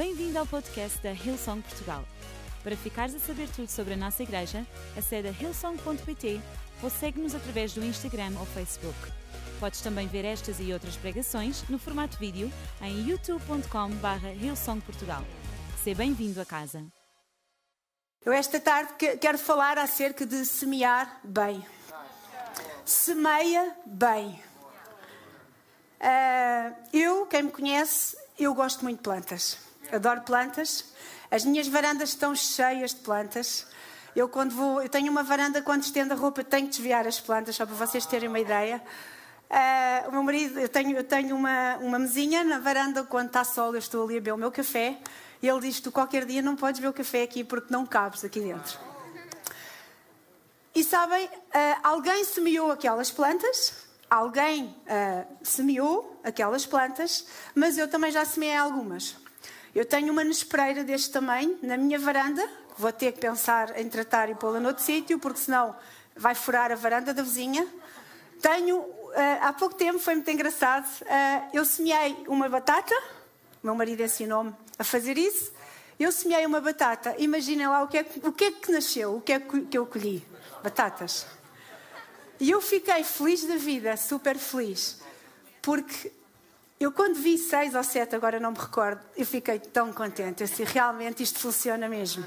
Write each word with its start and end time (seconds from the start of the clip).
Bem-vindo 0.00 0.38
ao 0.38 0.46
podcast 0.46 0.98
da 1.02 1.12
Hillsong 1.12 1.60
Portugal. 1.60 2.02
Para 2.64 2.74
ficares 2.74 3.14
a 3.14 3.18
saber 3.18 3.50
tudo 3.50 3.68
sobre 3.68 3.92
a 3.92 3.96
nossa 3.98 4.22
igreja, 4.22 4.66
acede 4.96 5.28
a 5.28 5.30
hillsong.pt 5.30 6.40
ou 6.82 6.88
segue-nos 6.88 7.34
através 7.34 7.74
do 7.74 7.84
Instagram 7.84 8.32
ou 8.40 8.46
Facebook. 8.46 8.96
Podes 9.60 9.82
também 9.82 10.08
ver 10.08 10.24
estas 10.24 10.58
e 10.58 10.72
outras 10.72 10.96
pregações 10.96 11.68
no 11.68 11.78
formato 11.78 12.16
vídeo 12.16 12.50
em 12.80 13.10
youtube.com.br 13.10 14.26
hillsongportugal. 14.40 15.22
Seja 15.84 15.98
bem-vindo 15.98 16.40
a 16.40 16.46
casa. 16.46 16.82
Eu 18.24 18.32
esta 18.32 18.58
tarde 18.58 18.94
quero 19.18 19.36
falar 19.36 19.76
acerca 19.76 20.24
de 20.24 20.46
semear 20.46 21.20
bem. 21.22 21.62
Semeia 22.86 23.76
bem. 23.84 24.42
Uh, 26.00 26.74
eu, 26.90 27.26
quem 27.26 27.42
me 27.42 27.52
conhece, 27.52 28.16
eu 28.38 28.54
gosto 28.54 28.82
muito 28.82 28.96
de 28.96 29.02
plantas. 29.02 29.69
Adoro 29.92 30.22
plantas. 30.22 30.84
As 31.30 31.44
minhas 31.44 31.68
varandas 31.68 32.10
estão 32.10 32.34
cheias 32.34 32.92
de 32.92 33.00
plantas. 33.00 33.66
Eu 34.14 34.28
quando 34.28 34.52
vou, 34.52 34.82
eu 34.82 34.88
tenho 34.88 35.10
uma 35.10 35.22
varanda 35.22 35.62
quando 35.62 35.82
estendo 35.82 36.14
a 36.14 36.16
roupa 36.16 36.42
tenho 36.42 36.66
que 36.66 36.76
desviar 36.76 37.06
as 37.06 37.20
plantas 37.20 37.56
só 37.56 37.64
para 37.64 37.74
vocês 37.74 38.04
terem 38.06 38.28
uma 38.28 38.40
ideia. 38.40 38.82
Uh, 39.50 40.08
o 40.08 40.12
meu 40.12 40.22
marido, 40.22 40.60
eu 40.60 40.68
tenho, 40.68 40.96
eu 40.96 41.04
tenho 41.04 41.34
uma, 41.34 41.76
uma 41.78 41.98
mesinha 41.98 42.44
na 42.44 42.58
varanda 42.58 43.02
quando 43.04 43.28
está 43.28 43.42
sol, 43.42 43.72
eu 43.72 43.78
estou 43.78 44.04
ali 44.04 44.16
a 44.16 44.20
beber 44.20 44.32
o 44.32 44.36
meu 44.36 44.50
café 44.50 44.98
e 45.42 45.48
ele 45.48 45.60
diz: 45.60 45.80
Tu 45.80 45.90
qualquer 45.90 46.24
dia 46.24 46.42
não 46.42 46.54
podes 46.56 46.80
beber 46.80 46.90
o 46.90 46.92
café 46.92 47.22
aqui 47.22 47.42
porque 47.42 47.72
não 47.72 47.84
cabes 47.86 48.24
aqui 48.24 48.40
dentro. 48.40 48.78
E 50.74 50.84
sabem, 50.84 51.26
uh, 51.26 51.30
alguém 51.82 52.24
semeou 52.24 52.70
aquelas 52.70 53.10
plantas, 53.10 53.74
alguém 54.08 54.66
uh, 54.66 55.26
semeou 55.42 56.20
aquelas 56.22 56.64
plantas, 56.64 57.26
mas 57.54 57.76
eu 57.76 57.88
também 57.88 58.12
já 58.12 58.24
semeei 58.24 58.56
algumas. 58.56 59.16
Eu 59.74 59.84
tenho 59.84 60.12
uma 60.12 60.24
nespereira 60.24 60.82
deste 60.82 61.10
tamanho 61.10 61.56
na 61.62 61.76
minha 61.76 61.98
varanda, 61.98 62.46
vou 62.76 62.92
ter 62.92 63.12
que 63.12 63.20
pensar 63.20 63.78
em 63.78 63.88
tratar 63.88 64.28
e 64.28 64.34
pô-la 64.34 64.58
noutro 64.58 64.82
sítio, 64.82 65.18
porque 65.18 65.38
senão 65.38 65.76
vai 66.16 66.34
furar 66.34 66.72
a 66.72 66.74
varanda 66.74 67.14
da 67.14 67.22
vizinha. 67.22 67.66
Tenho, 68.42 68.78
uh, 68.78 69.12
há 69.42 69.52
pouco 69.52 69.76
tempo, 69.76 69.98
foi 69.98 70.14
muito 70.14 70.30
engraçado, 70.30 70.86
uh, 71.02 71.50
eu 71.52 71.64
semeei 71.64 72.16
uma 72.26 72.48
batata, 72.48 72.94
meu 73.62 73.74
marido 73.74 74.02
ensinou-me 74.02 74.52
a 74.78 74.82
fazer 74.82 75.16
isso. 75.16 75.52
Eu 76.00 76.10
semeei 76.10 76.46
uma 76.46 76.60
batata, 76.60 77.14
imaginem 77.18 77.68
lá 77.68 77.82
o 77.82 77.88
que, 77.88 77.98
é, 77.98 78.06
o 78.24 78.32
que 78.32 78.44
é 78.44 78.50
que 78.50 78.72
nasceu, 78.72 79.16
o 79.16 79.20
que 79.20 79.34
é 79.34 79.38
que 79.38 79.78
eu 79.78 79.86
colhi? 79.86 80.26
Batatas. 80.64 81.26
E 82.40 82.50
eu 82.50 82.60
fiquei 82.60 83.04
feliz 83.04 83.44
da 83.44 83.56
vida, 83.56 83.96
super 83.98 84.36
feliz, 84.38 85.00
porque 85.60 86.10
eu, 86.80 86.90
quando 86.90 87.16
vi 87.16 87.36
seis 87.36 87.74
ou 87.74 87.84
sete, 87.84 88.16
agora 88.16 88.40
não 88.40 88.52
me 88.52 88.58
recordo, 88.58 89.02
eu 89.14 89.26
fiquei 89.26 89.58
tão 89.58 89.92
contente. 89.92 90.42
Eu 90.42 90.48
disse, 90.48 90.64
realmente 90.64 91.22
isto 91.22 91.38
funciona 91.38 91.86
mesmo. 91.86 92.24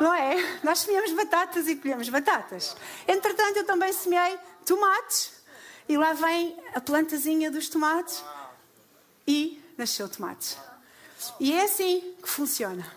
Não 0.00 0.14
é? 0.14 0.36
Nós 0.64 0.78
semeamos 0.78 1.12
batatas 1.12 1.68
e 1.68 1.76
colhemos 1.76 2.08
batatas. 2.08 2.74
Entretanto, 3.06 3.58
eu 3.58 3.66
também 3.66 3.92
semeei 3.92 4.38
tomates. 4.64 5.32
E 5.86 5.98
lá 5.98 6.14
vem 6.14 6.58
a 6.74 6.80
plantazinha 6.80 7.50
dos 7.50 7.68
tomates. 7.68 8.24
E 9.26 9.62
nasceu 9.76 10.08
tomates. 10.08 10.56
E 11.38 11.52
é 11.52 11.64
assim 11.64 12.14
que 12.22 12.28
funciona. 12.28 12.90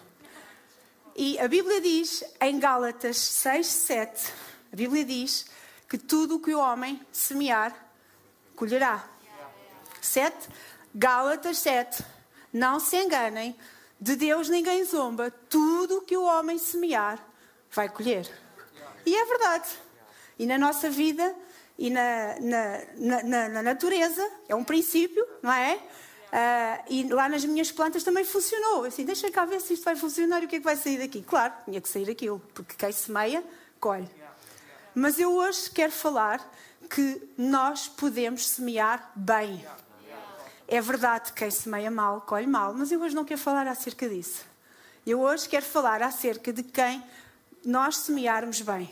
E 1.17 1.37
a 1.37 1.49
Bíblia 1.49 1.81
diz, 1.81 2.23
em 2.39 2.57
Gálatas 2.57 3.17
6, 3.17 3.67
7, 3.67 4.33
a 4.71 4.75
Bíblia 4.77 5.03
diz 5.03 5.47
que 5.89 5.97
tudo 5.97 6.37
o 6.37 6.39
que 6.39 6.55
o 6.55 6.59
homem 6.59 7.01
semear, 7.11 7.75
colherá. 8.55 9.03
7. 10.01 10.49
Gálatas 10.93 11.59
7. 11.59 12.03
Não 12.51 12.79
se 12.79 12.97
enganem, 12.97 13.55
de 13.99 14.15
Deus 14.15 14.49
ninguém 14.49 14.83
zomba. 14.83 15.31
Tudo 15.49 15.99
o 15.99 16.01
que 16.01 16.17
o 16.17 16.23
homem 16.23 16.57
semear 16.57 17.23
vai 17.71 17.87
colher. 17.87 18.29
E 19.05 19.15
é 19.15 19.25
verdade. 19.25 19.69
E 20.37 20.45
na 20.45 20.57
nossa 20.57 20.89
vida 20.89 21.33
e 21.77 21.89
na, 21.89 22.35
na, 22.39 23.23
na, 23.23 23.49
na 23.49 23.63
natureza, 23.63 24.27
é 24.47 24.55
um 24.55 24.63
princípio, 24.63 25.25
não 25.41 25.51
é? 25.51 25.75
Uh, 26.31 26.83
e 26.89 27.03
lá 27.11 27.27
nas 27.27 27.43
minhas 27.43 27.71
plantas 27.71 28.03
também 28.03 28.23
funcionou. 28.23 28.85
Assim, 28.85 29.03
deixa 29.03 29.29
cá 29.31 29.45
ver 29.45 29.59
se 29.59 29.73
isto 29.73 29.83
vai 29.83 29.95
funcionar 29.95 30.41
e 30.41 30.45
o 30.45 30.47
que 30.47 30.57
é 30.57 30.59
que 30.59 30.63
vai 30.63 30.75
sair 30.75 30.99
daqui. 30.99 31.21
Claro, 31.21 31.53
tinha 31.65 31.81
que 31.81 31.89
sair 31.89 32.09
aquilo, 32.09 32.39
porque 32.53 32.75
quem 32.75 32.91
semeia, 32.91 33.43
colhe. 33.79 34.09
Mas 34.93 35.19
eu 35.19 35.33
hoje 35.33 35.69
quero 35.69 35.91
falar 35.91 36.39
que 36.89 37.29
nós 37.37 37.87
podemos 37.87 38.47
semear 38.47 39.11
bem. 39.15 39.65
É 40.71 40.79
verdade 40.79 41.33
que 41.33 41.39
quem 41.39 41.51
semeia 41.51 41.91
mal, 41.91 42.21
colhe 42.21 42.47
mal, 42.47 42.73
mas 42.73 42.93
eu 42.93 43.01
hoje 43.01 43.13
não 43.13 43.25
quero 43.25 43.41
falar 43.41 43.67
acerca 43.67 44.07
disso. 44.07 44.45
Eu 45.05 45.19
hoje 45.19 45.49
quero 45.49 45.65
falar 45.65 46.01
acerca 46.01 46.53
de 46.53 46.63
quem 46.63 47.03
nós 47.65 47.97
semearmos 47.97 48.61
bem. 48.61 48.89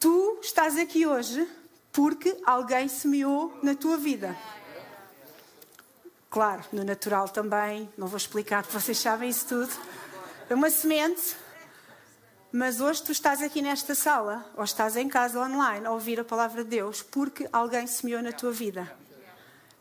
Tu 0.00 0.40
estás 0.42 0.76
aqui 0.76 1.06
hoje 1.06 1.48
porque 1.92 2.36
alguém 2.44 2.88
semeou 2.88 3.56
na 3.62 3.76
tua 3.76 3.96
vida. 3.96 4.36
Claro, 6.28 6.64
no 6.72 6.82
natural 6.82 7.28
também, 7.28 7.88
não 7.96 8.08
vou 8.08 8.16
explicar 8.16 8.64
vocês 8.64 8.98
sabem 8.98 9.30
isso 9.30 9.46
tudo. 9.46 9.72
É 10.50 10.54
uma 10.56 10.70
semente, 10.70 11.36
mas 12.50 12.80
hoje 12.80 13.00
tu 13.00 13.12
estás 13.12 13.40
aqui 13.40 13.62
nesta 13.62 13.94
sala, 13.94 14.44
ou 14.56 14.64
estás 14.64 14.96
em 14.96 15.08
casa 15.08 15.38
online, 15.38 15.86
a 15.86 15.92
ouvir 15.92 16.18
a 16.18 16.24
palavra 16.24 16.64
de 16.64 16.70
Deus, 16.70 17.00
porque 17.00 17.48
alguém 17.52 17.86
semeou 17.86 18.20
na 18.20 18.32
tua 18.32 18.50
vida. 18.50 19.05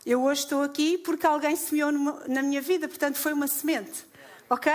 Eu 0.05 0.21
hoje 0.21 0.41
estou 0.41 0.61
aqui 0.61 0.99
porque 0.99 1.25
alguém 1.25 1.55
semeou 1.55 1.91
na 1.91 2.43
minha 2.43 2.61
vida, 2.61 2.87
portanto 2.87 3.17
foi 3.17 3.33
uma 3.33 3.47
semente. 3.47 4.05
Ok? 4.47 4.71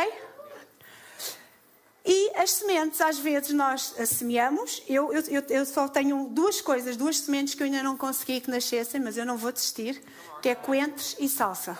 E 2.05 2.33
as 2.35 2.51
sementes, 2.51 3.01
às 3.01 3.17
vezes, 3.17 3.51
nós 3.53 3.95
semeamos. 4.07 4.83
Eu, 4.89 5.13
eu, 5.13 5.23
eu 5.49 5.65
só 5.65 5.87
tenho 5.87 6.29
duas 6.31 6.61
coisas, 6.61 6.97
duas 6.97 7.19
sementes 7.19 7.55
que 7.55 7.63
eu 7.63 7.67
ainda 7.67 7.81
não 7.81 7.97
consegui 7.97 8.41
que 8.41 8.51
nascessem, 8.51 9.01
mas 9.01 9.17
eu 9.17 9.25
não 9.25 9.37
vou 9.37 9.53
desistir, 9.53 10.03
que 10.43 10.49
é 10.49 10.55
coentros 10.57 11.15
e 11.21 11.29
salsa. 11.29 11.79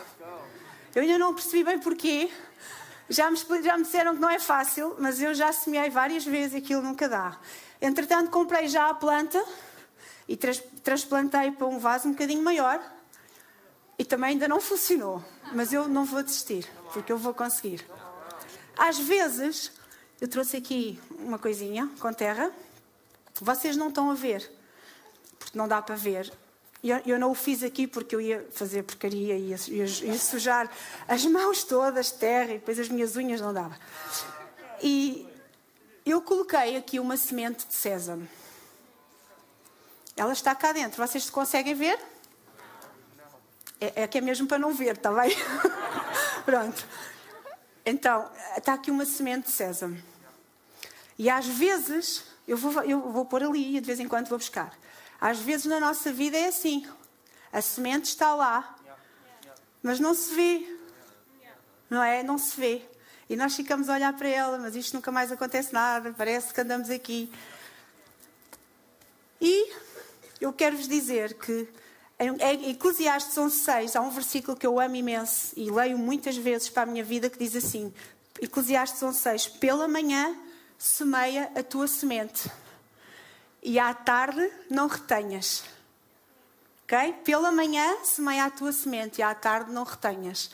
Eu 0.95 1.03
ainda 1.03 1.19
não 1.19 1.35
percebi 1.35 1.65
bem 1.65 1.81
porquê. 1.81 2.31
Já 3.09 3.29
me, 3.29 3.37
já 3.37 3.77
me 3.77 3.83
disseram 3.83 4.15
que 4.15 4.21
não 4.21 4.31
é 4.31 4.39
fácil, 4.39 4.95
mas 5.01 5.21
eu 5.21 5.35
já 5.35 5.53
semeei 5.53 5.91
várias 5.91 6.25
vezes 6.25 6.55
e 6.55 6.59
aquilo 6.59 6.83
nunca 6.83 7.09
dá. 7.09 7.37
Entretanto, 7.83 8.31
comprei 8.31 8.69
já 8.69 8.89
a 8.89 8.95
planta 8.95 9.45
e 10.29 10.37
trans, 10.37 10.63
transplantei 10.85 11.51
para 11.51 11.67
um 11.67 11.81
vaso 11.81 12.07
um 12.07 12.13
bocadinho 12.13 12.43
maior 12.43 12.81
e 14.01 14.05
também 14.05 14.31
ainda 14.31 14.49
não 14.49 14.63
funcionou, 14.63 15.23
mas 15.53 15.75
eu 15.75 15.87
não 15.87 16.07
vou 16.07 16.23
desistir, 16.23 16.67
porque 16.91 17.13
eu 17.13 17.19
vou 17.19 17.35
conseguir. 17.35 17.87
Às 18.75 18.99
vezes, 18.99 19.71
eu 20.19 20.27
trouxe 20.27 20.57
aqui 20.57 20.99
uma 21.19 21.39
coisinha 21.39 21.87
com 22.01 22.11
terra, 22.11 22.51
vocês 23.43 23.77
não 23.77 23.89
estão 23.89 24.11
a 24.11 24.15
ver, 24.15 24.51
porque 25.39 25.59
não 25.59 25.69
dá 25.69 25.83
para 25.83 25.97
ver. 25.97 26.33
Eu, 26.83 26.97
eu 27.05 27.19
não 27.19 27.31
o 27.31 27.35
fiz 27.35 27.63
aqui 27.63 27.87
porque 27.87 28.17
eu 28.17 28.23
ia 28.23 28.49
fazer 28.53 28.85
porcaria 28.85 29.37
e 29.37 29.51
ia, 29.51 29.57
ia, 29.69 29.85
ia 29.85 30.19
sujar 30.19 30.71
as 31.07 31.27
mãos 31.27 31.63
todas, 31.63 32.11
terra, 32.11 32.53
e 32.53 32.59
depois 32.59 32.79
as 32.79 32.89
minhas 32.89 33.17
unhas 33.17 33.39
não 33.39 33.53
dava. 33.53 33.79
E 34.83 35.29
eu 36.07 36.23
coloquei 36.23 36.75
aqui 36.75 36.99
uma 36.99 37.19
semente 37.19 37.67
de 37.67 37.75
sésamo. 37.75 38.27
Ela 40.17 40.33
está 40.33 40.55
cá 40.55 40.73
dentro. 40.73 41.07
Vocês 41.07 41.29
conseguem 41.29 41.75
ver? 41.75 42.01
É, 43.81 44.03
é 44.03 44.07
que 44.07 44.19
é 44.19 44.21
mesmo 44.21 44.47
para 44.47 44.59
não 44.59 44.75
ver, 44.75 44.97
está 44.97 45.11
bem? 45.13 45.35
Pronto. 46.45 46.87
Então, 47.85 48.31
está 48.57 48.75
aqui 48.75 48.91
uma 48.91 49.07
semente 49.07 49.47
de 49.47 49.53
sésamo. 49.53 50.01
E 51.19 51.31
às 51.31 51.47
vezes, 51.47 52.25
eu 52.47 52.57
vou, 52.57 52.83
eu 52.83 53.01
vou 53.13 53.25
pôr 53.25 53.43
ali 53.43 53.77
e 53.77 53.81
de 53.81 53.87
vez 53.87 54.01
em 54.01 54.09
quando 54.09 54.29
vou 54.29 54.39
buscar. 54.39 54.77
Às 55.21 55.39
vezes 55.39 55.67
na 55.67 55.79
nossa 55.79 56.13
vida 56.13 56.37
é 56.37 56.47
assim. 56.47 56.87
A 57.53 57.61
semente 57.61 58.07
está 58.07 58.35
lá, 58.35 58.77
mas 59.83 59.99
não 59.99 60.15
se 60.15 60.35
vê. 60.35 60.77
Não 61.89 62.03
é? 62.03 62.23
Não 62.23 62.39
se 62.39 62.59
vê. 62.59 62.83
E 63.29 63.37
nós 63.37 63.55
ficamos 63.55 63.89
a 63.89 63.95
olhar 63.95 64.13
para 64.15 64.29
ela, 64.29 64.59
mas 64.59 64.75
isto 64.75 64.95
nunca 64.95 65.13
mais 65.13 65.31
acontece 65.31 65.73
nada, 65.73 66.15
parece 66.17 66.53
que 66.53 66.61
andamos 66.61 66.91
aqui. 66.91 67.33
E 69.41 69.73
eu 70.41 70.53
quero 70.53 70.77
vos 70.77 70.89
dizer 70.89 71.35
que 71.35 71.69
em 72.21 72.71
Eclesiastes 72.71 73.35
11.6 73.35 73.97
há 73.97 74.01
um 74.03 74.11
versículo 74.11 74.55
que 74.55 74.67
eu 74.67 74.79
amo 74.79 74.95
imenso 74.95 75.55
e 75.57 75.71
leio 75.71 75.97
muitas 75.97 76.37
vezes 76.37 76.69
para 76.69 76.83
a 76.83 76.87
minha 76.87 77.03
vida 77.03 77.31
que 77.31 77.39
diz 77.39 77.57
assim, 77.57 77.95
Eclesiastes 78.39 79.01
11.6 79.01 79.59
Pela 79.59 79.89
manhã 79.89 80.37
semeia 80.79 81.51
a 81.57 81.63
tua 81.63 81.89
semente 81.89 82.51
e 83.63 83.79
à 83.79 83.95
tarde 83.95 84.51
não 84.69 84.87
retenhas. 84.87 85.65
Ok? 86.85 87.15
Pela 87.25 87.51
manhã 87.51 87.97
semeia 88.05 88.45
a 88.45 88.51
tua 88.51 88.73
semente 88.73 89.21
e 89.21 89.23
à 89.23 89.35
tarde 89.35 89.73
não 89.73 89.85
retenhas. 89.85 90.51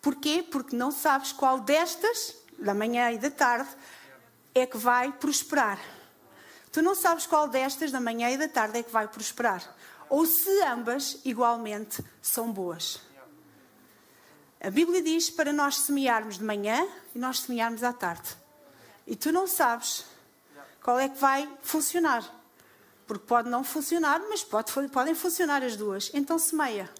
Porquê? 0.00 0.46
Porque 0.48 0.76
não 0.76 0.92
sabes 0.92 1.32
qual 1.32 1.58
destas, 1.58 2.36
da 2.56 2.74
manhã 2.74 3.10
e 3.10 3.18
da 3.18 3.30
tarde, 3.30 3.68
é 4.54 4.64
que 4.66 4.76
vai 4.76 5.10
prosperar. 5.10 5.80
Tu 6.70 6.80
não 6.80 6.94
sabes 6.94 7.26
qual 7.26 7.48
destas, 7.48 7.90
da 7.90 8.00
manhã 8.00 8.30
e 8.30 8.36
da 8.36 8.48
tarde, 8.48 8.78
é 8.78 8.82
que 8.84 8.92
vai 8.92 9.08
prosperar 9.08 9.77
ou 10.10 10.26
se 10.26 10.62
ambas 10.62 11.20
igualmente 11.24 12.02
são 12.20 12.52
boas. 12.52 13.00
A 14.60 14.70
Bíblia 14.70 15.00
diz 15.00 15.30
para 15.30 15.52
nós 15.52 15.78
semearmos 15.78 16.38
de 16.38 16.44
manhã 16.44 16.86
e 17.14 17.18
nós 17.18 17.40
semearmos 17.40 17.82
à 17.84 17.92
tarde. 17.92 18.28
E 19.06 19.14
tu 19.14 19.30
não 19.30 19.46
sabes 19.46 20.04
qual 20.82 20.98
é 20.98 21.08
que 21.08 21.18
vai 21.18 21.48
funcionar. 21.62 22.24
Porque 23.06 23.24
pode 23.24 23.48
não 23.48 23.62
funcionar, 23.62 24.20
mas 24.28 24.42
pode, 24.42 24.72
podem 24.90 25.14
funcionar 25.14 25.62
as 25.62 25.76
duas. 25.76 26.10
Então 26.12 26.38
semeia. 26.38 26.90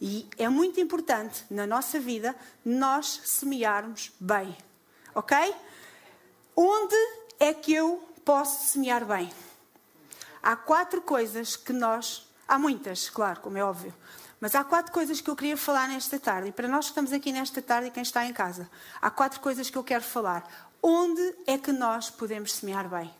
E 0.00 0.28
é 0.38 0.48
muito 0.48 0.80
importante 0.80 1.44
na 1.50 1.66
nossa 1.66 2.00
vida 2.00 2.34
nós 2.64 3.20
semearmos 3.24 4.12
bem. 4.18 4.56
Ok? 5.14 5.36
Onde 6.56 6.96
é 7.38 7.52
que 7.52 7.72
eu 7.72 8.02
posso 8.24 8.66
semear 8.66 9.04
bem? 9.04 9.30
Há 10.42 10.56
quatro 10.56 11.00
coisas 11.00 11.56
que 11.56 11.72
nós. 11.72 12.28
Há 12.48 12.58
muitas, 12.58 13.08
claro, 13.08 13.40
como 13.40 13.56
é 13.56 13.64
óbvio. 13.64 13.94
Mas 14.40 14.56
há 14.56 14.64
quatro 14.64 14.92
coisas 14.92 15.20
que 15.20 15.30
eu 15.30 15.36
queria 15.36 15.56
falar 15.56 15.88
nesta 15.88 16.18
tarde. 16.18 16.48
E 16.48 16.52
para 16.52 16.66
nós 16.66 16.86
que 16.86 16.90
estamos 16.90 17.12
aqui 17.12 17.30
nesta 17.30 17.62
tarde 17.62 17.88
e 17.88 17.90
quem 17.92 18.02
está 18.02 18.26
em 18.26 18.32
casa, 18.32 18.68
há 19.00 19.08
quatro 19.08 19.38
coisas 19.40 19.70
que 19.70 19.78
eu 19.78 19.84
quero 19.84 20.02
falar. 20.02 20.44
Onde 20.82 21.34
é 21.46 21.56
que 21.56 21.70
nós 21.70 22.10
podemos 22.10 22.52
semear 22.52 22.88
bem? 22.88 23.14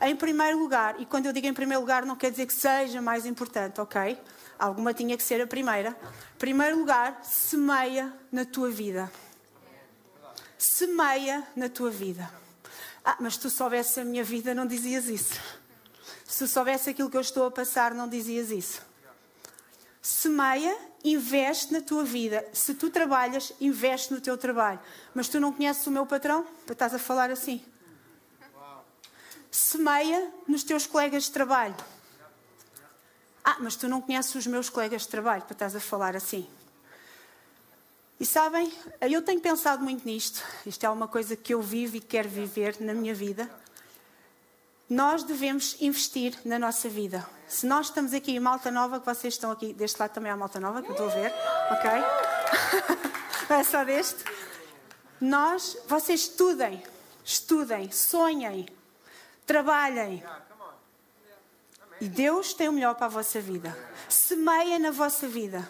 Em 0.00 0.16
primeiro 0.16 0.58
lugar, 0.58 1.00
e 1.00 1.06
quando 1.06 1.26
eu 1.26 1.32
digo 1.32 1.46
em 1.46 1.54
primeiro 1.54 1.80
lugar, 1.80 2.04
não 2.04 2.16
quer 2.16 2.32
dizer 2.32 2.46
que 2.46 2.52
seja 2.52 3.00
mais 3.00 3.24
importante, 3.24 3.80
ok? 3.80 4.18
Alguma 4.58 4.92
tinha 4.92 5.16
que 5.16 5.22
ser 5.22 5.40
a 5.40 5.46
primeira. 5.46 5.96
Primeiro 6.40 6.76
lugar, 6.76 7.20
semeia 7.22 8.12
na 8.32 8.44
tua 8.44 8.68
vida. 8.68 9.10
Semeia 10.58 11.46
na 11.54 11.68
tua 11.68 11.88
vida. 11.88 12.28
Ah, 13.04 13.16
mas 13.20 13.36
tu 13.36 13.48
soubesse 13.48 14.00
a 14.00 14.04
minha 14.04 14.24
vida, 14.24 14.52
não 14.54 14.66
dizias 14.66 15.06
isso. 15.06 15.40
Se 16.32 16.48
soubesse 16.48 16.88
aquilo 16.88 17.10
que 17.10 17.16
eu 17.18 17.20
estou 17.20 17.44
a 17.44 17.50
passar, 17.50 17.92
não 17.92 18.08
dizias 18.08 18.50
isso. 18.50 18.80
Semeia, 20.00 20.74
investe 21.04 21.70
na 21.70 21.82
tua 21.82 22.04
vida. 22.04 22.42
Se 22.54 22.72
tu 22.72 22.88
trabalhas, 22.88 23.52
investe 23.60 24.14
no 24.14 24.18
teu 24.18 24.38
trabalho. 24.38 24.80
Mas 25.14 25.28
tu 25.28 25.38
não 25.38 25.52
conheces 25.52 25.86
o 25.86 25.90
meu 25.90 26.06
patrão? 26.06 26.46
Estás 26.66 26.94
a 26.94 26.98
falar 26.98 27.30
assim. 27.30 27.62
Semeia 29.50 30.32
nos 30.48 30.64
teus 30.64 30.86
colegas 30.86 31.24
de 31.24 31.32
trabalho. 31.32 31.76
Ah, 33.44 33.58
mas 33.60 33.76
tu 33.76 33.86
não 33.86 34.00
conheces 34.00 34.34
os 34.34 34.46
meus 34.46 34.70
colegas 34.70 35.02
de 35.02 35.08
trabalho 35.08 35.42
para 35.42 35.52
estás 35.52 35.76
a 35.76 35.80
falar 35.80 36.16
assim. 36.16 36.48
E 38.18 38.24
sabem, 38.24 38.72
eu 39.02 39.20
tenho 39.20 39.40
pensado 39.42 39.84
muito 39.84 40.06
nisto. 40.06 40.42
Isto 40.64 40.86
é 40.86 40.88
uma 40.88 41.06
coisa 41.06 41.36
que 41.36 41.52
eu 41.52 41.60
vivo 41.60 41.96
e 41.96 42.00
quero 42.00 42.30
viver 42.30 42.80
na 42.80 42.94
minha 42.94 43.14
vida. 43.14 43.50
Nós 44.92 45.24
devemos 45.24 45.74
investir 45.80 46.38
na 46.44 46.58
nossa 46.58 46.86
vida. 46.86 47.26
Se 47.48 47.64
nós 47.64 47.86
estamos 47.86 48.12
aqui 48.12 48.38
Malta 48.38 48.70
Nova, 48.70 49.00
que 49.00 49.06
vocês 49.06 49.32
estão 49.32 49.50
aqui, 49.50 49.72
deste 49.72 49.98
lado 49.98 50.12
também 50.12 50.30
há 50.30 50.36
Malta 50.36 50.60
Nova, 50.60 50.82
que 50.82 50.88
eu 50.88 50.92
estou 50.92 51.08
a 51.08 51.14
ver, 51.14 51.32
ok? 51.70 51.90
É 53.48 53.64
só 53.64 53.84
deste. 53.84 54.22
Nós, 55.18 55.78
vocês 55.88 56.20
estudem, 56.20 56.82
estudem, 57.24 57.90
sonhem, 57.90 58.66
Trabalhem. 59.46 60.22
E 61.98 62.08
Deus 62.08 62.52
tem 62.52 62.68
o 62.68 62.72
melhor 62.72 62.94
para 62.94 63.06
a 63.06 63.08
vossa 63.08 63.40
vida. 63.40 63.74
Semeia 64.10 64.78
na 64.78 64.90
vossa 64.90 65.26
vida. 65.26 65.66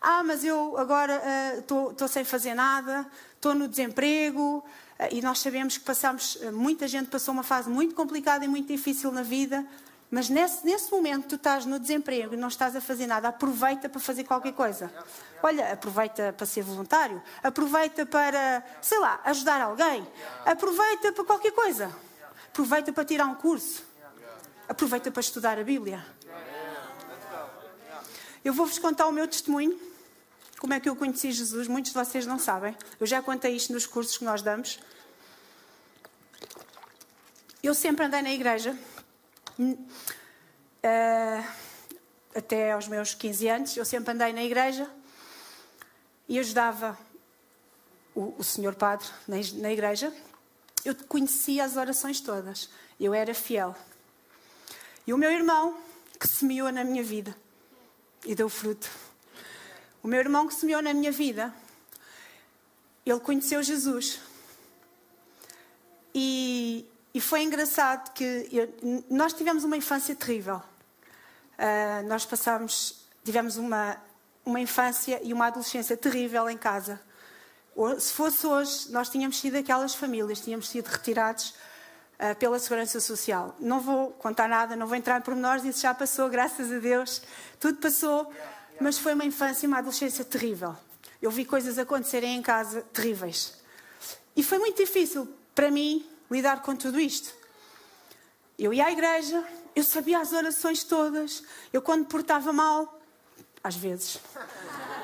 Ah, 0.00 0.22
mas 0.22 0.44
eu 0.44 0.78
agora 0.78 1.22
estou 1.58 1.90
uh, 1.90 2.08
sem 2.08 2.24
fazer 2.24 2.54
nada, 2.54 3.06
estou 3.34 3.54
no 3.54 3.68
desemprego. 3.68 4.64
Uh, 4.98 5.08
e 5.12 5.22
nós 5.22 5.38
sabemos 5.38 5.76
que 5.78 5.84
passamos, 5.84 6.36
uh, 6.36 6.52
muita 6.52 6.88
gente 6.88 7.08
passou 7.08 7.32
uma 7.34 7.42
fase 7.42 7.68
muito 7.68 7.94
complicada 7.94 8.44
e 8.44 8.48
muito 8.48 8.68
difícil 8.68 9.10
na 9.12 9.22
vida. 9.22 9.66
Mas 10.10 10.28
nesse, 10.28 10.64
nesse 10.64 10.90
momento 10.90 11.26
tu 11.28 11.34
estás 11.34 11.66
no 11.66 11.80
desemprego 11.80 12.34
e 12.34 12.36
não 12.36 12.48
estás 12.48 12.76
a 12.76 12.80
fazer 12.80 13.06
nada, 13.06 13.28
aproveita 13.28 13.88
para 13.88 14.00
fazer 14.00 14.24
qualquer 14.24 14.52
coisa. 14.52 14.92
Olha, 15.42 15.72
aproveita 15.72 16.32
para 16.32 16.46
ser 16.46 16.62
voluntário, 16.62 17.20
aproveita 17.42 18.06
para, 18.06 18.64
sei 18.80 18.98
lá, 18.98 19.20
ajudar 19.24 19.60
alguém, 19.60 20.06
aproveita 20.44 21.12
para 21.12 21.24
qualquer 21.24 21.52
coisa. 21.52 21.90
Aproveita 22.48 22.92
para 22.92 23.04
tirar 23.04 23.26
um 23.26 23.34
curso. 23.34 23.82
Aproveita 24.68 25.10
para 25.10 25.20
estudar 25.20 25.58
a 25.58 25.64
Bíblia. 25.64 26.04
Eu 28.44 28.54
vou-vos 28.54 28.78
contar 28.78 29.06
o 29.08 29.12
meu 29.12 29.26
testemunho. 29.26 29.78
Como 30.58 30.74
é 30.74 30.80
que 30.80 30.88
eu 30.88 30.96
conheci 30.96 31.32
Jesus? 31.32 31.68
Muitos 31.68 31.92
de 31.92 31.98
vocês 31.98 32.26
não 32.26 32.38
sabem. 32.38 32.76
Eu 32.98 33.06
já 33.06 33.22
contei 33.22 33.54
isto 33.54 33.72
nos 33.72 33.86
cursos 33.86 34.16
que 34.16 34.24
nós 34.24 34.42
damos. 34.42 34.78
Eu 37.62 37.74
sempre 37.74 38.06
andei 38.06 38.22
na 38.22 38.32
igreja. 38.32 38.76
Uh, 39.58 41.44
até 42.34 42.72
aos 42.72 42.88
meus 42.88 43.14
15 43.14 43.48
anos, 43.48 43.76
eu 43.76 43.84
sempre 43.84 44.12
andei 44.12 44.32
na 44.32 44.42
igreja 44.42 44.90
e 46.28 46.38
ajudava 46.38 46.98
o, 48.14 48.34
o 48.38 48.44
senhor 48.44 48.74
padre 48.74 49.08
na, 49.26 49.36
na 49.60 49.72
igreja 49.72 50.12
eu 50.86 50.94
conhecia 51.08 51.64
as 51.64 51.76
orações 51.76 52.20
todas. 52.20 52.70
Eu 52.98 53.12
era 53.12 53.34
fiel. 53.34 53.74
E 55.04 55.12
o 55.12 55.18
meu 55.18 55.30
irmão, 55.30 55.76
que 56.18 56.28
semeou 56.28 56.70
na 56.70 56.84
minha 56.84 57.02
vida 57.02 57.36
e 58.24 58.34
deu 58.34 58.48
fruto. 58.48 58.88
O 60.06 60.08
meu 60.08 60.20
irmão 60.20 60.46
que 60.46 60.54
semeou 60.54 60.80
na 60.80 60.94
minha 60.94 61.10
vida, 61.10 61.52
ele 63.04 63.18
conheceu 63.18 63.60
Jesus. 63.60 64.20
E, 66.14 66.88
e 67.12 67.20
foi 67.20 67.42
engraçado 67.42 68.12
que 68.12 68.48
eu, 68.52 69.02
nós 69.10 69.32
tivemos 69.32 69.64
uma 69.64 69.76
infância 69.76 70.14
terrível. 70.14 70.62
Uh, 71.58 72.06
nós 72.06 72.24
passámos, 72.24 73.04
tivemos 73.24 73.56
uma, 73.56 73.96
uma 74.44 74.60
infância 74.60 75.20
e 75.24 75.32
uma 75.32 75.48
adolescência 75.48 75.96
terrível 75.96 76.48
em 76.48 76.56
casa. 76.56 77.00
Se 77.98 78.12
fosse 78.12 78.46
hoje, 78.46 78.92
nós 78.92 79.08
tínhamos 79.08 79.40
sido 79.40 79.56
aquelas 79.56 79.92
famílias, 79.92 80.38
tínhamos 80.38 80.68
sido 80.68 80.86
retirados 80.86 81.52
uh, 82.20 82.32
pela 82.38 82.60
Segurança 82.60 83.00
Social. 83.00 83.56
Não 83.58 83.80
vou 83.80 84.12
contar 84.12 84.48
nada, 84.48 84.76
não 84.76 84.86
vou 84.86 84.94
entrar 84.94 85.18
em 85.18 85.22
pormenores, 85.22 85.64
isso 85.64 85.80
já 85.80 85.92
passou, 85.92 86.28
graças 86.28 86.70
a 86.70 86.78
Deus, 86.78 87.22
tudo 87.58 87.78
passou, 87.78 88.32
mas 88.80 88.98
foi 88.98 89.14
uma 89.14 89.24
infância 89.24 89.66
e 89.66 89.68
uma 89.68 89.78
adolescência 89.78 90.24
terrível. 90.24 90.76
Eu 91.20 91.30
vi 91.30 91.44
coisas 91.44 91.78
acontecerem 91.78 92.36
em 92.36 92.42
casa 92.42 92.82
terríveis. 92.92 93.54
E 94.36 94.42
foi 94.42 94.58
muito 94.58 94.76
difícil 94.76 95.28
para 95.54 95.70
mim 95.70 96.06
lidar 96.30 96.62
com 96.62 96.76
tudo 96.76 97.00
isto. 97.00 97.34
Eu 98.58 98.72
ia 98.72 98.86
à 98.86 98.92
igreja, 98.92 99.42
eu 99.74 99.84
sabia 99.84 100.18
as 100.18 100.32
orações 100.32 100.82
todas, 100.84 101.42
eu 101.72 101.82
quando 101.82 102.06
portava 102.06 102.52
mal, 102.52 103.00
às 103.62 103.76
vezes, 103.76 104.18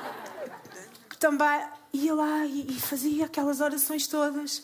também 1.19 1.67
ia 1.93 2.13
lá 2.13 2.45
e, 2.45 2.67
e 2.71 2.81
fazia 2.81 3.25
aquelas 3.25 3.61
orações 3.61 4.07
todas. 4.07 4.63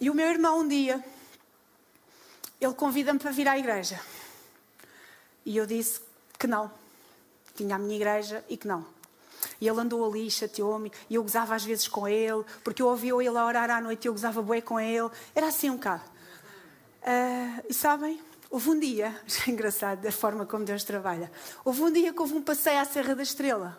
E 0.00 0.08
o 0.08 0.14
meu 0.14 0.28
irmão, 0.28 0.60
um 0.60 0.68
dia, 0.68 1.04
ele 2.60 2.74
convida-me 2.74 3.18
para 3.18 3.30
vir 3.30 3.46
à 3.46 3.58
igreja. 3.58 4.00
E 5.44 5.56
eu 5.56 5.66
disse 5.66 6.00
que 6.38 6.46
não. 6.46 6.70
Tinha 7.60 7.76
a 7.76 7.78
minha 7.78 7.94
igreja 7.94 8.42
e 8.48 8.56
que 8.56 8.66
não. 8.66 8.86
E 9.60 9.68
ele 9.68 9.78
andou 9.78 10.02
ali, 10.08 10.30
chateou-me, 10.30 10.90
e 11.10 11.16
eu 11.16 11.22
gozava 11.22 11.54
às 11.54 11.62
vezes 11.62 11.86
com 11.86 12.08
ele, 12.08 12.42
porque 12.64 12.80
eu 12.80 12.86
ouvia 12.86 13.12
ele 13.12 13.36
a 13.36 13.44
orar 13.44 13.68
à 13.68 13.82
noite 13.82 14.06
e 14.06 14.08
eu 14.08 14.14
gozava 14.14 14.40
bué 14.40 14.62
com 14.62 14.80
ele. 14.80 15.10
Era 15.34 15.48
assim 15.48 15.68
um 15.68 15.74
bocado. 15.74 16.02
Uh, 17.02 17.62
e 17.68 17.74
sabem, 17.74 18.18
houve 18.48 18.70
um 18.70 18.80
dia, 18.80 19.14
é 19.46 19.50
engraçado 19.50 20.00
da 20.00 20.10
forma 20.10 20.46
como 20.46 20.64
Deus 20.64 20.84
trabalha, 20.84 21.30
houve 21.62 21.82
um 21.82 21.92
dia 21.92 22.14
que 22.14 22.20
houve 22.22 22.32
um 22.32 22.42
passeio 22.42 22.78
à 22.78 22.84
Serra 22.86 23.14
da 23.14 23.22
Estrela. 23.22 23.78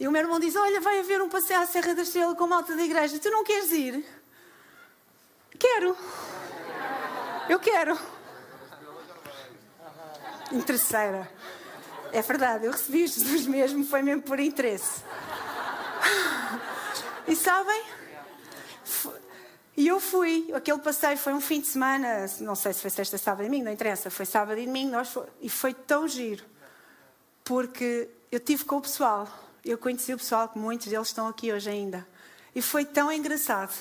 E 0.00 0.08
o 0.08 0.10
meu 0.10 0.20
irmão 0.20 0.40
diz: 0.40 0.56
Olha, 0.56 0.80
vai 0.80 0.98
haver 0.98 1.22
um 1.22 1.28
passeio 1.28 1.60
à 1.60 1.66
Serra 1.66 1.94
da 1.94 2.02
Estrela 2.02 2.34
com 2.34 2.48
malta 2.48 2.74
da 2.74 2.82
igreja. 2.82 3.20
Tu 3.20 3.30
não 3.30 3.44
queres 3.44 3.70
ir? 3.70 4.04
Quero. 5.56 5.96
Eu 7.48 7.60
quero. 7.60 7.96
Interesseira. 10.50 11.30
É 12.12 12.22
verdade, 12.22 12.66
eu 12.66 12.72
recebi 12.72 13.06
Jesus 13.06 13.46
mesmo, 13.46 13.84
foi 13.84 14.02
mesmo 14.02 14.22
por 14.22 14.38
interesse. 14.40 15.02
E 17.26 17.34
sabem? 17.34 17.84
E 19.76 19.86
eu 19.86 20.00
fui, 20.00 20.50
aquele 20.54 20.78
passeio 20.78 21.18
foi 21.18 21.34
um 21.34 21.40
fim 21.40 21.60
de 21.60 21.66
semana, 21.66 22.26
não 22.40 22.54
sei 22.54 22.72
se 22.72 22.80
foi 22.80 22.90
sexta, 22.90 23.18
sábado 23.18 23.42
e 23.42 23.46
domingo, 23.46 23.66
não 23.66 23.72
interessa, 23.72 24.10
foi 24.10 24.24
sábado 24.24 24.58
e 24.58 24.64
domingo, 24.64 24.92
nós 24.92 25.08
foi, 25.08 25.26
e 25.42 25.50
foi 25.50 25.74
tão 25.74 26.08
giro, 26.08 26.44
porque 27.44 28.08
eu 28.32 28.40
tive 28.40 28.64
com 28.64 28.76
o 28.76 28.80
pessoal, 28.80 29.28
eu 29.62 29.76
conheci 29.76 30.14
o 30.14 30.16
pessoal, 30.16 30.48
que 30.48 30.58
muitos 30.58 30.86
deles 30.86 31.08
estão 31.08 31.26
aqui 31.26 31.52
hoje 31.52 31.68
ainda. 31.68 32.06
E 32.54 32.62
foi 32.62 32.84
tão 32.84 33.12
engraçado. 33.12 33.74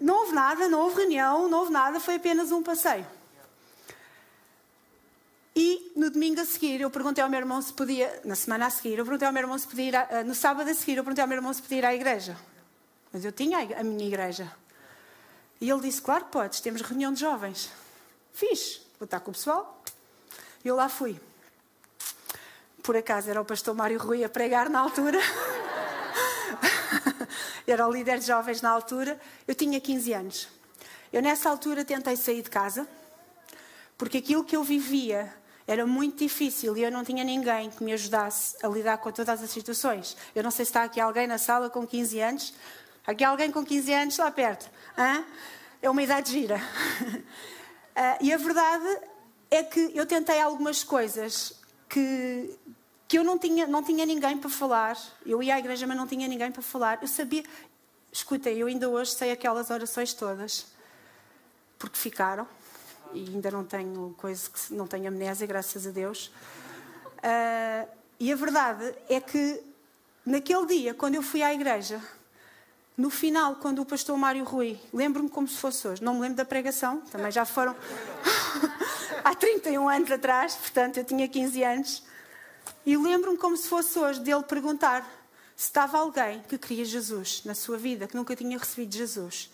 Não 0.00 0.20
houve 0.20 0.32
nada, 0.32 0.68
não 0.68 0.80
houve 0.80 1.00
reunião, 1.00 1.48
não 1.48 1.58
houve 1.58 1.72
nada, 1.72 2.00
foi 2.00 2.14
apenas 2.14 2.50
um 2.50 2.62
passeio. 2.62 3.06
Domingo 6.10 6.40
a 6.40 6.44
seguir, 6.44 6.80
eu 6.80 6.90
perguntei 6.90 7.22
ao 7.22 7.30
meu 7.30 7.40
irmão 7.40 7.62
se 7.62 7.72
podia, 7.72 8.20
na 8.24 8.34
semana 8.34 8.66
a 8.66 8.70
seguir, 8.70 8.98
eu 8.98 9.04
perguntei 9.04 9.26
ao 9.26 9.32
meu 9.32 9.42
irmão 9.42 9.58
se 9.58 9.66
podia 9.66 9.88
ir, 9.88 9.96
a, 9.96 10.24
no 10.24 10.34
sábado 10.34 10.68
a 10.68 10.74
seguir, 10.74 10.98
eu 10.98 11.04
perguntei 11.04 11.22
ao 11.22 11.28
meu 11.28 11.38
irmão 11.38 11.52
se 11.52 11.62
podia 11.62 11.78
ir 11.78 11.86
à 11.86 11.94
igreja. 11.94 12.36
Mas 13.12 13.24
eu 13.24 13.32
tinha 13.32 13.58
a 13.78 13.82
minha 13.82 14.06
igreja. 14.06 14.52
E 15.60 15.70
ele 15.70 15.80
disse: 15.80 16.02
Claro 16.02 16.26
que 16.26 16.32
podes, 16.32 16.60
temos 16.60 16.82
reunião 16.82 17.12
de 17.12 17.20
jovens. 17.20 17.70
Fiz, 18.32 18.82
vou 18.98 19.04
estar 19.04 19.20
com 19.20 19.30
o 19.30 19.34
pessoal. 19.34 19.82
E 20.64 20.68
eu 20.68 20.76
lá 20.76 20.88
fui 20.88 21.18
por 22.82 22.96
acaso 22.96 23.30
era 23.30 23.40
o 23.40 23.44
pastor 23.44 23.74
Mário 23.74 23.98
Rui 23.98 24.24
a 24.24 24.28
pregar 24.28 24.68
na 24.68 24.80
altura. 24.80 25.18
era 27.66 27.86
o 27.86 27.92
líder 27.92 28.18
de 28.18 28.26
jovens 28.26 28.62
na 28.62 28.70
altura. 28.70 29.20
Eu 29.46 29.54
tinha 29.54 29.80
15 29.80 30.12
anos. 30.12 30.48
Eu, 31.12 31.22
nessa 31.22 31.50
altura, 31.50 31.84
tentei 31.84 32.16
sair 32.16 32.42
de 32.42 32.50
casa, 32.50 32.88
porque 33.98 34.18
aquilo 34.18 34.44
que 34.44 34.56
eu 34.56 34.64
vivia 34.64 35.32
era 35.70 35.86
muito 35.86 36.18
difícil 36.18 36.76
e 36.76 36.82
eu 36.82 36.90
não 36.90 37.04
tinha 37.04 37.22
ninguém 37.22 37.70
que 37.70 37.84
me 37.84 37.92
ajudasse 37.92 38.56
a 38.60 38.66
lidar 38.66 38.98
com 38.98 39.12
todas 39.12 39.40
as 39.40 39.48
situações. 39.50 40.16
Eu 40.34 40.42
não 40.42 40.50
sei 40.50 40.64
se 40.64 40.70
está 40.70 40.82
aqui 40.82 40.98
alguém 40.98 41.28
na 41.28 41.38
sala 41.38 41.70
com 41.70 41.86
15 41.86 42.20
anos. 42.20 42.54
Aqui 43.06 43.22
alguém 43.22 43.52
com 43.52 43.64
15 43.64 43.92
anos 43.92 44.18
lá 44.18 44.32
perto. 44.32 44.68
Hã? 44.98 45.24
É 45.80 45.88
uma 45.88 46.02
idade 46.02 46.32
gira. 46.32 46.56
uh, 46.56 47.22
e 48.20 48.32
a 48.32 48.36
verdade 48.36 48.98
é 49.48 49.62
que 49.62 49.92
eu 49.94 50.04
tentei 50.04 50.40
algumas 50.40 50.82
coisas 50.82 51.54
que, 51.88 52.52
que 53.06 53.16
eu 53.16 53.22
não 53.22 53.38
tinha, 53.38 53.64
não 53.68 53.80
tinha 53.84 54.04
ninguém 54.04 54.36
para 54.38 54.50
falar. 54.50 54.98
Eu 55.24 55.40
ia 55.40 55.54
à 55.54 55.60
igreja, 55.60 55.86
mas 55.86 55.96
não 55.96 56.06
tinha 56.08 56.26
ninguém 56.26 56.50
para 56.50 56.62
falar. 56.62 56.98
Eu 57.00 57.06
sabia. 57.06 57.44
Escutem, 58.10 58.58
eu 58.58 58.66
ainda 58.66 58.88
hoje 58.88 59.12
sei 59.12 59.30
aquelas 59.30 59.70
orações 59.70 60.12
todas. 60.14 60.66
Porque 61.78 61.96
ficaram. 61.96 62.44
E 63.12 63.28
ainda 63.28 63.50
não 63.50 63.64
tenho 63.64 64.14
coisa 64.16 64.48
que 64.48 64.74
não 64.74 64.86
tenho 64.86 65.08
amnésia, 65.08 65.46
graças 65.46 65.86
a 65.86 65.90
Deus. 65.90 66.32
Uh, 67.18 67.88
e 68.18 68.32
a 68.32 68.36
verdade 68.36 68.94
é 69.08 69.20
que 69.20 69.62
naquele 70.24 70.66
dia, 70.66 70.94
quando 70.94 71.14
eu 71.14 71.22
fui 71.22 71.42
à 71.42 71.52
igreja, 71.52 72.00
no 72.96 73.08
final, 73.08 73.56
quando 73.56 73.80
o 73.80 73.86
pastor 73.86 74.16
Mário 74.16 74.44
Rui, 74.44 74.78
lembro-me 74.92 75.28
como 75.28 75.48
se 75.48 75.56
fosse 75.56 75.88
hoje, 75.88 76.02
não 76.02 76.14
me 76.14 76.20
lembro 76.20 76.36
da 76.36 76.44
pregação, 76.44 77.00
também 77.10 77.30
já 77.30 77.44
foram 77.44 77.74
há 79.24 79.34
31 79.34 79.88
anos 79.88 80.10
atrás, 80.10 80.54
portanto 80.54 80.98
eu 80.98 81.04
tinha 81.04 81.26
15 81.26 81.64
anos. 81.64 82.02
E 82.84 82.96
lembro-me 82.96 83.38
como 83.38 83.56
se 83.56 83.68
fosse 83.68 83.98
hoje 83.98 84.20
dele 84.20 84.42
perguntar 84.42 85.02
se 85.56 85.64
estava 85.64 85.98
alguém 85.98 86.42
que 86.48 86.58
queria 86.58 86.84
Jesus 86.84 87.42
na 87.44 87.54
sua 87.54 87.76
vida, 87.76 88.06
que 88.06 88.16
nunca 88.16 88.36
tinha 88.36 88.58
recebido 88.58 88.94
Jesus. 88.94 89.50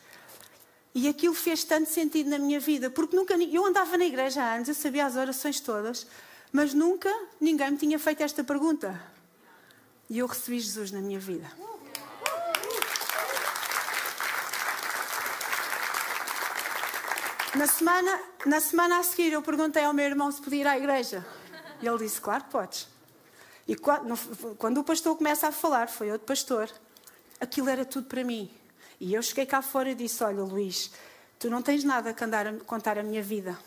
E 0.97 1.09
aquilo 1.09 1.35
fez 1.35 1.63
tanto 1.63 1.91
sentido 1.91 2.31
na 2.31 2.39
minha 2.39 2.59
vida, 2.59 2.89
porque 2.89 3.15
nunca 3.15 3.35
eu 3.35 3.67
andava 3.67 3.99
na 3.99 4.07
igreja 4.07 4.43
há 4.43 4.55
anos, 4.55 4.67
eu 4.67 4.75
sabia 4.75 5.05
as 5.05 5.15
orações 5.15 5.61
todas, 5.61 6.07
mas 6.51 6.73
nunca 6.73 7.15
ninguém 7.39 7.73
me 7.73 7.77
tinha 7.77 7.99
feito 7.99 8.23
esta 8.23 8.43
pergunta. 8.43 8.99
E 10.09 10.17
eu 10.17 10.27
recebi 10.27 10.59
Jesus 10.59 10.91
na 10.91 11.01
minha 11.01 11.21
vida. 11.21 11.53
Na 17.55 17.67
semana, 17.67 18.21
na 18.47 18.61
semana 18.63 18.99
a 18.99 19.03
seguir, 19.03 19.35
eu 19.35 19.43
perguntei 19.43 19.85
ao 19.85 19.93
meu 19.93 20.07
irmão 20.07 20.33
se 20.33 20.41
podia 20.41 20.61
ir 20.63 20.67
à 20.67 20.79
igreja. 20.79 21.27
E 21.83 21.87
ele 21.87 21.99
disse: 21.99 22.19
Claro, 22.19 22.45
podes. 22.45 22.89
E 23.69 23.77
quando, 23.77 24.17
quando 24.57 24.79
o 24.79 24.85
pastor 24.85 25.15
começa 25.15 25.47
a 25.47 25.53
falar, 25.53 25.91
foi 25.91 26.11
outro 26.11 26.27
pastor, 26.27 26.71
aquilo 27.39 27.69
era 27.69 27.85
tudo 27.85 28.07
para 28.07 28.25
mim. 28.25 28.51
E 29.01 29.15
eu 29.15 29.23
cheguei 29.23 29.47
cá 29.47 29.63
fora 29.63 29.91
e 29.91 29.95
disse: 29.95 30.23
Olha, 30.25 30.43
Luís, 30.43 30.91
tu 31.39 31.51
não 31.51 31.63
tens 31.63 31.85
nada 31.85 32.15
a, 32.19 32.25
andar 32.25 32.47
a 32.47 32.53
contar 32.61 32.99
a 32.99 33.03
minha 33.03 33.23
vida. 33.23 33.59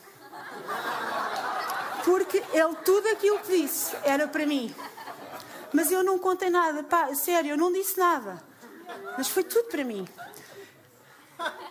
Porque 2.03 2.37
ele, 2.53 2.75
tudo 2.83 3.07
aquilo 3.09 3.39
que 3.39 3.61
disse 3.61 3.95
era 4.03 4.27
para 4.27 4.45
mim. 4.45 4.73
Mas 5.71 5.91
eu 5.91 6.03
não 6.03 6.17
contei 6.17 6.49
nada, 6.49 6.83
pá, 6.83 7.13
sério, 7.13 7.51
eu 7.51 7.57
não 7.57 7.71
disse 7.71 7.99
nada. 7.99 8.41
Mas 9.17 9.27
foi 9.29 9.43
tudo 9.43 9.65
para 9.65 9.83
mim. 9.83 10.07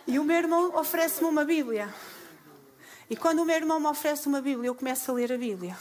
E 0.07 0.17
o 0.17 0.23
meu 0.23 0.37
irmão 0.37 0.75
oferece-me 0.75 1.27
uma 1.27 1.43
Bíblia. 1.43 1.93
E 3.09 3.15
quando 3.15 3.39
o 3.39 3.45
meu 3.45 3.55
irmão 3.55 3.79
me 3.79 3.87
oferece 3.87 4.27
uma 4.27 4.41
Bíblia, 4.41 4.69
eu 4.69 4.75
começo 4.75 5.11
a 5.11 5.13
ler 5.13 5.33
a 5.33 5.37
Bíblia. 5.37 5.77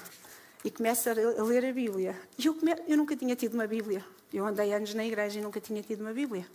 E 0.65 0.71
começo 0.71 1.09
a 1.09 1.13
ler 1.13 1.65
a 1.65 1.73
Bíblia. 1.73 2.21
E 2.37 2.47
eu, 2.47 2.55
come... 2.55 2.75
eu 2.89 2.97
nunca 2.97 3.15
tinha 3.15 3.37
tido 3.37 3.55
uma 3.55 3.67
Bíblia. 3.67 4.05
Eu 4.33 4.47
andei 4.47 4.73
anos 4.75 4.93
na 4.95 5.05
igreja 5.05 5.39
e 5.39 5.43
nunca 5.43 5.61
tinha 5.61 5.83
tido 5.83 6.01
uma 6.01 6.13
Bíblia. 6.13 6.47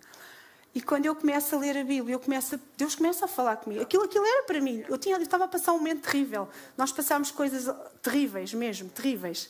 E 0.76 0.82
quando 0.82 1.06
eu 1.06 1.16
começo 1.16 1.56
a 1.56 1.60
ler 1.60 1.78
a 1.78 1.84
Bíblia, 1.84 2.18
começo 2.18 2.56
a... 2.56 2.60
Deus 2.78 2.96
começa 2.96 3.26
a 3.26 3.28
falar 3.28 3.58
comigo. 3.58 3.82
Aquilo, 3.82 4.04
aquilo 4.04 4.26
era 4.26 4.44
para 4.44 4.60
mim. 4.60 4.84
Eu, 4.90 4.98
tinha, 4.98 5.16
eu 5.16 5.22
estava 5.22 5.44
a 5.44 5.48
passar 5.48 5.72
um 5.74 5.78
momento 5.78 6.02
terrível. 6.02 6.50
Nós 6.76 6.92
passámos 6.92 7.30
coisas 7.30 7.74
terríveis 8.02 8.54
mesmo, 8.54 8.90
terríveis. 8.90 9.50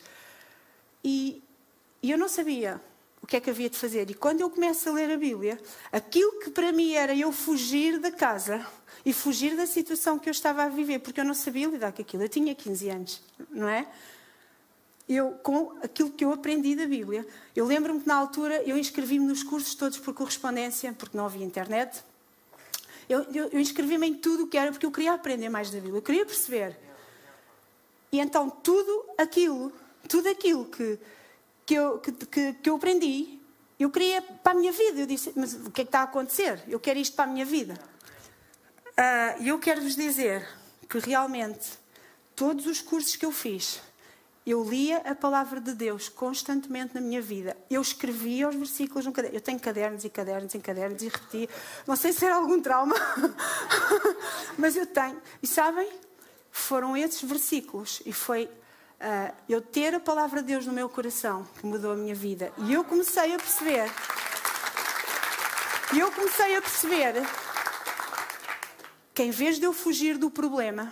E, 1.04 1.42
e 2.02 2.12
eu 2.12 2.18
não 2.18 2.28
sabia 2.28 2.82
o 3.22 3.26
que 3.26 3.38
é 3.38 3.40
que 3.40 3.50
havia 3.50 3.70
de 3.70 3.78
fazer. 3.78 4.10
E 4.12 4.14
quando 4.14 4.42
eu 4.42 4.50
começo 4.50 4.90
a 4.90 4.92
ler 4.92 5.10
a 5.12 5.18
Bíblia, 5.18 5.58
aquilo 5.94 6.42
que 6.42 6.50
para 6.50 6.74
mim 6.74 6.94
era 6.94 7.16
eu 7.16 7.32
fugir 7.32 7.98
da 8.00 8.12
casa 8.12 8.66
e 9.06 9.14
fugir 9.14 9.56
da 9.56 9.66
situação 9.66 10.20
que 10.20 10.28
eu 10.28 10.32
estava 10.32 10.64
a 10.64 10.68
viver, 10.68 11.00
porque 11.00 11.22
eu 11.22 11.26
não 11.26 11.34
sabia 11.34 11.68
lidar 11.68 11.94
com 11.94 12.02
aquilo. 12.02 12.24
Eu 12.24 12.30
tinha 12.30 12.54
15 12.54 12.90
anos, 12.90 13.22
não 13.50 13.70
é? 13.70 13.88
Eu, 15.08 15.32
com 15.44 15.78
aquilo 15.84 16.12
que 16.12 16.24
eu 16.24 16.32
aprendi 16.32 16.76
da 16.76 16.86
Bíblia, 16.86 17.28
eu 17.56 17.66
lembro-me 17.66 18.00
que 18.00 18.08
na 18.08 18.16
altura 18.16 18.64
eu 18.64 18.78
inscrevi-me 18.78 19.26
nos 19.26 19.44
cursos 19.44 19.76
todos 19.76 19.98
por 19.98 20.14
correspondência, 20.14 20.94
porque 20.94 21.18
não 21.18 21.26
havia 21.26 21.46
internet. 21.46 22.04
Eu, 23.10 23.24
eu, 23.34 23.50
eu 23.50 23.60
inscrevi-me 23.60 24.08
em 24.08 24.16
tudo 24.16 24.46
o 24.46 24.48
que 24.48 24.58
era, 24.58 24.72
porque 24.72 24.86
eu 24.86 24.92
queria 24.92 25.14
aprender 25.14 25.50
mais 25.50 25.70
da 25.70 25.80
Bíblia, 25.80 25.98
eu 25.98 26.02
queria 26.02 26.26
perceber. 26.26 26.78
E 28.12 28.20
então 28.20 28.50
tudo 28.50 29.06
aquilo, 29.18 29.74
tudo 30.08 30.30
aquilo 30.30 30.66
que 30.66 30.98
que 31.66 31.74
eu, 31.74 32.00
que, 32.00 32.12
que, 32.12 32.54
que 32.54 32.70
eu 32.70 32.76
aprendi, 32.76 33.40
eu 33.80 33.90
queria 33.90 34.22
para 34.22 34.54
a 34.54 34.56
minha 34.56 34.72
vida. 34.72 35.02
Eu 35.02 35.06
disse, 35.06 35.34
mas 35.36 35.54
o 35.54 35.72
que 35.72 35.82
é 35.82 35.84
que 35.84 35.90
está 35.90 36.02
a 36.02 36.04
acontecer? 36.04 36.62
Eu 36.68 36.80
quero 36.80 37.00
isto 37.00 37.16
para 37.16 37.26
a 37.26 37.34
minha 37.34 37.46
vida. 37.46 37.74
Ah, 38.96 39.36
e 39.40 39.44
uh, 39.44 39.56
eu 39.56 39.60
quero 39.60 39.82
vos 39.82 39.96
dizer 39.96 40.48
que 40.88 41.00
realmente 41.00 41.72
todos 42.36 42.68
os 42.68 42.82
cursos 42.82 43.16
que 43.16 43.26
eu 43.26 43.32
fiz, 43.32 43.82
eu 44.46 44.62
lia 44.64 44.98
a 44.98 45.16
palavra 45.16 45.62
de 45.62 45.74
Deus 45.74 46.10
constantemente 46.10 46.94
na 46.94 47.00
minha 47.02 47.22
vida. 47.22 47.56
Eu 47.70 47.82
escrevia 47.82 48.50
os 48.50 48.56
versículos 48.56 49.06
no 49.06 49.14
caderno. 49.14 49.38
Eu 49.38 49.42
tenho 49.42 49.60
cadernos 49.60 50.04
e 50.04 50.10
cadernos 50.10 50.54
e 50.54 50.60
cadernos 50.60 51.02
e 51.02 51.06
repetia. 51.08 51.50
Não 51.88 51.96
sei 51.96 52.12
se 52.12 52.26
era 52.26 52.36
algum 52.36 52.62
trauma, 52.62 52.96
mas 54.58 54.76
eu 54.76 54.86
tenho. 54.86 55.22
E 55.42 55.48
sabem? 55.48 55.90
Foram 56.52 56.96
esses 56.98 57.22
versículos 57.22 58.02
e 58.06 58.12
foi 58.12 58.46
uh, 58.46 59.34
eu 59.48 59.62
ter 59.62 59.96
a 59.96 60.00
palavra 60.00 60.42
de 60.42 60.48
Deus 60.50 60.66
no 60.66 60.74
meu 60.74 60.90
coração 60.90 61.48
que 61.60 61.66
mudou 61.66 61.94
a 61.94 61.96
minha 61.96 62.14
vida. 62.14 62.52
E 62.58 62.74
eu 62.74 62.84
comecei 62.84 63.34
a 63.34 63.38
perceber. 63.38 63.90
E 65.94 66.00
eu 66.00 66.12
comecei 66.12 66.58
a 66.58 66.62
perceber 66.62 67.14
que 69.14 69.24
em 69.24 69.32
vez 69.32 69.58
de 69.58 69.66
eu 69.66 69.72
fugir 69.72 70.18
do 70.18 70.30
problema, 70.30 70.92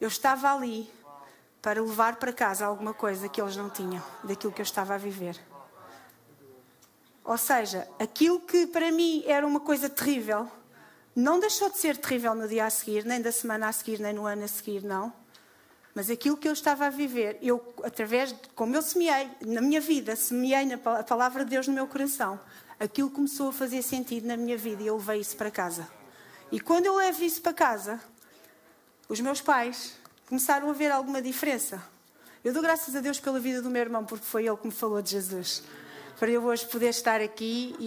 eu 0.00 0.08
estava 0.08 0.52
ali 0.52 0.90
para 1.64 1.80
levar 1.80 2.16
para 2.16 2.30
casa 2.30 2.66
alguma 2.66 2.92
coisa 2.92 3.26
que 3.26 3.40
eles 3.40 3.56
não 3.56 3.70
tinham, 3.70 4.02
daquilo 4.22 4.52
que 4.52 4.60
eu 4.60 4.64
estava 4.64 4.96
a 4.96 4.98
viver. 4.98 5.40
Ou 7.24 7.38
seja, 7.38 7.88
aquilo 7.98 8.38
que 8.38 8.66
para 8.66 8.92
mim 8.92 9.24
era 9.26 9.46
uma 9.46 9.60
coisa 9.60 9.88
terrível, 9.88 10.46
não 11.16 11.40
deixou 11.40 11.70
de 11.70 11.78
ser 11.78 11.96
terrível 11.96 12.34
no 12.34 12.46
dia 12.46 12.66
a 12.66 12.70
seguir, 12.70 13.06
nem 13.06 13.18
da 13.22 13.32
semana 13.32 13.66
a 13.66 13.72
seguir, 13.72 13.98
nem 13.98 14.12
no 14.12 14.26
ano 14.26 14.44
a 14.44 14.48
seguir, 14.48 14.84
não. 14.84 15.10
Mas 15.94 16.10
aquilo 16.10 16.36
que 16.36 16.46
eu 16.46 16.52
estava 16.52 16.84
a 16.84 16.90
viver, 16.90 17.38
eu, 17.40 17.74
através 17.82 18.34
de 18.34 18.48
como 18.54 18.76
eu 18.76 18.82
semeei 18.82 19.30
na 19.40 19.62
minha 19.62 19.80
vida, 19.80 20.14
semeei 20.14 20.66
na 20.66 20.74
a 20.74 21.02
palavra 21.02 21.46
de 21.46 21.50
Deus 21.52 21.66
no 21.66 21.72
meu 21.72 21.86
coração, 21.86 22.38
aquilo 22.78 23.08
começou 23.08 23.48
a 23.48 23.52
fazer 23.54 23.80
sentido 23.80 24.26
na 24.26 24.36
minha 24.36 24.58
vida 24.58 24.82
e 24.82 24.88
eu 24.88 24.98
levei 24.98 25.20
isso 25.20 25.34
para 25.34 25.50
casa. 25.50 25.88
E 26.52 26.60
quando 26.60 26.84
eu 26.84 26.96
levo 26.96 27.24
isso 27.24 27.40
para 27.40 27.54
casa, 27.54 27.98
os 29.08 29.18
meus 29.18 29.40
pais 29.40 30.03
começaram 30.28 30.70
a 30.70 30.72
ver 30.72 30.90
alguma 30.90 31.20
diferença. 31.20 31.82
Eu 32.44 32.52
dou 32.52 32.62
graças 32.62 32.94
a 32.94 33.00
Deus 33.00 33.18
pela 33.18 33.40
vida 33.40 33.62
do 33.62 33.70
meu 33.70 33.82
irmão, 33.82 34.04
porque 34.04 34.24
foi 34.24 34.46
ele 34.46 34.56
que 34.56 34.66
me 34.66 34.72
falou 34.72 35.00
de 35.00 35.10
Jesus. 35.10 35.62
Para 36.18 36.30
eu 36.30 36.42
hoje 36.44 36.66
poder 36.66 36.90
estar 36.90 37.20
aqui 37.20 37.74
e, 37.78 37.84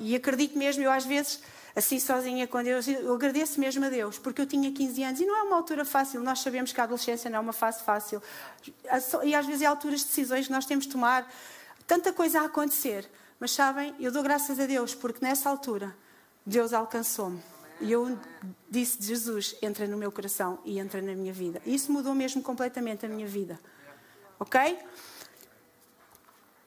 e, 0.00 0.10
e 0.10 0.16
acredito 0.16 0.58
mesmo, 0.58 0.82
eu 0.82 0.90
às 0.90 1.04
vezes 1.04 1.40
assim 1.74 1.98
sozinha 1.98 2.46
com 2.46 2.62
Deus. 2.62 2.86
Eu 2.86 3.14
agradeço 3.14 3.58
mesmo 3.60 3.84
a 3.84 3.88
Deus, 3.88 4.18
porque 4.18 4.42
eu 4.42 4.46
tinha 4.46 4.70
15 4.70 5.02
anos 5.02 5.20
e 5.20 5.26
não 5.26 5.36
é 5.36 5.42
uma 5.42 5.56
altura 5.56 5.84
fácil. 5.84 6.20
Nós 6.20 6.40
sabemos 6.40 6.72
que 6.72 6.80
a 6.80 6.84
adolescência 6.84 7.30
não 7.30 7.38
é 7.38 7.40
uma 7.40 7.52
fase 7.52 7.82
fácil. 7.82 8.22
E 9.24 9.34
às 9.34 9.46
vezes 9.46 9.62
é 9.62 9.66
alturas 9.66 10.00
de 10.00 10.06
decisões 10.06 10.46
que 10.46 10.52
nós 10.52 10.66
temos 10.66 10.86
de 10.86 10.92
tomar. 10.92 11.30
Tanta 11.86 12.12
coisa 12.12 12.40
a 12.40 12.44
acontecer. 12.46 13.08
Mas 13.40 13.52
sabem, 13.52 13.94
eu 13.98 14.12
dou 14.12 14.22
graças 14.22 14.60
a 14.60 14.66
Deus, 14.66 14.94
porque 14.94 15.24
nessa 15.24 15.50
altura 15.50 15.94
Deus 16.46 16.72
alcançou-me. 16.72 17.42
E 17.82 17.92
eu 17.92 18.18
disse: 18.70 19.02
Jesus, 19.02 19.56
entra 19.60 19.86
no 19.86 19.96
meu 19.96 20.10
coração 20.10 20.58
e 20.64 20.78
entra 20.78 21.02
na 21.02 21.14
minha 21.14 21.32
vida. 21.32 21.60
E 21.66 21.74
isso 21.74 21.92
mudou 21.92 22.14
mesmo 22.14 22.42
completamente 22.42 23.04
a 23.04 23.08
minha 23.08 23.26
vida. 23.26 23.60
Ok? 24.38 24.78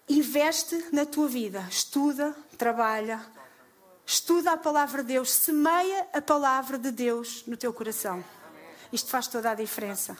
Investe 0.07 0.89
na 0.91 1.05
tua 1.05 1.27
vida, 1.27 1.65
estuda, 1.69 2.35
trabalha, 2.57 3.19
Estuda 4.05 4.51
a 4.51 4.57
palavra 4.57 5.01
de 5.01 5.13
Deus, 5.13 5.31
semeia 5.31 6.07
a 6.13 6.21
palavra 6.21 6.77
de 6.77 6.91
Deus 6.91 7.43
no 7.47 7.57
teu 7.57 7.73
coração. 7.73 8.23
Isto 8.93 9.09
faz 9.09 9.27
toda 9.27 9.49
a 9.49 9.55
diferença. 9.55 10.15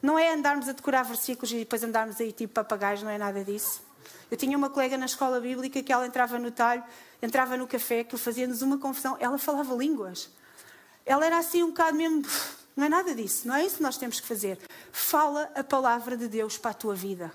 Não 0.00 0.16
é 0.16 0.32
andarmos 0.32 0.68
a 0.68 0.72
decorar 0.72 1.02
versículos 1.02 1.50
e 1.50 1.58
depois 1.58 1.82
andarmos 1.82 2.20
aí 2.20 2.30
tipo 2.30 2.54
papagaios, 2.54 3.02
não 3.02 3.10
é 3.10 3.18
nada 3.18 3.44
disso. 3.44 3.82
Eu 4.30 4.36
tinha 4.36 4.56
uma 4.56 4.68
colega 4.68 4.96
na 4.98 5.06
escola 5.06 5.40
bíblica 5.40 5.82
que 5.82 5.92
ela 5.92 6.06
entrava 6.06 6.38
no 6.38 6.50
talho, 6.50 6.82
entrava 7.22 7.56
no 7.56 7.66
café, 7.66 8.02
que 8.04 8.16
fazia-nos 8.16 8.62
uma 8.62 8.78
confusão. 8.78 9.16
Ela 9.20 9.38
falava 9.38 9.74
línguas. 9.74 10.30
Ela 11.04 11.26
era 11.26 11.38
assim 11.38 11.62
um 11.62 11.68
bocado 11.68 11.96
mesmo. 11.96 12.24
Não 12.74 12.84
é 12.84 12.88
nada 12.88 13.14
disso, 13.14 13.48
não 13.48 13.54
é 13.54 13.64
isso 13.64 13.76
que 13.76 13.82
nós 13.82 13.96
temos 13.96 14.20
que 14.20 14.26
fazer. 14.26 14.58
Fala 14.92 15.50
a 15.54 15.64
palavra 15.64 16.16
de 16.16 16.28
Deus 16.28 16.58
para 16.58 16.72
a 16.72 16.74
tua 16.74 16.94
vida. 16.94 17.32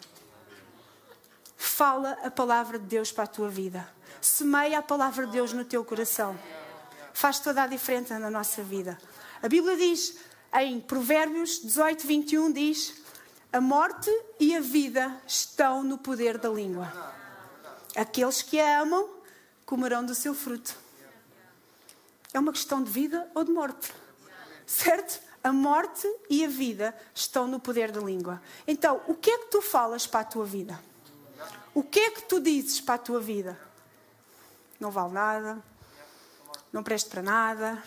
Fala 1.57 2.11
a 2.23 2.29
palavra 2.29 2.77
de 2.77 2.85
Deus 2.85 3.11
para 3.11 3.23
a 3.23 3.27
tua 3.27 3.49
vida. 3.49 3.87
Semeia 4.19 4.77
a 4.79 4.81
palavra 4.83 5.25
de 5.25 5.31
Deus 5.31 5.51
no 5.53 5.65
teu 5.65 5.83
coração. 5.83 6.37
Faz 7.13 7.39
toda 7.39 7.63
a 7.63 7.67
diferença 7.67 8.19
na 8.19 8.29
nossa 8.29 8.61
vida. 8.61 8.97
A 9.41 9.47
Bíblia 9.47 9.75
diz 9.75 10.17
em 10.53 10.79
Provérbios 10.79 11.59
18, 11.61 12.05
21: 12.05 12.51
diz: 12.51 13.00
A 13.53 13.59
morte 13.59 14.09
e 14.39 14.55
a 14.55 14.61
vida 14.61 15.21
estão 15.27 15.83
no 15.83 15.97
poder 15.97 16.37
da 16.37 16.47
língua. 16.47 16.91
Aqueles 17.95 18.41
que 18.41 18.59
a 18.59 18.79
amam 18.79 19.09
comerão 19.65 20.05
do 20.05 20.15
seu 20.15 20.33
fruto. 20.33 20.73
É 22.33 22.39
uma 22.39 22.53
questão 22.53 22.81
de 22.81 22.89
vida 22.89 23.29
ou 23.35 23.43
de 23.43 23.51
morte. 23.51 23.93
Certo? 24.65 25.21
A 25.43 25.51
morte 25.51 26.07
e 26.29 26.45
a 26.45 26.47
vida 26.47 26.95
estão 27.13 27.45
no 27.45 27.59
poder 27.59 27.91
da 27.91 27.99
língua. 27.99 28.41
Então, 28.65 29.01
o 29.07 29.13
que 29.13 29.29
é 29.29 29.37
que 29.39 29.47
tu 29.47 29.61
falas 29.61 30.07
para 30.07 30.21
a 30.21 30.25
tua 30.25 30.45
vida? 30.45 30.79
O 31.73 31.83
que 31.83 31.99
é 31.99 32.11
que 32.11 32.21
tu 32.23 32.39
dizes 32.39 32.79
para 32.79 32.95
a 32.95 32.99
tua 32.99 33.19
vida? 33.19 33.59
Não 34.79 34.91
vale 34.91 35.13
nada, 35.13 35.61
não 36.71 36.83
preste 36.83 37.09
para 37.09 37.21
nada. 37.21 37.83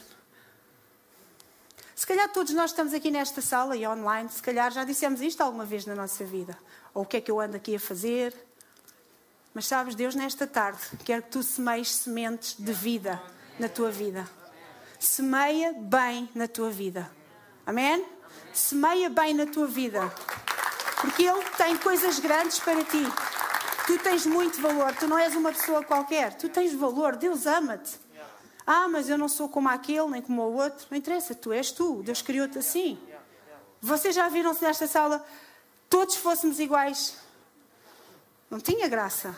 Se 2.05 2.09
calhar 2.09 2.29
todos 2.29 2.53
nós 2.53 2.71
estamos 2.71 2.93
aqui 2.93 3.11
nesta 3.11 3.41
sala 3.41 3.75
e 3.75 3.87
online, 3.89 4.29
se 4.29 4.43
calhar 4.43 4.71
já 4.71 4.85
dissemos 4.85 5.23
isto 5.23 5.41
alguma 5.41 5.65
vez 5.65 5.87
na 5.87 5.95
nossa 5.95 6.23
vida. 6.23 6.55
Ou 6.93 7.03
o 7.03 7.07
que 7.07 7.17
é 7.17 7.21
que 7.23 7.31
eu 7.31 7.41
ando 7.41 7.57
aqui 7.57 7.77
a 7.77 7.81
fazer? 7.81 8.35
Mas 9.55 9.67
sabes, 9.67 9.95
Deus 9.95 10.15
nesta 10.15 10.47
tarde 10.47 10.83
quer 11.03 11.23
que 11.23 11.31
tu 11.31 11.43
semeies 11.43 11.91
sementes 11.95 12.57
de 12.59 12.73
vida 12.75 13.19
na 13.59 13.71
tua 13.71 13.91
vida. 13.91 14.29
Semeia 14.99 15.73
bem 15.73 16.29
na 16.35 16.47
tua 16.47 16.71
vida. 16.71 17.11
Amém? 17.65 18.05
Semeia 18.53 19.09
bem 19.09 19.33
na 19.33 19.47
tua 19.47 19.67
vida. 19.67 20.13
Porque 21.01 21.23
Ele 21.23 21.43
tem 21.57 21.75
coisas 21.79 22.19
grandes 22.19 22.59
para 22.59 22.85
ti. 22.85 23.03
Tu 23.87 23.99
tens 24.01 24.27
muito 24.27 24.61
valor. 24.61 24.95
Tu 24.95 25.09
não 25.09 25.17
és 25.17 25.35
uma 25.35 25.53
pessoa 25.53 25.83
qualquer. 25.83 26.35
Tu 26.35 26.51
tens 26.51 26.75
valor. 26.75 27.17
Deus 27.17 27.47
ama-te. 27.47 28.04
Ah, 28.67 28.89
mas 28.89 29.09
eu 29.09 29.19
não 29.19 29.29
sou 29.29 29.49
como 29.49 29.69
aquele, 29.69 30.09
nem 30.09 30.23
como 30.23 30.43
o 30.43 30.55
outro. 30.55 30.87
Não 30.91 30.97
interessa. 30.97 31.35
Tu 31.35 31.53
és 31.53 31.71
tu. 31.71 32.03
Deus 32.03 32.23
criou-te 32.23 32.59
assim. 32.59 32.99
Vocês 33.81 34.15
já 34.15 34.29
viram-se 34.29 34.63
nesta 34.63 34.87
sala 34.87 35.25
todos 35.91 36.17
fôssemos 36.17 36.59
iguais? 36.59 37.19
Não 38.51 38.59
tinha 38.59 38.89
graça. 38.89 39.37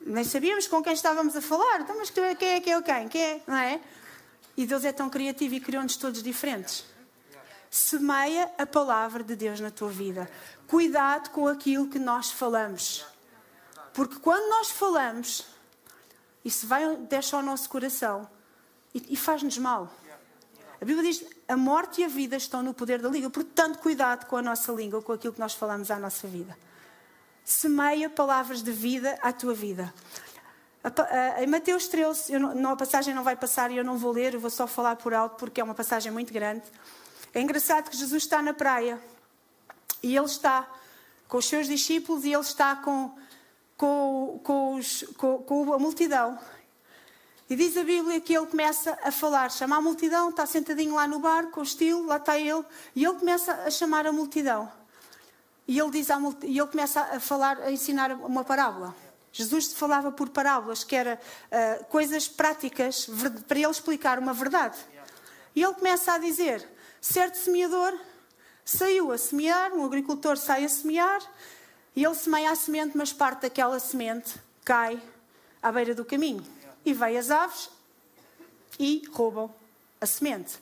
Nem 0.00 0.24
sabíamos 0.24 0.66
com 0.66 0.82
quem 0.82 0.92
estávamos 0.92 1.36
a 1.36 1.40
falar. 1.40 1.80
Então, 1.80 1.96
mas 1.96 2.10
quem 2.10 2.24
é 2.24 2.60
que 2.60 2.70
é 2.70 2.76
o 2.76 2.82
quem? 2.82 3.08
Quem 3.08 3.22
é? 3.22 3.40
Não 3.46 3.56
é? 3.56 3.80
E 4.56 4.66
Deus 4.66 4.84
é 4.84 4.92
tão 4.92 5.08
criativo 5.08 5.54
e 5.54 5.60
criou-nos 5.60 5.96
todos 5.96 6.22
diferentes. 6.22 6.84
Semeia 7.70 8.50
a 8.58 8.66
palavra 8.66 9.22
de 9.22 9.34
Deus 9.34 9.60
na 9.60 9.70
tua 9.70 9.88
vida. 9.88 10.30
Cuidado 10.66 11.30
com 11.30 11.46
aquilo 11.46 11.88
que 11.88 11.98
nós 11.98 12.30
falamos. 12.30 13.04
Porque 13.92 14.16
quando 14.16 14.48
nós 14.50 14.70
falamos, 14.70 15.46
isso 16.44 16.66
vai, 16.66 16.96
deixa 16.96 17.36
ao 17.36 17.42
nosso 17.42 17.68
coração 17.68 18.28
e, 18.94 19.04
e 19.10 19.16
faz-nos 19.16 19.58
mal. 19.58 19.92
A 20.80 20.84
Bíblia 20.84 21.10
diz: 21.10 21.24
a 21.48 21.56
morte 21.56 22.00
e 22.00 22.04
a 22.04 22.08
vida 22.08 22.36
estão 22.36 22.62
no 22.62 22.72
poder 22.72 23.00
da 23.02 23.08
língua. 23.08 23.30
Portanto, 23.30 23.78
cuidado 23.78 24.26
com 24.26 24.36
a 24.36 24.42
nossa 24.42 24.72
língua, 24.72 25.02
com 25.02 25.12
aquilo 25.12 25.32
que 25.32 25.40
nós 25.40 25.54
falamos 25.54 25.90
à 25.90 25.98
nossa 25.98 26.26
vida 26.28 26.56
semeia 27.44 28.08
palavras 28.08 28.62
de 28.62 28.72
vida 28.72 29.18
à 29.20 29.30
tua 29.32 29.52
vida. 29.52 29.92
Em 31.38 31.46
Mateus 31.46 31.86
13, 31.88 32.32
eu 32.32 32.40
não, 32.40 32.72
a 32.72 32.76
passagem 32.76 33.14
não 33.14 33.22
vai 33.22 33.36
passar 33.36 33.70
e 33.70 33.76
eu 33.76 33.84
não 33.84 33.96
vou 33.96 34.12
ler, 34.12 34.34
eu 34.34 34.40
vou 34.40 34.50
só 34.50 34.66
falar 34.66 34.96
por 34.96 35.14
alto 35.14 35.36
porque 35.36 35.60
é 35.60 35.64
uma 35.64 35.74
passagem 35.74 36.10
muito 36.10 36.32
grande. 36.32 36.62
É 37.34 37.40
engraçado 37.40 37.90
que 37.90 37.96
Jesus 37.96 38.22
está 38.22 38.42
na 38.42 38.54
praia 38.54 38.98
e 40.02 40.16
ele 40.16 40.26
está 40.26 40.68
com 41.28 41.38
os 41.38 41.46
seus 41.46 41.66
discípulos 41.66 42.24
e 42.24 42.32
ele 42.32 42.42
está 42.42 42.76
com, 42.76 43.14
com, 43.76 44.40
com, 44.42 44.74
os, 44.74 45.02
com, 45.16 45.38
com 45.38 45.72
a 45.72 45.78
multidão. 45.78 46.38
E 47.48 47.56
diz 47.56 47.76
a 47.76 47.84
Bíblia 47.84 48.20
que 48.20 48.34
ele 48.34 48.46
começa 48.46 48.98
a 49.02 49.10
falar, 49.10 49.50
chama 49.50 49.76
a 49.76 49.80
multidão, 49.80 50.30
está 50.30 50.46
sentadinho 50.46 50.94
lá 50.94 51.06
no 51.06 51.18
bar, 51.18 51.48
com 51.48 51.60
o 51.60 51.62
estilo, 51.62 52.06
lá 52.06 52.16
está 52.16 52.38
ele, 52.38 52.64
e 52.96 53.04
ele 53.04 53.18
começa 53.18 53.52
a 53.52 53.70
chamar 53.70 54.06
a 54.06 54.12
multidão. 54.12 54.70
E 55.68 55.78
ele, 55.78 55.90
diz 55.90 56.08
e 56.42 56.58
ele 56.58 56.66
começa 56.68 57.00
a 57.00 57.20
falar, 57.20 57.58
a 57.58 57.70
ensinar 57.70 58.12
uma 58.12 58.44
parábola. 58.44 58.94
Jesus 59.32 59.72
falava 59.72 60.12
por 60.12 60.28
parábolas, 60.28 60.84
que 60.84 60.94
era 60.94 61.18
uh, 61.18 61.84
coisas 61.86 62.28
práticas 62.28 63.08
para 63.48 63.58
ele 63.58 63.68
explicar 63.68 64.18
uma 64.18 64.32
verdade. 64.32 64.76
E 65.54 65.62
ele 65.62 65.74
começa 65.74 66.12
a 66.12 66.18
dizer: 66.18 66.66
certo 67.00 67.36
semeador 67.36 67.98
saiu 68.64 69.10
a 69.10 69.18
semear, 69.18 69.72
um 69.74 69.84
agricultor 69.84 70.36
sai 70.36 70.64
a 70.64 70.68
semear, 70.68 71.20
e 71.96 72.04
ele 72.04 72.14
semeia 72.14 72.50
a 72.50 72.54
semente, 72.54 72.96
mas 72.96 73.12
parte 73.12 73.42
daquela 73.42 73.78
semente 73.80 74.34
cai 74.64 75.02
à 75.60 75.72
beira 75.72 75.94
do 75.94 76.04
caminho. 76.04 76.44
E 76.84 76.92
vêm 76.92 77.16
as 77.16 77.30
aves 77.30 77.70
e 78.78 79.02
roubam 79.12 79.52
a 80.00 80.06
semente. 80.06 80.58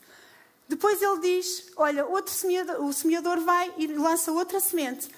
Depois 0.69 1.03
ele 1.03 1.21
diz: 1.21 1.71
Olha, 1.77 2.07
outro 2.07 2.33
semeador, 2.33 2.85
o 2.85 2.93
semeador 2.93 3.41
vai 3.41 3.73
e 3.77 3.87
lança 3.89 4.33
outra 4.33 4.61
semente 4.61 5.09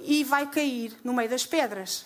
e 0.00 0.24
vai 0.24 0.50
cair 0.50 0.96
no 1.04 1.12
meio 1.12 1.28
das 1.28 1.46
pedras. 1.46 2.04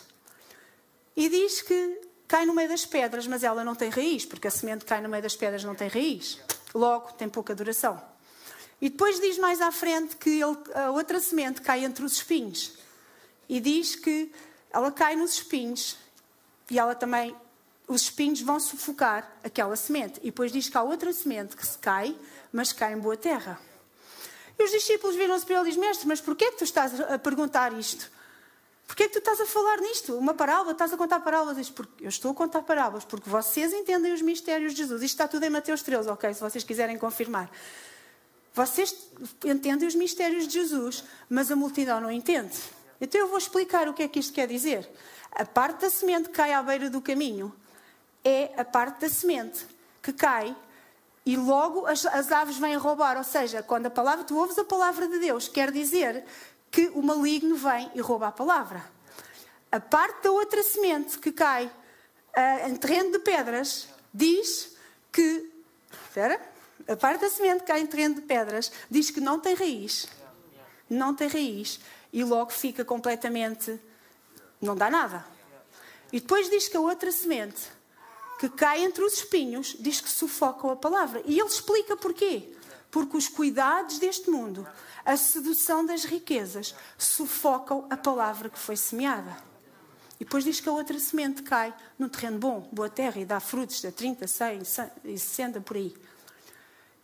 E 1.16 1.28
diz 1.28 1.62
que 1.62 2.00
cai 2.26 2.46
no 2.46 2.54
meio 2.54 2.68
das 2.68 2.86
pedras, 2.86 3.26
mas 3.26 3.42
ela 3.42 3.64
não 3.64 3.74
tem 3.74 3.90
raiz, 3.90 4.24
porque 4.24 4.46
a 4.46 4.50
semente 4.50 4.84
cai 4.84 5.00
no 5.00 5.08
meio 5.08 5.22
das 5.22 5.34
pedras 5.34 5.64
não 5.64 5.74
tem 5.74 5.88
raiz. 5.88 6.38
Logo, 6.74 7.12
tem 7.14 7.28
pouca 7.28 7.54
duração. 7.54 8.00
E 8.80 8.88
depois 8.88 9.20
diz 9.20 9.36
mais 9.36 9.60
à 9.60 9.70
frente 9.70 10.16
que 10.16 10.40
ele, 10.40 10.56
a 10.74 10.90
outra 10.90 11.20
semente 11.20 11.60
cai 11.60 11.84
entre 11.84 12.04
os 12.04 12.12
espinhos. 12.12 12.72
E 13.48 13.60
diz 13.60 13.96
que 13.96 14.32
ela 14.70 14.90
cai 14.92 15.16
nos 15.16 15.32
espinhos 15.32 15.96
e 16.70 16.78
ela 16.78 16.94
também, 16.94 17.34
os 17.90 18.02
espinhos 18.02 18.40
vão 18.40 18.60
sufocar 18.60 19.28
aquela 19.42 19.74
semente. 19.74 20.20
E 20.20 20.26
depois 20.26 20.52
diz 20.52 20.68
que 20.68 20.76
há 20.78 20.82
outra 20.82 21.12
semente 21.12 21.56
que 21.56 21.66
se 21.66 21.76
cai 21.76 22.16
mas 22.52 22.72
cai 22.72 22.92
em 22.92 22.98
boa 22.98 23.16
terra. 23.16 23.58
E 24.58 24.62
os 24.62 24.70
discípulos 24.70 25.16
viram-se 25.16 25.46
para 25.46 25.56
ele 25.56 25.64
e 25.64 25.72
dizem, 25.72 25.80
mestre, 25.80 26.06
mas 26.06 26.20
porquê 26.20 26.46
é 26.46 26.50
que 26.50 26.58
tu 26.58 26.64
estás 26.64 27.00
a 27.00 27.18
perguntar 27.18 27.72
isto? 27.72 28.10
Porquê 28.86 29.04
é 29.04 29.06
que 29.06 29.12
tu 29.12 29.18
estás 29.18 29.40
a 29.40 29.46
falar 29.46 29.78
nisto? 29.78 30.16
Uma 30.16 30.34
parábola, 30.34 30.72
estás 30.72 30.92
a 30.92 30.96
contar 30.96 31.20
parábolas? 31.20 31.56
Diz, 31.56 31.70
porque 31.70 32.04
eu 32.04 32.08
estou 32.08 32.32
a 32.32 32.34
contar 32.34 32.62
parábolas, 32.62 33.04
porque 33.04 33.30
vocês 33.30 33.72
entendem 33.72 34.12
os 34.12 34.20
mistérios 34.20 34.72
de 34.72 34.78
Jesus. 34.78 35.02
Isto 35.02 35.14
está 35.14 35.28
tudo 35.28 35.44
em 35.44 35.50
Mateus 35.50 35.82
13, 35.82 36.08
ok? 36.08 36.34
Se 36.34 36.40
vocês 36.40 36.64
quiserem 36.64 36.98
confirmar. 36.98 37.50
Vocês 38.52 38.94
entendem 39.44 39.86
os 39.86 39.94
mistérios 39.94 40.46
de 40.46 40.54
Jesus, 40.54 41.04
mas 41.28 41.50
a 41.50 41.56
multidão 41.56 42.00
não 42.00 42.10
entende. 42.10 42.56
Então 43.00 43.20
eu 43.20 43.28
vou 43.28 43.38
explicar 43.38 43.88
o 43.88 43.94
que 43.94 44.02
é 44.02 44.08
que 44.08 44.18
isto 44.18 44.32
quer 44.32 44.48
dizer. 44.48 44.90
A 45.32 45.44
parte 45.44 45.82
da 45.82 45.90
semente 45.90 46.28
cai 46.30 46.52
à 46.52 46.62
beira 46.62 46.90
do 46.90 47.00
caminho 47.00 47.54
é 48.24 48.52
a 48.56 48.64
parte 48.64 49.00
da 49.00 49.08
semente 49.08 49.66
que 50.02 50.12
cai 50.12 50.54
e 51.24 51.36
logo 51.36 51.86
as, 51.86 52.04
as 52.06 52.32
aves 52.32 52.56
vêm 52.56 52.76
roubar. 52.76 53.16
Ou 53.16 53.24
seja, 53.24 53.62
quando 53.62 53.86
a 53.86 53.90
palavra, 53.90 54.24
tu 54.24 54.36
ouves 54.36 54.58
a 54.58 54.64
palavra 54.64 55.08
de 55.08 55.18
Deus, 55.18 55.48
quer 55.48 55.70
dizer 55.70 56.24
que 56.70 56.86
o 56.88 57.02
maligno 57.02 57.56
vem 57.56 57.90
e 57.94 58.00
rouba 58.00 58.28
a 58.28 58.32
palavra. 58.32 58.84
A 59.70 59.80
parte 59.80 60.24
da 60.24 60.30
outra 60.32 60.62
semente 60.62 61.18
que 61.18 61.30
cai 61.30 61.66
uh, 61.66 62.68
em 62.68 62.76
terreno 62.76 63.12
de 63.12 63.18
pedras 63.20 63.88
diz 64.12 64.76
que. 65.12 65.50
Espera. 65.92 66.40
A 66.88 66.96
parte 66.96 67.20
da 67.20 67.30
semente 67.30 67.60
que 67.60 67.66
cai 67.66 67.80
em 67.80 67.86
terreno 67.86 68.16
de 68.16 68.22
pedras 68.22 68.72
diz 68.90 69.10
que 69.10 69.20
não 69.20 69.38
tem 69.38 69.54
raiz. 69.54 70.08
Não 70.88 71.14
tem 71.14 71.28
raiz. 71.28 71.78
E 72.12 72.24
logo 72.24 72.50
fica 72.50 72.84
completamente. 72.84 73.78
Não 74.60 74.74
dá 74.74 74.90
nada. 74.90 75.24
E 76.12 76.18
depois 76.18 76.50
diz 76.50 76.66
que 76.66 76.76
a 76.76 76.80
outra 76.80 77.12
semente 77.12 77.70
que 78.40 78.48
cai 78.48 78.82
entre 78.82 79.04
os 79.04 79.12
espinhos, 79.12 79.76
diz 79.78 80.00
que 80.00 80.08
sufocam 80.08 80.70
a 80.70 80.76
palavra. 80.76 81.22
E 81.26 81.38
ele 81.38 81.46
explica 81.46 81.94
porquê. 81.94 82.54
Porque 82.90 83.14
os 83.14 83.28
cuidados 83.28 83.98
deste 83.98 84.30
mundo, 84.30 84.66
a 85.04 85.14
sedução 85.14 85.84
das 85.84 86.04
riquezas, 86.04 86.74
sufocam 86.96 87.86
a 87.90 87.98
palavra 87.98 88.48
que 88.48 88.58
foi 88.58 88.78
semeada. 88.78 89.36
E 90.18 90.24
depois 90.24 90.42
diz 90.42 90.58
que 90.58 90.70
a 90.70 90.72
outra 90.72 90.98
semente 90.98 91.42
cai 91.42 91.74
no 91.98 92.08
terreno 92.08 92.38
bom, 92.38 92.66
boa 92.72 92.88
terra, 92.88 93.20
e 93.20 93.26
dá 93.26 93.40
frutos 93.40 93.82
de 93.82 93.92
30, 93.92 94.26
100 94.26 94.62
e 95.04 95.18
60 95.18 95.60
por 95.60 95.76
aí. 95.76 95.94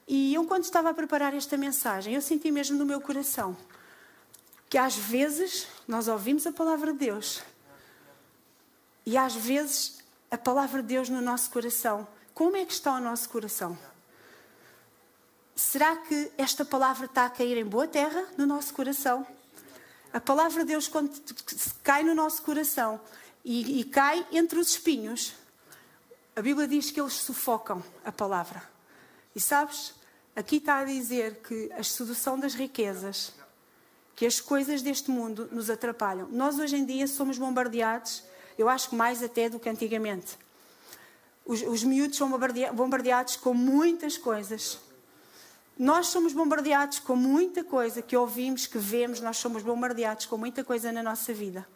E 0.09 0.33
eu, 0.33 0.47
quando 0.47 0.65
estava 0.65 0.89
a 0.89 0.95
preparar 0.95 1.35
esta 1.35 1.59
mensagem, 1.59 2.15
eu 2.15 2.23
senti 2.23 2.51
mesmo 2.51 2.79
no 2.79 2.87
meu 2.87 3.01
coração 3.01 3.55
que 4.71 4.79
às 4.79 4.97
vezes 4.97 5.67
nós 5.87 6.09
ouvimos 6.09 6.47
a 6.47 6.53
palavra 6.53 6.95
de 6.95 6.99
Deus 7.01 7.43
e 9.05 9.19
às 9.19 9.35
vezes 9.35 9.96
a 10.31 10.39
palavra 10.39 10.83
de 10.83 10.89
Deus 10.89 11.09
no 11.09 11.21
nosso 11.21 11.51
coração. 11.51 12.07
Como 12.35 12.57
é 12.57 12.65
que 12.65 12.73
está 12.73 12.95
o 12.95 13.01
nosso 13.01 13.29
coração? 13.29 13.79
Será 15.55 15.97
que 15.97 16.31
esta 16.37 16.65
palavra 16.65 17.07
está 17.07 17.25
a 17.25 17.31
cair 17.31 17.57
em 17.57 17.65
boa 17.65 17.89
terra 17.89 18.27
no 18.37 18.45
nosso 18.45 18.75
coração? 18.75 19.27
A 20.13 20.21
palavra 20.21 20.63
de 20.63 20.69
Deus, 20.69 20.89
quando 20.89 21.11
cai 21.83 22.03
no 22.03 22.15
nosso 22.15 22.43
coração 22.43 23.01
e, 23.45 23.81
e 23.81 23.85
cai 23.85 24.27
entre 24.33 24.59
os 24.59 24.71
espinhos, 24.71 25.35
a 26.35 26.43
Bíblia 26.43 26.69
diz 26.69 26.91
que 26.91 27.01
eles 27.01 27.15
sufocam 27.15 27.83
a 28.05 28.13
palavra. 28.13 28.63
E 29.35 29.41
sabes, 29.41 29.95
aqui 30.35 30.57
está 30.57 30.79
a 30.79 30.85
dizer 30.85 31.37
que 31.37 31.73
a 31.73 31.83
sedução 31.83 32.39
das 32.39 32.55
riquezas, 32.55 33.33
que 34.15 34.27
as 34.27 34.41
coisas 34.41 34.83
deste 34.83 35.11
mundo 35.11 35.49
nos 35.51 35.71
atrapalham. 35.71 36.29
Nós 36.31 36.59
hoje 36.59 36.77
em 36.77 36.85
dia 36.85 37.07
somos 37.07 37.39
bombardeados 37.39 38.23
Eu 38.59 38.69
acho 38.69 38.91
que 38.91 38.95
mais 38.97 39.23
até 39.23 39.49
do 39.49 39.59
que 39.59 39.69
antigamente. 39.69 40.39
Os, 41.45 41.63
os 41.63 41.85
miúdos 41.85 42.17
são 42.17 42.31
bombardeados 42.75 43.37
com 43.37 43.55
muitas 43.55 44.17
coisas. 44.19 44.79
Nós 45.79 46.09
somos 46.09 46.33
bombardeados 46.33 46.99
com 46.99 47.15
muita 47.15 47.63
coisa 47.63 48.01
que 48.01 48.17
ouvimos, 48.17 48.67
que 48.67 48.79
vemos, 48.79 49.21
nós 49.21 49.37
somos 49.37 49.63
bombardeados 49.63 50.27
com 50.27 50.39
muita 50.39 50.65
coisa 50.65 50.91
na 50.91 51.03
nossa 51.03 51.35
vida. 51.35 51.67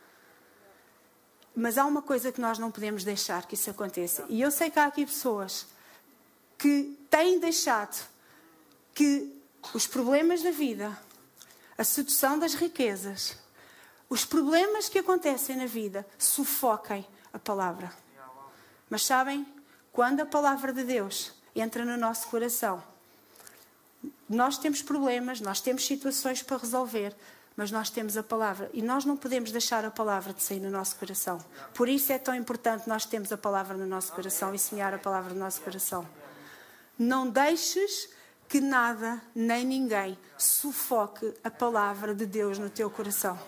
Mas 1.55 1.77
há 1.77 1.85
uma 1.85 2.01
coisa 2.01 2.33
que 2.33 2.41
nós 2.41 2.59
não 2.59 2.71
podemos 2.71 3.05
deixar 3.05 3.47
que 3.47 3.55
isso 3.55 3.71
aconteça. 3.71 4.25
E 4.29 4.41
eu 4.41 4.51
sei 4.51 4.71
que 4.71 4.79
há 4.79 4.87
aqui 4.87 5.05
pessoas 5.05 5.67
que 6.57 6.99
têm 7.11 7.39
deixado 7.39 8.09
que 8.95 9.35
os 9.75 9.87
problemas 9.87 10.43
da 10.43 10.51
vida, 10.51 10.99
a 11.77 11.85
sedução 11.85 12.39
das 12.39 12.55
riquezas, 12.55 13.37
os 14.11 14.25
problemas 14.25 14.89
que 14.89 14.99
acontecem 14.99 15.57
na 15.57 15.67
vida 15.67 16.05
sufoquem 16.19 17.07
a 17.33 17.39
palavra. 17.39 17.93
Mas 18.91 19.07
sabem, 19.07 19.47
quando 19.93 20.21
a 20.21 20.27
palavra 20.27 20.73
de 20.73 20.83
Deus 20.83 21.33
entra 21.55 21.85
no 21.85 21.97
nosso 21.97 22.27
coração, 22.27 22.83
nós 24.29 24.59
temos 24.59 24.83
problemas, 24.83 25.41
nós 25.41 25.61
temos 25.61 25.87
situações 25.87 26.43
para 26.43 26.57
resolver, 26.57 27.15
mas 27.57 27.71
nós 27.71 27.89
temos 27.89 28.17
a 28.17 28.23
palavra 28.23 28.69
e 28.75 28.83
nós 28.83 29.05
não 29.05 29.17
podemos 29.17 29.53
deixar 29.53 29.85
a 29.85 29.91
palavra 29.91 30.33
de 30.33 30.43
sair 30.43 30.59
no 30.61 30.71
nosso 30.71 30.97
coração. 30.97 31.39
Por 31.73 31.89
isso 31.89 32.13
é 32.13 32.19
tão 32.19 32.35
importante 32.35 32.89
nós 32.89 33.05
termos 33.05 33.31
a 33.31 33.39
palavra 33.39 33.77
no 33.77 33.87
nosso 33.87 34.13
coração 34.13 34.53
e 34.53 34.59
semear 34.59 34.93
a 34.93 34.99
palavra 34.99 35.33
no 35.33 35.39
nosso 35.39 35.61
coração. 35.61 36.09
Não 36.99 37.29
deixes 37.29 38.09
que 38.49 38.61
nada 38.61 39.23
nem 39.33 39.65
ninguém 39.65 40.19
sufoque 40.37 41.33
a 41.45 41.51
palavra 41.51 42.13
de 42.13 42.27
Deus 42.27 42.59
no 42.59 42.69
teu 42.69 42.91
coração. 42.91 43.39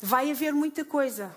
Vai 0.00 0.30
haver 0.30 0.52
muita 0.52 0.84
coisa. 0.84 1.34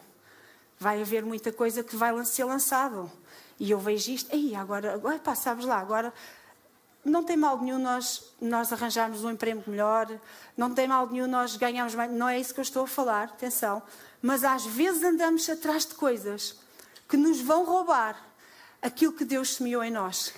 Vai 0.79 1.01
haver 1.01 1.23
muita 1.23 1.51
coisa 1.51 1.83
que 1.83 1.95
vai 1.95 2.23
ser 2.25 2.43
lançado. 2.43 3.11
E 3.59 3.71
eu 3.71 3.79
vejo 3.79 4.11
isto, 4.11 4.33
ei, 4.33 4.55
agora, 4.55 4.93
agora 4.93 5.19
pá, 5.19 5.35
sabes 5.35 5.65
lá, 5.65 5.79
agora 5.79 6.13
não 7.03 7.23
tem 7.23 7.37
mal 7.37 7.59
nenhum 7.59 7.79
nós, 7.79 8.23
nós 8.39 8.71
arranjarmos 8.71 9.23
um 9.23 9.31
emprego 9.31 9.63
melhor, 9.67 10.07
não 10.55 10.73
tem 10.73 10.87
mal 10.87 11.07
nenhum 11.07 11.27
nós 11.27 11.55
ganharmos 11.55 11.95
mais, 11.95 12.11
não 12.11 12.27
é 12.27 12.39
isso 12.39 12.53
que 12.53 12.59
eu 12.59 12.63
estou 12.63 12.83
a 12.83 12.87
falar, 12.87 13.25
atenção. 13.25 13.81
Mas 14.21 14.43
às 14.43 14.65
vezes 14.65 15.03
andamos 15.03 15.49
atrás 15.49 15.85
de 15.85 15.95
coisas 15.95 16.57
que 17.07 17.17
nos 17.17 17.41
vão 17.41 17.65
roubar 17.65 18.21
aquilo 18.81 19.13
que 19.13 19.25
Deus 19.25 19.55
semeou 19.55 19.83
em 19.83 19.91
nós. 19.91 20.33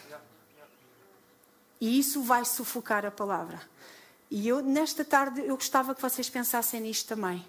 E 1.80 2.00
isso 2.00 2.22
vai 2.22 2.46
sufocar 2.46 3.06
a 3.06 3.12
palavra. 3.12 3.60
E 4.30 4.48
eu, 4.48 4.62
nesta 4.62 5.04
tarde, 5.04 5.42
eu 5.42 5.56
gostava 5.56 5.94
que 5.96 6.02
vocês 6.02 6.30
pensassem 6.30 6.80
nisto 6.80 7.08
também. 7.08 7.46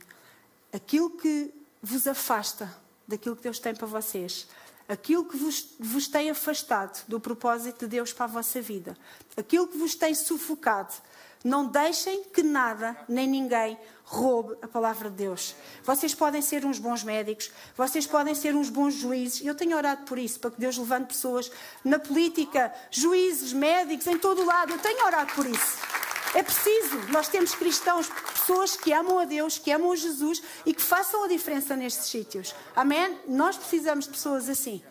Aquilo 0.72 1.11
que 1.11 1.52
vos 1.82 2.06
afasta 2.06 2.74
daquilo 3.06 3.37
que 3.37 3.42
Deus 3.42 3.58
tem 3.58 3.74
para 3.74 3.87
vocês 3.87 4.46
aquilo 4.88 5.24
que 5.24 5.37
vos, 5.37 5.74
vos 5.78 6.06
tem 6.06 6.30
afastado 6.30 7.04
do 7.08 7.18
propósito 7.20 7.80
de 7.80 7.96
Deus 7.96 8.12
para 8.12 8.24
a 8.24 8.28
vossa 8.28 8.61
vida, 8.61 8.96
aquilo 9.37 9.66
que 9.66 9.78
vos 9.78 9.94
tem 9.94 10.14
sufocado, 10.14 10.92
não 11.44 11.66
deixem 11.66 12.24
que 12.24 12.42
nada 12.42 12.96
nem 13.08 13.26
ninguém 13.26 13.76
roube 14.04 14.56
a 14.62 14.68
palavra 14.68 15.11
de 15.11 15.16
Deus. 15.16 15.56
Vocês 15.82 16.14
podem 16.14 16.40
ser 16.40 16.64
uns 16.64 16.78
bons 16.78 17.02
médicos, 17.02 17.50
vocês 17.76 18.06
podem 18.06 18.35
ser 18.35 18.54
uns 18.54 18.68
bons 18.68 18.94
juízes. 18.94 19.44
Eu 19.44 19.54
tenho 19.54 19.76
orado 19.76 20.04
por 20.04 20.18
isso, 20.18 20.38
para 20.38 20.52
que 20.52 20.61
Deus 20.61 20.78
levante 20.78 21.08
pessoas 21.08 21.50
na 21.85 21.98
política, 21.98 22.72
juízes, 22.92 23.52
médicos, 23.52 24.06
em 24.06 24.18
todo 24.18 24.42
o 24.42 24.44
lado. 24.44 24.72
Eu 24.72 24.78
tenho 24.78 25.04
orado 25.04 25.32
por 25.35 25.46
isso. 25.46 25.78
É 26.34 26.42
preciso. 26.42 26.98
Nós 27.10 27.28
temos 27.28 27.54
cristãos, 27.54 28.08
pessoas 28.08 28.76
que 28.76 28.92
amam 28.92 29.18
a 29.18 29.24
Deus, 29.24 29.58
que 29.58 29.70
amam 29.70 29.92
a 29.92 29.96
Jesus 29.96 30.42
e 30.64 30.72
que 30.72 30.82
façam 30.82 31.24
a 31.24 31.28
diferença 31.28 31.76
nestes 31.76 32.06
sítios. 32.06 32.54
Amém? 32.74 33.18
Nós 33.28 33.56
precisamos 33.56 34.06
de 34.06 34.12
pessoas 34.12 34.48
assim. 34.48 34.82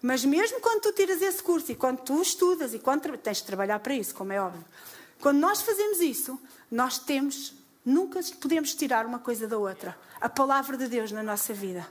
Mas 0.00 0.24
mesmo 0.24 0.60
quando 0.60 0.82
tu 0.82 0.92
tiras 0.92 1.20
esse 1.20 1.42
curso 1.42 1.72
e 1.72 1.74
quando 1.74 1.98
tu 1.98 2.22
estudas 2.22 2.72
e 2.72 2.78
quando 2.78 3.16
tens 3.18 3.38
de 3.38 3.44
trabalhar 3.44 3.80
para 3.80 3.94
isso, 3.94 4.14
como 4.14 4.32
é 4.32 4.40
óbvio, 4.40 4.64
quando 5.20 5.38
nós 5.38 5.60
fazemos 5.60 6.00
isso, 6.00 6.40
nós 6.70 6.98
temos, 6.98 7.52
nunca 7.84 8.20
podemos 8.40 8.74
tirar 8.74 9.04
uma 9.04 9.18
coisa 9.18 9.46
da 9.46 9.58
outra. 9.58 9.98
A 10.20 10.28
palavra 10.28 10.76
de 10.76 10.86
Deus 10.86 11.12
na 11.12 11.22
nossa 11.22 11.52
vida. 11.52 11.86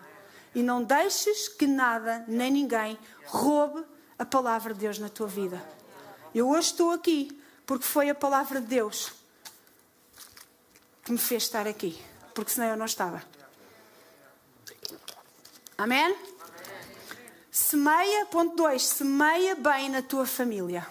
E 0.55 0.63
não 0.63 0.83
deixes 0.83 1.47
que 1.47 1.67
nada 1.67 2.23
nem 2.27 2.51
ninguém 2.51 2.97
roube 3.25 3.83
a 4.17 4.25
palavra 4.25 4.73
de 4.73 4.79
Deus 4.79 4.97
na 4.97 5.09
tua 5.09 5.27
vida. 5.27 5.61
Eu 6.33 6.49
hoje 6.49 6.71
estou 6.71 6.91
aqui 6.91 7.39
porque 7.69 7.85
foi 7.85 8.09
a 8.09 8.15
palavra 8.15 8.59
de 8.59 8.65
Deus 8.65 9.11
que 11.03 11.11
me 11.11 11.19
fez 11.19 11.43
estar 11.43 11.67
aqui. 11.67 12.03
Porque 12.33 12.49
senão 12.49 12.69
eu 12.69 12.75
não 12.75 12.87
estava. 12.87 13.21
Amém? 15.77 16.17
Semeia, 17.51 18.25
ponto 18.25 18.55
2, 18.55 18.83
semeia 18.83 19.53
bem 19.53 19.87
na 19.87 20.01
tua 20.01 20.25
família. 20.25 20.87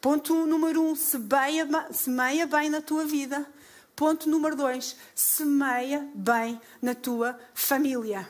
Ponto 0.00 0.44
número 0.44 0.82
1, 0.82 0.90
um, 0.90 0.96
semeia, 0.96 1.68
semeia 1.92 2.44
bem 2.44 2.68
na 2.68 2.82
tua 2.82 3.04
vida. 3.04 3.46
Ponto 3.94 4.28
número 4.28 4.56
2, 4.56 4.96
semeia 5.14 6.04
bem 6.16 6.60
na 6.82 6.96
tua 6.96 7.38
família. 7.54 8.28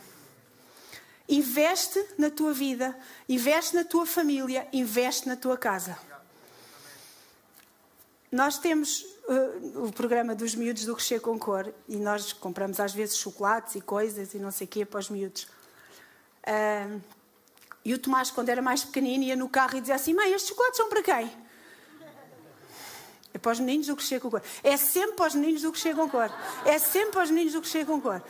Investe 1.27 2.07
na 2.19 2.29
tua 2.29 2.53
vida, 2.53 2.95
investe 3.27 3.75
na 3.75 3.83
tua 3.83 4.05
família, 4.05 4.69
investe 4.75 5.27
na 5.27 5.37
tua 5.37 5.57
casa. 5.57 5.99
Nós 8.37 8.59
temos 8.59 9.01
uh, 9.01 9.87
o 9.87 9.91
programa 9.91 10.35
dos 10.35 10.55
miúdos 10.55 10.85
do 10.85 10.95
Crescer 10.95 11.21
com 11.21 11.39
Cor 11.39 11.73
e 11.89 11.97
nós 11.97 12.35
compramos 12.35 12.79
às 12.79 12.93
vezes 12.93 13.17
chocolates 13.17 13.77
e 13.77 13.81
coisas 13.81 14.35
e 14.35 14.39
não 14.39 14.51
sei 14.51 14.67
o 14.67 14.69
quê 14.69 14.85
para 14.85 15.01
os 15.01 15.09
miúdos. 15.09 15.45
Uh, 16.47 17.01
e 17.83 17.95
o 17.95 17.99
Tomás, 17.99 18.31
quando 18.31 18.51
era 18.51 18.61
mais 18.61 18.85
pequenino, 18.85 19.25
ia 19.25 19.35
no 19.35 19.49
carro 19.49 19.79
e 19.79 19.81
dizia 19.81 19.95
assim: 19.95 20.13
Mãe, 20.13 20.35
estes 20.35 20.51
chocolates 20.51 20.77
são 20.77 20.91
para 20.91 21.03
quem? 21.03 21.33
É 23.33 23.39
para 23.39 23.53
os 23.53 23.59
meninos 23.59 23.87
do 23.87 23.97
Crescer 23.97 24.21
com 24.21 24.29
Cor. 24.29 24.43
É 24.63 24.77
sempre 24.77 25.17
para 25.17 25.29
os 25.29 25.35
meninos 25.35 25.63
do 25.63 25.73
Crescer 25.73 25.97
com 25.97 26.07
Cor. 26.07 26.31
É 26.67 26.79
sempre 26.79 27.13
para 27.13 27.23
os 27.23 27.31
meninos 27.31 27.55
do 27.55 27.63
Crescer 27.63 27.87
com 27.87 27.99
Cor. 27.99 28.23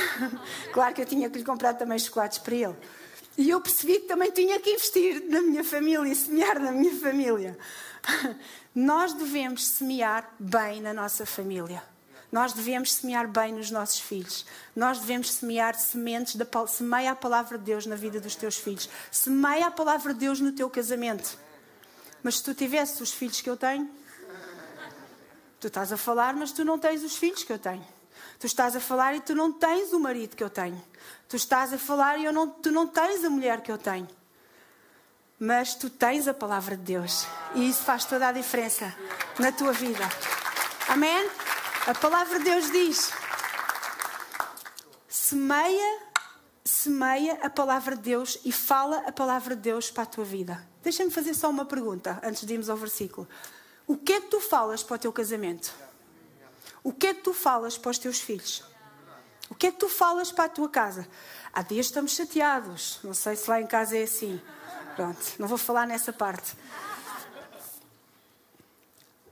claro 0.72 0.94
que 0.94 1.02
eu 1.02 1.06
tinha 1.06 1.28
que 1.28 1.36
lhe 1.36 1.44
comprar 1.44 1.74
também 1.74 1.98
chocolates 1.98 2.38
para 2.38 2.54
ele. 2.54 2.76
E 3.36 3.50
eu 3.50 3.60
percebi 3.60 3.98
que 3.98 4.06
também 4.06 4.30
tinha 4.30 4.58
que 4.58 4.70
investir 4.70 5.24
na 5.28 5.42
minha 5.42 5.62
família 5.62 6.10
e 6.10 6.14
semear 6.14 6.58
na 6.58 6.72
minha 6.72 6.94
família. 6.94 7.58
Nós 8.74 9.12
devemos 9.12 9.66
semear 9.66 10.34
bem 10.38 10.80
na 10.80 10.94
nossa 10.94 11.26
família. 11.26 11.82
Nós 12.30 12.54
devemos 12.54 12.94
semear 12.94 13.28
bem 13.28 13.52
nos 13.52 13.70
nossos 13.70 14.00
filhos. 14.00 14.46
Nós 14.74 14.98
devemos 14.98 15.30
semear 15.30 15.74
sementes 15.74 16.36
da 16.36 16.46
semeia 16.66 17.12
a 17.12 17.16
palavra 17.16 17.58
de 17.58 17.64
Deus 17.64 17.84
na 17.84 17.94
vida 17.94 18.18
dos 18.18 18.34
teus 18.34 18.56
filhos. 18.56 18.88
Semeia 19.10 19.66
a 19.66 19.70
palavra 19.70 20.14
de 20.14 20.20
Deus 20.20 20.40
no 20.40 20.52
teu 20.52 20.70
casamento. 20.70 21.38
Mas 22.22 22.38
se 22.38 22.44
tu 22.44 22.54
tivesses 22.54 22.98
os 22.98 23.12
filhos 23.12 23.42
que 23.42 23.50
eu 23.50 23.58
tenho, 23.58 23.90
tu 25.60 25.66
estás 25.66 25.92
a 25.92 25.98
falar, 25.98 26.34
mas 26.34 26.52
tu 26.52 26.64
não 26.64 26.78
tens 26.78 27.04
os 27.04 27.14
filhos 27.14 27.44
que 27.44 27.52
eu 27.52 27.58
tenho. 27.58 27.84
Tu 28.38 28.46
estás 28.46 28.74
a 28.74 28.80
falar 28.80 29.14
e 29.14 29.20
tu 29.20 29.34
não 29.34 29.52
tens 29.52 29.92
o 29.92 30.00
marido 30.00 30.34
que 30.34 30.42
eu 30.42 30.50
tenho. 30.50 30.82
Tu 31.28 31.36
estás 31.36 31.74
a 31.74 31.78
falar 31.78 32.16
e 32.16 32.24
eu 32.24 32.32
não, 32.32 32.48
tu 32.48 32.72
não 32.72 32.86
tens 32.86 33.22
a 33.22 33.28
mulher 33.28 33.60
que 33.60 33.70
eu 33.70 33.76
tenho 33.76 34.08
mas 35.42 35.74
tu 35.74 35.90
tens 35.90 36.28
a 36.28 36.32
palavra 36.32 36.76
de 36.76 36.84
Deus 36.84 37.26
e 37.56 37.68
isso 37.68 37.82
faz 37.82 38.04
toda 38.04 38.28
a 38.28 38.32
diferença 38.32 38.94
na 39.40 39.50
tua 39.50 39.72
vida. 39.72 40.08
Amém? 40.86 41.28
A 41.84 41.92
palavra 41.92 42.38
de 42.38 42.44
Deus 42.44 42.70
diz: 42.70 43.12
semeia, 45.08 45.98
semeia 46.64 47.40
a 47.42 47.50
palavra 47.50 47.96
de 47.96 48.02
Deus 48.02 48.38
e 48.44 48.52
fala 48.52 48.98
a 48.98 49.10
palavra 49.10 49.56
de 49.56 49.62
Deus 49.62 49.90
para 49.90 50.04
a 50.04 50.06
tua 50.06 50.24
vida. 50.24 50.64
Deixa-me 50.80 51.10
fazer 51.10 51.34
só 51.34 51.50
uma 51.50 51.64
pergunta 51.64 52.20
antes 52.22 52.46
de 52.46 52.52
irmos 52.52 52.70
ao 52.70 52.76
versículo. 52.76 53.28
O 53.84 53.96
que 53.96 54.12
é 54.12 54.20
que 54.20 54.28
tu 54.28 54.38
falas 54.38 54.84
para 54.84 54.94
o 54.94 54.98
teu 54.98 55.12
casamento? 55.12 55.74
O 56.84 56.92
que 56.92 57.08
é 57.08 57.14
que 57.14 57.22
tu 57.22 57.34
falas 57.34 57.76
para 57.76 57.90
os 57.90 57.98
teus 57.98 58.20
filhos? 58.20 58.62
O 59.50 59.56
que 59.56 59.66
é 59.66 59.72
que 59.72 59.78
tu 59.78 59.88
falas 59.88 60.30
para 60.30 60.44
a 60.44 60.48
tua 60.48 60.68
casa? 60.68 61.04
Há 61.52 61.62
dias 61.62 61.86
estamos 61.86 62.12
chateados. 62.12 63.00
Não 63.02 63.12
sei 63.12 63.34
se 63.34 63.50
lá 63.50 63.60
em 63.60 63.66
casa 63.66 63.98
é 63.98 64.04
assim. 64.04 64.40
Pronto, 64.96 65.20
não 65.38 65.48
vou 65.48 65.58
falar 65.58 65.86
nessa 65.86 66.12
parte. 66.12 66.56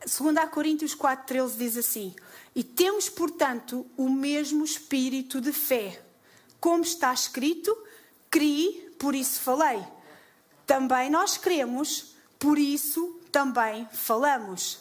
2 0.00 0.50
Coríntios 0.50 0.94
4,13 0.94 1.56
diz 1.56 1.76
assim: 1.76 2.14
E 2.54 2.64
temos, 2.64 3.08
portanto, 3.08 3.86
o 3.96 4.08
mesmo 4.08 4.64
espírito 4.64 5.40
de 5.40 5.52
fé. 5.52 6.02
Como 6.58 6.82
está 6.82 7.12
escrito, 7.12 7.76
criei, 8.30 8.94
por 8.98 9.14
isso 9.14 9.40
falei. 9.40 9.82
Também 10.66 11.10
nós 11.10 11.36
cremos, 11.36 12.14
por 12.38 12.58
isso 12.58 13.20
também 13.30 13.88
falamos. 13.92 14.80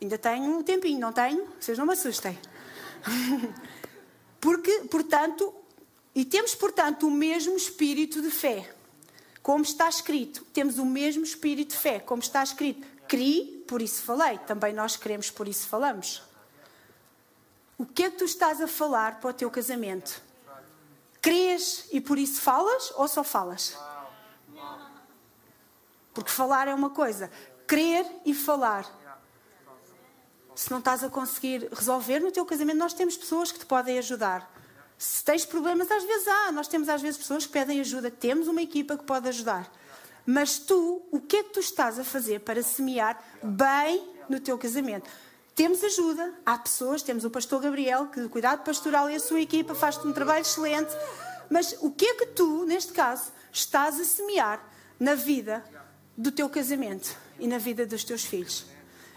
Ainda 0.00 0.18
tenho 0.18 0.58
um 0.58 0.62
tempinho, 0.62 1.00
não 1.00 1.12
tenho? 1.12 1.48
Vocês 1.58 1.78
não 1.78 1.86
me 1.86 1.92
assustem. 1.92 2.38
Porque, 4.40 4.82
portanto, 4.90 5.54
e 6.14 6.24
temos, 6.24 6.54
portanto, 6.54 7.06
o 7.06 7.10
mesmo 7.10 7.56
espírito 7.56 8.20
de 8.20 8.30
fé. 8.30 8.73
Como 9.44 9.62
está 9.62 9.90
escrito, 9.90 10.42
temos 10.54 10.78
o 10.78 10.86
mesmo 10.86 11.22
espírito 11.22 11.72
de 11.72 11.76
fé. 11.76 12.00
Como 12.00 12.22
está 12.22 12.42
escrito, 12.42 12.88
criei, 13.06 13.62
por 13.68 13.82
isso 13.82 14.02
falei. 14.02 14.38
Também 14.38 14.72
nós 14.72 14.96
queremos, 14.96 15.30
por 15.30 15.46
isso 15.46 15.68
falamos. 15.68 16.22
o 17.76 17.84
que 17.84 18.04
é 18.04 18.10
que 18.10 18.16
tu 18.16 18.24
estás 18.24 18.62
a 18.62 18.66
falar 18.66 19.20
para 19.20 19.28
o 19.28 19.34
teu 19.34 19.50
casamento? 19.50 20.22
Crês 21.20 21.86
e 21.92 22.00
por 22.00 22.16
isso 22.16 22.40
falas 22.40 22.90
ou 22.96 23.06
só 23.06 23.22
falas? 23.22 23.76
Porque 26.14 26.30
falar 26.30 26.66
é 26.66 26.74
uma 26.74 26.88
coisa, 26.88 27.30
crer 27.66 28.06
e 28.24 28.32
falar. 28.32 28.90
Se 30.54 30.70
não 30.70 30.78
estás 30.78 31.04
a 31.04 31.10
conseguir 31.10 31.68
resolver 31.70 32.20
no 32.20 32.32
teu 32.32 32.46
casamento, 32.46 32.78
nós 32.78 32.94
temos 32.94 33.14
pessoas 33.14 33.52
que 33.52 33.58
te 33.58 33.66
podem 33.66 33.98
ajudar. 33.98 34.53
Se 34.98 35.24
tens 35.24 35.44
problemas, 35.44 35.90
às 35.90 36.04
vezes 36.04 36.28
há. 36.28 36.52
Nós 36.52 36.68
temos 36.68 36.88
às 36.88 37.02
vezes 37.02 37.18
pessoas 37.18 37.46
que 37.46 37.52
pedem 37.52 37.80
ajuda. 37.80 38.10
Temos 38.10 38.48
uma 38.48 38.62
equipa 38.62 38.96
que 38.96 39.04
pode 39.04 39.28
ajudar. 39.28 39.70
Mas 40.26 40.58
tu, 40.58 41.02
o 41.10 41.20
que 41.20 41.36
é 41.36 41.42
que 41.42 41.50
tu 41.50 41.60
estás 41.60 41.98
a 41.98 42.04
fazer 42.04 42.40
para 42.40 42.62
semear 42.62 43.22
bem 43.42 44.08
no 44.28 44.40
teu 44.40 44.56
casamento? 44.56 45.08
Temos 45.54 45.84
ajuda, 45.84 46.34
há 46.44 46.58
pessoas, 46.58 47.02
temos 47.02 47.24
o 47.24 47.30
pastor 47.30 47.60
Gabriel, 47.60 48.06
que 48.06 48.20
o 48.20 48.30
cuidado 48.30 48.64
pastoral 48.64 49.08
e 49.10 49.14
a 49.14 49.20
sua 49.20 49.40
equipa 49.40 49.74
faz 49.74 49.98
um 50.04 50.12
trabalho 50.12 50.42
excelente. 50.42 50.90
Mas 51.50 51.76
o 51.80 51.90
que 51.90 52.06
é 52.06 52.14
que 52.14 52.26
tu, 52.26 52.64
neste 52.64 52.92
caso, 52.92 53.30
estás 53.52 54.00
a 54.00 54.04
semear 54.04 54.64
na 54.98 55.14
vida 55.14 55.62
do 56.16 56.32
teu 56.32 56.48
casamento 56.48 57.16
e 57.38 57.46
na 57.46 57.58
vida 57.58 57.86
dos 57.86 58.02
teus 58.02 58.24
filhos. 58.24 58.66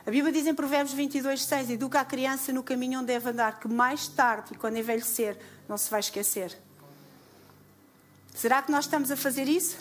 A 0.05 0.11
Bíblia 0.11 0.31
diz 0.31 0.45
em 0.45 0.53
Provérbios 0.53 0.93
22, 0.93 1.43
6: 1.43 1.69
Educa 1.71 1.99
a 1.99 2.05
criança 2.05 2.53
no 2.53 2.63
caminho 2.63 2.99
onde 2.99 3.07
deve 3.07 3.29
andar, 3.29 3.59
que 3.59 3.67
mais 3.67 4.07
tarde, 4.07 4.57
quando 4.57 4.77
envelhecer, 4.77 5.37
não 5.67 5.77
se 5.77 5.89
vai 5.89 5.99
esquecer. 5.99 6.57
Será 8.33 8.61
que 8.61 8.71
nós 8.71 8.85
estamos 8.85 9.09
a 9.11 9.17
fazer 9.17 9.47
isso? 9.47 9.77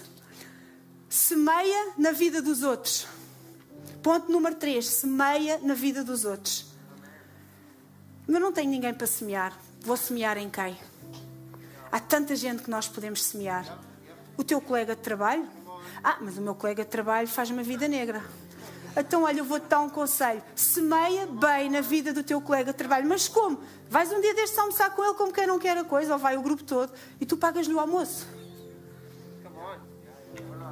Semeia 1.08 1.92
na 1.96 2.12
vida 2.12 2.40
dos 2.40 2.62
outros. 2.62 3.06
Ponto 4.02 4.30
número 4.30 4.56
3: 4.56 4.84
semeia 4.84 5.58
na 5.58 5.74
vida 5.74 6.02
dos 6.02 6.24
outros. 6.24 6.66
Mas 8.26 8.40
não 8.40 8.52
tenho 8.52 8.70
ninguém 8.70 8.92
para 8.92 9.06
semear. 9.06 9.56
Vou 9.80 9.96
semear 9.96 10.36
em 10.36 10.50
quem? 10.50 10.76
Há 11.92 12.00
tanta 12.00 12.34
gente 12.34 12.62
que 12.62 12.70
nós 12.70 12.88
podemos 12.88 13.22
semear. 13.22 13.78
O 14.36 14.42
teu 14.42 14.60
colega 14.60 14.96
de 14.96 15.02
trabalho? 15.02 15.48
Ah, 16.02 16.18
mas 16.20 16.36
o 16.36 16.42
meu 16.42 16.54
colega 16.54 16.84
de 16.84 16.90
trabalho 16.90 17.28
faz 17.28 17.50
uma 17.50 17.62
vida 17.62 17.86
negra. 17.86 18.24
Então, 18.96 19.24
olha, 19.24 19.40
eu 19.40 19.44
vou-te 19.44 19.66
dar 19.66 19.80
um 19.80 19.90
conselho. 19.90 20.42
Semeia 20.54 21.26
bem 21.26 21.68
na 21.68 21.82
vida 21.82 22.14
do 22.14 22.22
teu 22.22 22.40
colega 22.40 22.72
de 22.72 22.78
trabalho. 22.78 23.06
Mas 23.06 23.28
como? 23.28 23.60
Vais 23.90 24.10
um 24.10 24.20
dia 24.20 24.34
destes 24.34 24.58
almoçar 24.58 24.90
com 24.90 25.04
ele 25.04 25.14
como 25.14 25.32
quem 25.32 25.46
não 25.46 25.58
quer 25.58 25.76
a 25.76 25.84
coisa, 25.84 26.14
ou 26.14 26.18
vai 26.18 26.36
o 26.36 26.42
grupo 26.42 26.64
todo, 26.64 26.90
e 27.20 27.26
tu 27.26 27.36
pagas-lhe 27.36 27.74
o 27.74 27.78
almoço. 27.78 28.26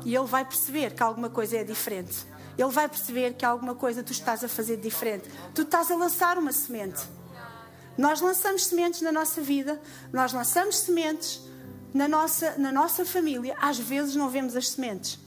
E 0.04 0.14
ele 0.14 0.26
vai 0.26 0.44
perceber 0.44 0.94
que 0.94 1.02
alguma 1.02 1.28
coisa 1.28 1.58
é 1.58 1.64
diferente. 1.64 2.26
Ele 2.56 2.70
vai 2.70 2.88
perceber 2.88 3.34
que 3.34 3.44
alguma 3.44 3.74
coisa 3.74 4.02
tu 4.02 4.12
estás 4.12 4.42
a 4.42 4.48
fazer 4.48 4.78
diferente. 4.78 5.28
Tu 5.54 5.62
estás 5.62 5.90
a 5.90 5.96
lançar 5.96 6.38
uma 6.38 6.52
semente. 6.52 7.02
Nós 7.96 8.20
lançamos 8.20 8.66
sementes 8.66 9.02
na 9.02 9.12
nossa 9.12 9.40
vida, 9.40 9.80
nós 10.12 10.32
lançamos 10.32 10.78
sementes 10.78 11.40
na 11.92 12.08
nossa, 12.08 12.56
na 12.58 12.72
nossa 12.72 13.04
família. 13.04 13.54
Às 13.60 13.78
vezes 13.78 14.16
não 14.16 14.28
vemos 14.28 14.56
as 14.56 14.70
sementes. 14.70 15.23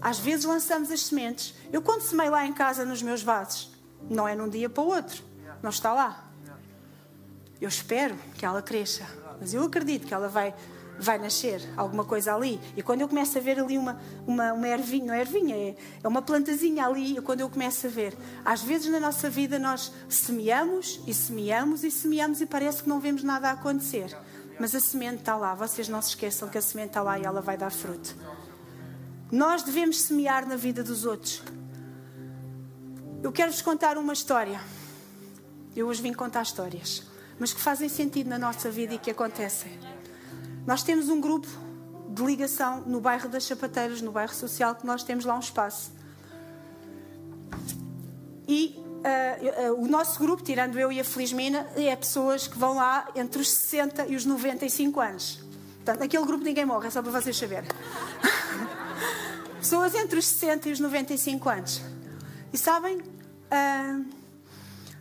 Às 0.00 0.18
vezes 0.18 0.44
lançamos 0.44 0.90
as 0.90 1.02
sementes. 1.02 1.54
Eu, 1.72 1.82
quando 1.82 2.02
semei 2.02 2.30
lá 2.30 2.46
em 2.46 2.52
casa 2.52 2.84
nos 2.84 3.02
meus 3.02 3.22
vasos, 3.22 3.70
não 4.08 4.26
é 4.28 4.34
num 4.34 4.48
dia 4.48 4.68
para 4.68 4.82
o 4.82 4.86
outro. 4.86 5.22
Não 5.62 5.70
está 5.70 5.92
lá. 5.92 6.24
Eu 7.60 7.68
espero 7.68 8.16
que 8.36 8.46
ela 8.46 8.62
cresça. 8.62 9.04
Mas 9.40 9.52
eu 9.54 9.62
acredito 9.64 10.06
que 10.06 10.14
ela 10.14 10.28
vai, 10.28 10.54
vai 10.98 11.18
nascer 11.18 11.60
alguma 11.76 12.04
coisa 12.04 12.34
ali. 12.34 12.60
E 12.76 12.82
quando 12.82 13.00
eu 13.00 13.08
começo 13.08 13.36
a 13.36 13.40
ver 13.40 13.58
ali 13.58 13.76
uma, 13.76 14.00
uma, 14.26 14.52
uma 14.52 14.68
ervinha, 14.68 15.06
não 15.06 15.14
é 15.14 15.20
ervinha, 15.20 15.56
é, 15.56 15.76
é 16.02 16.08
uma 16.08 16.22
plantazinha 16.22 16.86
ali, 16.86 17.18
e 17.18 17.20
quando 17.20 17.40
eu 17.40 17.50
começo 17.50 17.86
a 17.86 17.90
ver, 17.90 18.16
às 18.44 18.62
vezes 18.62 18.90
na 18.90 19.00
nossa 19.00 19.28
vida 19.28 19.58
nós 19.58 19.92
semeamos 20.08 21.00
e 21.06 21.14
semeamos 21.14 21.82
e 21.82 21.90
semeamos 21.90 22.40
e 22.40 22.46
parece 22.46 22.82
que 22.82 22.88
não 22.88 23.00
vemos 23.00 23.24
nada 23.24 23.48
a 23.48 23.52
acontecer. 23.52 24.16
Mas 24.58 24.74
a 24.74 24.80
semente 24.80 25.16
está 25.16 25.36
lá. 25.36 25.54
Vocês 25.54 25.88
não 25.88 26.02
se 26.02 26.10
esqueçam 26.10 26.48
que 26.48 26.58
a 26.58 26.62
semente 26.62 26.88
está 26.88 27.02
lá 27.02 27.18
e 27.18 27.24
ela 27.24 27.40
vai 27.40 27.56
dar 27.56 27.70
fruto. 27.70 28.16
Nós 29.30 29.62
devemos 29.62 30.00
semear 30.00 30.48
na 30.48 30.56
vida 30.56 30.82
dos 30.82 31.04
outros. 31.04 31.42
Eu 33.22 33.30
quero-vos 33.30 33.60
contar 33.60 33.98
uma 33.98 34.14
história. 34.14 34.58
Eu 35.76 35.86
hoje 35.86 36.00
vim 36.00 36.14
contar 36.14 36.42
histórias, 36.42 37.02
mas 37.38 37.52
que 37.52 37.60
fazem 37.60 37.90
sentido 37.90 38.30
na 38.30 38.38
nossa 38.38 38.70
vida 38.70 38.94
e 38.94 38.98
que 38.98 39.10
acontecem. 39.10 39.78
Nós 40.66 40.82
temos 40.82 41.10
um 41.10 41.20
grupo 41.20 41.46
de 42.08 42.22
ligação 42.24 42.80
no 42.86 43.00
bairro 43.00 43.28
das 43.28 43.44
Chapateiras, 43.44 44.00
no 44.00 44.10
bairro 44.10 44.34
social, 44.34 44.74
que 44.74 44.86
nós 44.86 45.02
temos 45.02 45.26
lá 45.26 45.36
um 45.36 45.40
espaço. 45.40 45.92
E 48.46 48.76
uh, 48.78 49.72
uh, 49.72 49.84
o 49.84 49.86
nosso 49.86 50.18
grupo, 50.18 50.42
tirando 50.42 50.78
eu 50.78 50.90
e 50.90 51.00
a 51.00 51.04
Felizmina, 51.04 51.66
é 51.76 51.94
pessoas 51.94 52.48
que 52.48 52.58
vão 52.58 52.76
lá 52.76 53.06
entre 53.14 53.42
os 53.42 53.50
60 53.50 54.06
e 54.06 54.16
os 54.16 54.24
95 54.24 55.00
anos. 55.00 55.40
Portanto, 55.76 56.00
naquele 56.00 56.24
grupo 56.24 56.42
ninguém 56.42 56.64
morre, 56.64 56.88
é 56.88 56.90
só 56.90 57.02
para 57.02 57.12
vocês 57.12 57.36
saberem. 57.36 57.68
pessoas 59.68 59.94
entre 59.94 60.18
os 60.18 60.24
60 60.24 60.70
e 60.70 60.72
os 60.72 60.80
95 60.80 61.46
anos. 61.46 61.82
E 62.50 62.56
sabem, 62.56 62.96
uh, 62.96 64.06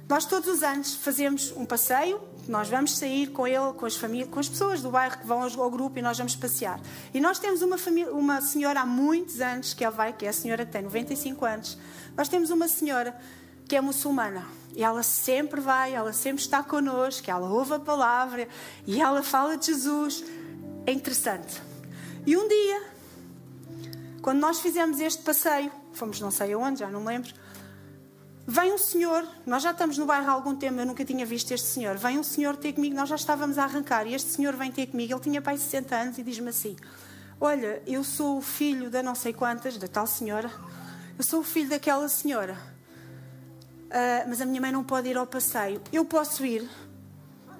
nós 0.09 0.25
todos 0.25 0.49
os 0.49 0.61
anos 0.61 0.93
fazemos 0.93 1.53
um 1.55 1.65
passeio, 1.65 2.19
nós 2.49 2.67
vamos 2.67 2.97
sair 2.97 3.27
com 3.27 3.47
ele, 3.47 3.71
com 3.77 3.85
as, 3.85 3.95
famílias, 3.95 4.29
com 4.29 4.41
as 4.41 4.49
pessoas 4.49 4.81
do 4.81 4.91
bairro 4.91 5.19
que 5.19 5.25
vão 5.25 5.41
ao 5.41 5.71
grupo 5.71 5.97
e 5.97 6.01
nós 6.01 6.17
vamos 6.17 6.35
passear. 6.35 6.81
E 7.13 7.21
nós 7.21 7.39
temos 7.39 7.61
uma, 7.61 7.77
família, 7.77 8.11
uma 8.11 8.41
senhora 8.41 8.81
há 8.81 8.85
muitos 8.85 9.39
anos 9.39 9.73
que 9.73 9.85
ela 9.85 9.95
vai, 9.95 10.11
que 10.11 10.25
é 10.25 10.29
a 10.29 10.33
senhora 10.33 10.65
que 10.65 10.71
tem 10.73 10.81
95 10.81 11.45
anos. 11.45 11.77
Nós 12.17 12.27
temos 12.27 12.49
uma 12.49 12.67
senhora 12.67 13.17
que 13.69 13.75
é 13.77 13.79
muçulmana. 13.79 14.45
E 14.75 14.83
ela 14.83 15.01
sempre 15.01 15.61
vai, 15.61 15.93
ela 15.93 16.11
sempre 16.11 16.41
está 16.41 16.61
connosco, 16.61 17.31
ela 17.31 17.49
ouve 17.49 17.75
a 17.75 17.79
palavra 17.79 18.49
e 18.85 18.99
ela 18.99 19.23
fala 19.23 19.55
de 19.55 19.67
Jesus. 19.67 20.25
É 20.85 20.91
interessante. 20.91 21.61
E 22.25 22.35
um 22.35 22.45
dia, 22.49 22.96
quando 24.27 24.41
nós 24.41 24.59
fizemos 24.59 24.99
este 24.99 25.23
passeio, 25.23 25.71
fomos 25.93 26.19
não 26.19 26.29
sei 26.29 26.51
aonde, 26.51 26.81
já 26.81 26.89
não 26.89 26.99
me 26.99 27.07
lembro, 27.07 27.33
vem 28.45 28.73
um 28.73 28.77
senhor, 28.77 29.25
nós 29.45 29.63
já 29.63 29.71
estamos 29.71 29.97
no 29.97 30.05
bairro 30.05 30.29
há 30.29 30.33
algum 30.33 30.53
tempo, 30.53 30.81
eu 30.81 30.85
nunca 30.85 31.05
tinha 31.05 31.25
visto 31.25 31.53
este 31.53 31.65
senhor, 31.65 31.95
vem 31.95 32.19
um 32.19 32.23
senhor 32.23 32.57
ter 32.57 32.73
comigo, 32.73 32.93
nós 32.93 33.07
já 33.07 33.15
estávamos 33.15 33.57
a 33.57 33.63
arrancar, 33.63 34.05
e 34.05 34.13
este 34.13 34.29
senhor 34.29 34.53
vem 34.57 34.69
ter 34.69 34.87
comigo, 34.87 35.13
ele 35.13 35.21
tinha 35.21 35.41
pai 35.41 35.57
60 35.57 35.95
anos 35.95 36.17
e 36.17 36.23
diz-me 36.23 36.49
assim: 36.49 36.75
Olha, 37.39 37.81
eu 37.87 38.03
sou 38.03 38.39
o 38.39 38.41
filho 38.41 38.89
da 38.89 39.01
não 39.01 39.15
sei 39.15 39.31
quantas, 39.31 39.77
da 39.77 39.87
tal 39.87 40.05
senhora, 40.05 40.51
eu 41.17 41.23
sou 41.23 41.39
o 41.39 41.43
filho 41.43 41.69
daquela 41.69 42.09
senhora 42.09 42.57
Uh, 43.87 44.27
mas 44.27 44.41
a 44.41 44.45
minha 44.45 44.59
mãe 44.59 44.69
não 44.69 44.83
pode 44.83 45.07
ir 45.07 45.15
ao 45.15 45.25
passeio. 45.25 45.81
Eu 45.93 46.03
posso 46.03 46.45
ir? 46.45 46.69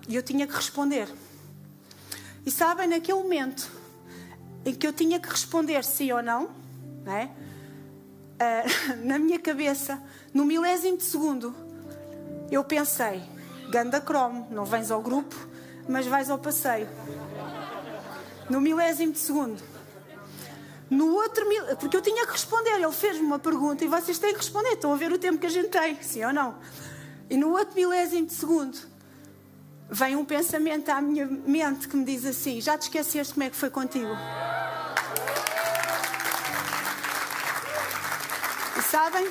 E 0.10 0.14
eu 0.14 0.22
tinha 0.22 0.46
que 0.46 0.54
responder. 0.54 1.08
E 2.46 2.52
sabem, 2.52 2.86
naquele 2.86 3.24
momento 3.24 3.77
em 4.66 4.74
que 4.74 4.86
eu 4.86 4.94
tinha 4.94 5.20
que 5.20 5.30
responder 5.30 5.84
sim 5.84 6.12
ou 6.12 6.22
não, 6.22 6.50
não 7.06 7.14
é? 7.14 7.30
uh, 8.38 8.96
na 9.06 9.18
minha 9.20 9.40
cabeça, 9.40 10.02
no 10.34 10.46
milésimo 10.46 10.98
de 10.98 11.04
segundo, 11.04 11.56
eu 12.52 12.64
pensei: 12.64 13.22
ganda 13.70 14.00
cromo, 14.00 14.48
não 14.52 14.66
vens 14.66 14.92
ao 14.92 15.02
grupo, 15.02 15.36
mas 15.88 16.06
vais 16.06 16.30
ao 16.30 16.38
passeio. 16.38 16.88
No 18.50 18.62
milésimo 18.62 19.12
de 19.12 19.20
segundo. 19.20 19.62
No 20.90 21.14
outro, 21.16 21.46
porque 21.82 21.98
eu 21.98 22.02
tinha 22.02 22.26
que 22.26 22.32
responder, 22.32 22.76
ele 22.76 22.92
fez-me 22.94 23.26
uma 23.26 23.38
pergunta 23.38 23.84
e 23.84 23.90
vocês 23.90 24.18
têm 24.18 24.32
que 24.32 24.38
responder. 24.38 24.70
Estão 24.70 24.94
a 24.94 24.96
ver 24.96 25.12
o 25.12 25.18
tempo 25.18 25.38
que 25.38 25.46
a 25.46 25.50
gente 25.50 25.68
tem, 25.68 26.02
sim 26.02 26.24
ou 26.24 26.32
não? 26.32 26.56
E 27.30 27.36
no 27.36 27.50
outro 27.52 27.76
milésimo 27.76 28.26
de 28.26 28.34
segundo, 28.34 28.78
vem 29.90 30.16
um 30.16 30.26
pensamento 30.26 30.90
à 30.90 31.02
minha 31.02 31.26
mente 31.26 31.88
que 31.88 31.96
me 31.96 32.04
diz 32.04 32.26
assim: 32.26 32.60
Já 32.62 32.78
te 32.78 32.84
esqueceste 32.84 33.34
como 33.34 33.46
é 33.46 33.50
que 33.50 33.56
foi 33.56 33.70
contigo? 33.70 34.16
E 38.78 38.82
sabem? 38.82 39.28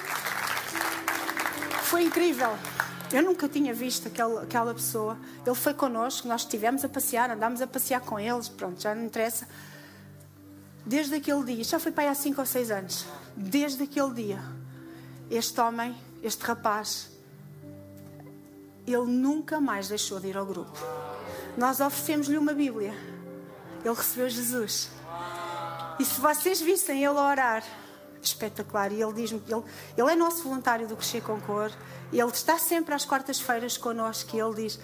Foi 1.83 2.03
incrível. 2.03 2.57
Eu 3.13 3.23
nunca 3.23 3.49
tinha 3.49 3.73
visto 3.73 4.09
aquela, 4.09 4.43
aquela 4.43 4.75
pessoa. 4.75 5.17
Ele 5.47 5.55
foi 5.55 5.73
connosco, 5.73 6.27
nós 6.27 6.43
estivemos 6.43 6.85
a 6.85 6.89
passear, 6.89 7.31
andámos 7.31 7.63
a 7.63 7.67
passear 7.67 8.01
com 8.01 8.19
eles, 8.19 8.49
pronto, 8.49 8.81
já 8.81 8.95
não 8.95 9.05
interessa. 9.05 9.47
Desde 10.85 11.15
aquele 11.15 11.45
dia, 11.45 11.65
já 11.65 11.79
foi 11.79 11.93
para 11.93 12.05
aí 12.05 12.09
há 12.11 12.15
5 12.15 12.41
ou 12.41 12.47
6 12.47 12.71
anos, 12.71 13.07
desde 13.37 13.83
aquele 13.85 14.13
dia, 14.13 14.41
este 15.31 15.61
homem, 15.61 15.97
este 16.23 16.45
rapaz, 16.45 17.16
ele 18.87 19.07
nunca 19.07 19.61
mais 19.61 19.89
deixou 19.89 20.21
de 20.21 20.29
ir 20.29 20.37
ao 20.37 20.47
grupo. 20.47 20.79
Nós 21.57 21.81
oferecemos-lhe 21.81 22.37
uma 22.39 22.53
Bíblia. 22.53 22.95
Ele 23.85 23.95
recebeu 23.95 24.29
Jesus. 24.29 24.91
E 25.99 26.05
se 26.05 26.21
vocês 26.21 26.61
vissem 26.61 27.05
ele 27.05 27.19
orar, 27.19 27.65
espetacular. 28.23 28.93
E 28.93 29.03
ele 29.03 29.13
diz-me, 29.13 29.43
ele, 29.49 29.63
ele 29.97 30.11
é 30.11 30.17
nosso 30.17 30.43
voluntário 30.43 30.87
do 30.87 30.97
Crescer 30.97 31.23
com 31.23 31.41
Cor. 31.41 31.71
E 32.13 32.21
ele 32.21 32.31
está 32.31 32.59
sempre 32.59 32.95
às 32.95 33.05
quartas-feiras 33.05 33.77
connosco. 33.77 34.37
E 34.37 34.41
ele 34.41 34.55
diz: 34.55 34.79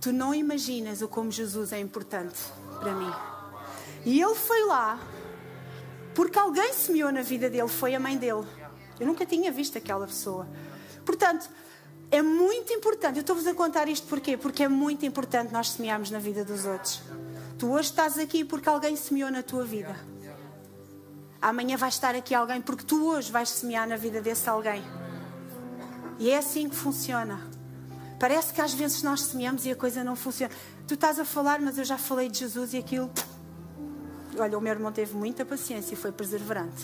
Tu 0.00 0.12
não 0.12 0.34
imaginas 0.34 1.02
o 1.02 1.08
como 1.08 1.30
Jesus 1.30 1.72
é 1.72 1.80
importante 1.80 2.38
para 2.78 2.92
mim. 2.92 3.12
E 4.04 4.20
ele 4.20 4.34
foi 4.34 4.64
lá 4.66 5.00
porque 6.14 6.38
alguém 6.38 6.72
semeou 6.72 7.12
na 7.12 7.20
vida 7.20 7.50
dele, 7.50 7.68
foi 7.68 7.94
a 7.94 8.00
mãe 8.00 8.16
dele. 8.16 8.46
Eu 8.98 9.06
nunca 9.06 9.26
tinha 9.26 9.52
visto 9.52 9.76
aquela 9.76 10.06
pessoa. 10.06 10.48
Portanto, 11.04 11.46
É 12.16 12.22
muito 12.22 12.72
importante. 12.72 13.16
Eu 13.16 13.20
estou-vos 13.20 13.46
a 13.46 13.52
contar 13.52 13.88
isto 13.88 14.06
porquê? 14.06 14.38
Porque 14.38 14.62
é 14.62 14.68
muito 14.68 15.04
importante 15.04 15.52
nós 15.52 15.72
semearmos 15.72 16.10
na 16.10 16.18
vida 16.18 16.42
dos 16.46 16.64
outros. 16.64 17.02
Tu 17.58 17.70
hoje 17.70 17.90
estás 17.90 18.16
aqui 18.16 18.42
porque 18.42 18.70
alguém 18.70 18.96
semeou 18.96 19.30
na 19.30 19.42
tua 19.42 19.66
vida. 19.66 19.94
Amanhã 21.42 21.76
vai 21.76 21.90
estar 21.90 22.14
aqui 22.14 22.34
alguém 22.34 22.62
porque 22.62 22.84
tu 22.84 23.06
hoje 23.06 23.30
vais 23.30 23.50
semear 23.50 23.86
na 23.86 23.96
vida 23.96 24.22
desse 24.22 24.48
alguém. 24.48 24.82
E 26.18 26.30
é 26.30 26.38
assim 26.38 26.70
que 26.70 26.74
funciona. 26.74 27.38
Parece 28.18 28.50
que 28.54 28.62
às 28.62 28.72
vezes 28.72 29.02
nós 29.02 29.20
semeamos 29.20 29.66
e 29.66 29.70
a 29.70 29.76
coisa 29.76 30.02
não 30.02 30.16
funciona. 30.16 30.54
Tu 30.88 30.94
estás 30.94 31.18
a 31.18 31.24
falar, 31.26 31.60
mas 31.60 31.76
eu 31.76 31.84
já 31.84 31.98
falei 31.98 32.30
de 32.30 32.38
Jesus 32.38 32.72
e 32.72 32.78
aquilo. 32.78 33.10
Olha, 34.38 34.56
o 34.56 34.60
meu 34.62 34.72
irmão 34.72 34.90
teve 34.90 35.14
muita 35.14 35.44
paciência 35.44 35.92
e 35.92 35.96
foi 35.98 36.12
perseverante. 36.12 36.82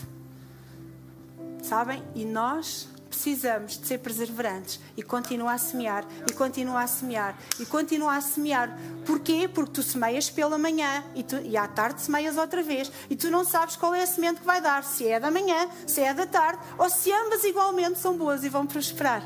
Sabem? 1.63 2.03
E 2.15 2.23
nós 2.27 2.87
precisamos 3.13 3.79
de 3.79 3.87
ser 3.87 3.99
perseverantes 3.99 4.81
e 4.97 5.03
continuar 5.03 5.53
a 5.53 5.59
semear, 5.59 6.05
e 6.27 6.33
continuar 6.33 6.85
a 6.85 6.87
semear, 6.87 7.37
e 7.61 7.67
continuar 7.67 8.17
a 8.17 8.21
semear. 8.23 8.75
Porquê? 9.05 9.47
Porque 9.47 9.73
tu 9.73 9.83
semeias 9.83 10.31
pela 10.31 10.57
manhã 10.57 11.05
e, 11.15 11.23
tu, 11.23 11.37
e 11.37 11.55
à 11.55 11.69
tarde 11.69 12.01
semeias 12.01 12.39
outra 12.39 12.63
vez. 12.63 12.91
E 13.11 13.15
tu 13.15 13.31
não 13.31 13.45
sabes 13.45 13.77
qual 13.77 13.95
é 13.95 14.03
a 14.03 14.07
semente 14.07 14.41
que 14.41 14.47
vai 14.47 14.63
dar, 14.63 14.83
se 14.83 15.07
é 15.07 15.21
da 15.21 15.31
manhã, 15.31 15.69
se 15.87 16.01
é 16.01 16.15
da 16.15 16.27
tarde, 16.27 16.59
ou 16.79 16.89
se 16.89 17.13
ambas 17.13 17.45
igualmente 17.45 17.99
são 17.99 18.17
boas 18.17 18.43
e 18.45 18.49
vão 18.49 18.67
prosperar. 18.67 19.23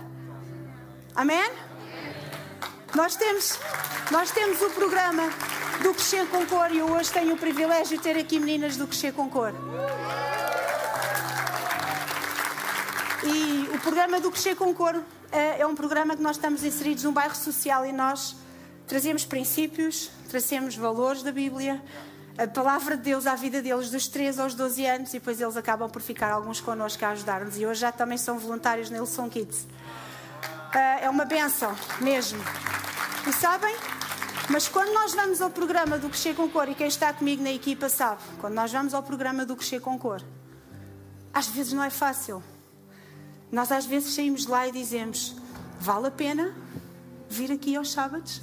Amém? 1.14 1.48
Nós 2.94 3.14
temos, 3.14 3.58
nós 4.10 4.30
temos 4.32 4.60
o 4.62 4.70
programa 4.70 5.22
do 5.82 5.94
Crescer 5.94 6.26
com 6.26 6.44
Cor 6.46 6.72
e 6.72 6.78
eu 6.78 6.90
hoje 6.90 7.12
tenho 7.12 7.34
o 7.34 7.36
privilégio 7.36 7.96
de 7.96 8.02
ter 8.02 8.16
aqui 8.18 8.40
meninas 8.40 8.76
do 8.76 8.86
Crescer 8.86 9.12
com 9.12 9.28
Cor. 9.30 9.52
E 13.24 13.55
o 13.76 13.78
programa 13.78 14.18
do 14.18 14.30
Crescer 14.30 14.56
com 14.56 14.72
Cor 14.72 15.02
é, 15.30 15.60
é 15.60 15.66
um 15.66 15.74
programa 15.74 16.16
que 16.16 16.22
nós 16.22 16.36
estamos 16.36 16.64
inseridos 16.64 17.04
num 17.04 17.12
bairro 17.12 17.36
social 17.36 17.84
e 17.84 17.92
nós 17.92 18.34
trazemos 18.86 19.26
princípios, 19.26 20.10
trazemos 20.30 20.74
valores 20.74 21.22
da 21.22 21.30
Bíblia, 21.30 21.82
a 22.38 22.46
palavra 22.46 22.96
de 22.96 23.02
Deus 23.02 23.26
à 23.26 23.34
vida 23.34 23.60
deles 23.60 23.90
dos 23.90 24.08
3 24.08 24.40
aos 24.40 24.54
12 24.54 24.86
anos 24.86 25.10
e 25.10 25.18
depois 25.18 25.42
eles 25.42 25.58
acabam 25.58 25.90
por 25.90 26.00
ficar 26.00 26.32
alguns 26.32 26.58
connosco 26.58 27.04
a 27.04 27.10
ajudar-nos 27.10 27.58
e 27.58 27.66
hoje 27.66 27.80
já 27.80 27.92
também 27.92 28.16
são 28.16 28.38
voluntários 28.38 28.88
na 28.88 28.96
Ilson 28.96 29.28
Kids. 29.28 29.66
É, 30.72 31.04
é 31.04 31.10
uma 31.10 31.26
benção 31.26 31.76
mesmo. 32.00 32.42
E 33.28 33.32
sabem? 33.34 33.76
Mas 34.48 34.68
quando 34.68 34.94
nós 34.94 35.12
vamos 35.12 35.42
ao 35.42 35.50
programa 35.50 35.98
do 35.98 36.08
Crescer 36.08 36.34
com 36.34 36.48
Cor, 36.48 36.66
e 36.70 36.74
quem 36.74 36.86
está 36.86 37.12
comigo 37.12 37.42
na 37.42 37.52
equipa 37.52 37.90
sabe, 37.90 38.22
quando 38.40 38.54
nós 38.54 38.72
vamos 38.72 38.94
ao 38.94 39.02
programa 39.02 39.44
do 39.44 39.54
Crescer 39.54 39.80
com 39.80 39.98
Cor, 39.98 40.22
às 41.34 41.48
vezes 41.48 41.74
não 41.74 41.84
é 41.84 41.90
fácil. 41.90 42.42
Nós 43.50 43.70
às 43.70 43.86
vezes 43.86 44.14
saímos 44.14 44.46
lá 44.46 44.66
e 44.66 44.72
dizemos: 44.72 45.36
vale 45.78 46.08
a 46.08 46.10
pena 46.10 46.54
vir 47.28 47.52
aqui 47.52 47.76
aos 47.76 47.92
sábados? 47.92 48.42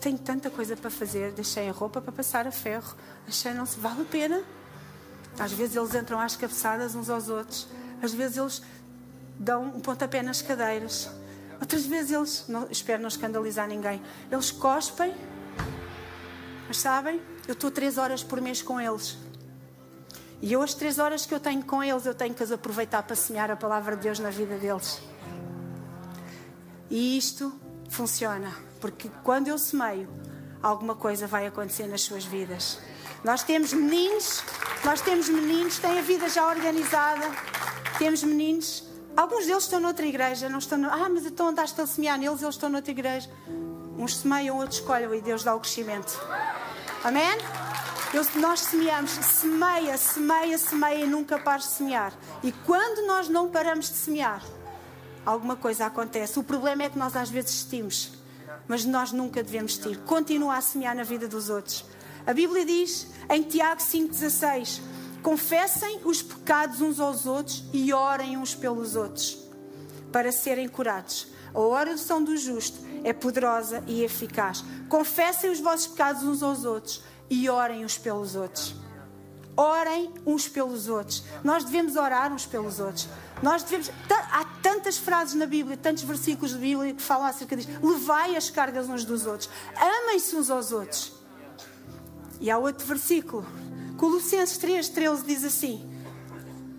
Tenho 0.00 0.18
tanta 0.18 0.50
coisa 0.50 0.76
para 0.76 0.90
fazer, 0.90 1.32
deixei 1.32 1.68
a 1.68 1.72
roupa 1.72 2.00
para 2.00 2.12
passar 2.12 2.46
a 2.46 2.52
ferro, 2.52 2.94
achei 3.26 3.54
não 3.54 3.64
se 3.64 3.78
vale 3.78 4.02
a 4.02 4.04
pena. 4.04 4.42
Às 5.38 5.52
vezes 5.52 5.76
eles 5.76 5.94
entram 5.94 6.20
às 6.20 6.36
cabeçadas 6.36 6.94
uns 6.94 7.10
aos 7.10 7.28
outros, 7.28 7.66
às 8.02 8.12
vezes 8.12 8.36
eles 8.36 8.62
dão 9.38 9.64
um 9.64 9.80
pontapé 9.80 10.22
nas 10.22 10.40
cadeiras, 10.40 11.10
outras 11.60 11.84
vezes 11.84 12.12
eles, 12.12 12.44
não, 12.46 12.68
espero 12.70 13.02
não 13.02 13.08
escandalizar 13.08 13.66
ninguém, 13.66 14.00
eles 14.30 14.52
cospem, 14.52 15.12
mas 16.68 16.78
sabem, 16.78 17.20
eu 17.48 17.54
estou 17.54 17.70
três 17.70 17.98
horas 17.98 18.22
por 18.22 18.40
mês 18.40 18.62
com 18.62 18.80
eles. 18.80 19.18
E 20.42 20.52
eu, 20.52 20.62
as 20.62 20.74
três 20.74 20.98
horas 20.98 21.24
que 21.24 21.34
eu 21.34 21.40
tenho 21.40 21.64
com 21.64 21.82
eles, 21.82 22.06
eu 22.06 22.14
tenho 22.14 22.34
que 22.34 22.42
as 22.42 22.52
aproveitar 22.52 23.02
para 23.02 23.16
semear 23.16 23.50
a 23.50 23.56
palavra 23.56 23.96
de 23.96 24.02
Deus 24.02 24.18
na 24.18 24.30
vida 24.30 24.56
deles. 24.56 25.00
E 26.90 27.16
isto 27.16 27.52
funciona, 27.88 28.54
porque 28.80 29.10
quando 29.22 29.48
eu 29.48 29.58
semeio, 29.58 30.08
alguma 30.62 30.94
coisa 30.94 31.26
vai 31.26 31.46
acontecer 31.46 31.86
nas 31.86 32.02
suas 32.02 32.24
vidas. 32.24 32.78
Nós 33.22 33.42
temos 33.42 33.72
meninos, 33.72 34.42
nós 34.84 35.00
temos 35.00 35.28
meninos, 35.28 35.78
têm 35.78 35.98
a 35.98 36.02
vida 36.02 36.28
já 36.28 36.46
organizada, 36.46 37.24
temos 37.98 38.22
meninos, 38.22 38.84
alguns 39.16 39.46
deles 39.46 39.64
estão 39.64 39.80
noutra 39.80 40.04
igreja, 40.04 40.48
não 40.48 40.58
estão 40.58 40.76
no, 40.76 40.90
ah, 40.90 41.08
mas 41.08 41.24
então 41.24 41.48
andaste 41.48 41.80
a 41.80 41.86
semear 41.86 42.18
neles, 42.18 42.42
eles 42.42 42.54
estão 42.54 42.68
noutra 42.68 42.90
igreja. 42.90 43.30
Uns 43.96 44.18
semeiam, 44.18 44.58
outros 44.58 44.80
escolhem 44.80 45.12
e 45.14 45.20
Deus 45.22 45.44
dá 45.44 45.54
o 45.54 45.60
crescimento. 45.60 46.20
Amém? 47.02 47.38
Eu, 48.14 48.24
nós 48.40 48.60
semeamos, 48.60 49.10
semeia, 49.10 49.98
semeia, 49.98 50.56
semeia 50.56 51.04
e 51.04 51.06
nunca 51.08 51.36
pares 51.36 51.64
de 51.64 51.70
semear. 51.72 52.16
E 52.44 52.52
quando 52.52 53.04
nós 53.08 53.28
não 53.28 53.50
paramos 53.50 53.88
de 53.88 53.96
semear, 53.96 54.40
alguma 55.26 55.56
coisa 55.56 55.86
acontece. 55.86 56.38
O 56.38 56.44
problema 56.44 56.84
é 56.84 56.88
que 56.88 56.96
nós 56.96 57.16
às 57.16 57.28
vezes 57.28 57.50
desistimos, 57.50 58.12
mas 58.68 58.84
nós 58.84 59.10
nunca 59.10 59.42
devemos 59.42 59.76
desistir. 59.76 60.00
Continua 60.04 60.58
a 60.58 60.60
semear 60.60 60.94
na 60.94 61.02
vida 61.02 61.26
dos 61.26 61.50
outros. 61.50 61.84
A 62.24 62.32
Bíblia 62.32 62.64
diz 62.64 63.08
em 63.28 63.42
Tiago 63.42 63.80
5,16: 63.80 64.80
Confessem 65.20 66.02
os 66.04 66.22
pecados 66.22 66.80
uns 66.80 67.00
aos 67.00 67.26
outros 67.26 67.64
e 67.72 67.92
orem 67.92 68.36
uns 68.36 68.54
pelos 68.54 68.94
outros, 68.94 69.44
para 70.12 70.30
serem 70.30 70.68
curados. 70.68 71.26
A 71.52 71.58
oração 71.58 72.22
do 72.22 72.36
justo 72.36 72.78
é 73.02 73.12
poderosa 73.12 73.82
e 73.88 74.04
eficaz. 74.04 74.64
Confessem 74.88 75.50
os 75.50 75.58
vossos 75.58 75.88
pecados 75.88 76.22
uns 76.22 76.44
aos 76.44 76.64
outros 76.64 77.02
e 77.28 77.48
orem 77.48 77.84
uns 77.84 77.98
pelos 77.98 78.34
outros. 78.34 78.74
Orem 79.56 80.12
uns 80.26 80.48
pelos 80.48 80.88
outros. 80.88 81.22
Nós 81.42 81.64
devemos 81.64 81.96
orar 81.96 82.32
uns 82.32 82.44
pelos 82.44 82.80
outros. 82.80 83.08
Nós 83.42 83.62
devemos. 83.62 83.90
Há 84.32 84.44
tantas 84.60 84.98
frases 84.98 85.34
na 85.34 85.46
Bíblia, 85.46 85.76
tantos 85.76 86.02
versículos 86.02 86.52
da 86.52 86.58
Bíblia 86.58 86.92
que 86.92 87.02
falam 87.02 87.26
acerca 87.26 87.56
disso. 87.56 87.68
Levai 87.82 88.36
as 88.36 88.50
cargas 88.50 88.88
uns 88.88 89.04
dos 89.04 89.26
outros. 89.26 89.48
Amem-se 89.76 90.34
uns 90.34 90.50
aos 90.50 90.72
outros. 90.72 91.12
E 92.40 92.50
há 92.50 92.58
outro 92.58 92.84
versículo. 92.84 93.46
Colossenses 93.96 94.58
3, 94.58 94.88
13 94.88 95.24
diz 95.24 95.44
assim: 95.44 95.88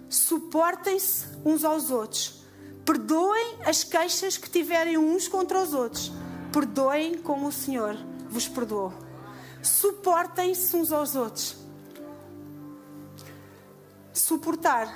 Suportem-se 0.09 1.27
uns 1.45 1.63
aos 1.63 1.89
outros. 1.89 2.43
Perdoem 2.83 3.59
as 3.65 3.83
queixas 3.83 4.37
que 4.37 4.49
tiverem 4.49 4.97
uns 4.97 5.29
contra 5.29 5.61
os 5.61 5.73
outros. 5.73 6.11
Perdoem 6.51 7.17
como 7.19 7.47
o 7.47 7.51
Senhor 7.53 7.95
vos 8.29 8.47
perdoou 8.49 9.04
suportem-se 9.65 10.75
uns 10.75 10.91
aos 10.91 11.15
outros. 11.15 11.55
Suportar 14.13 14.95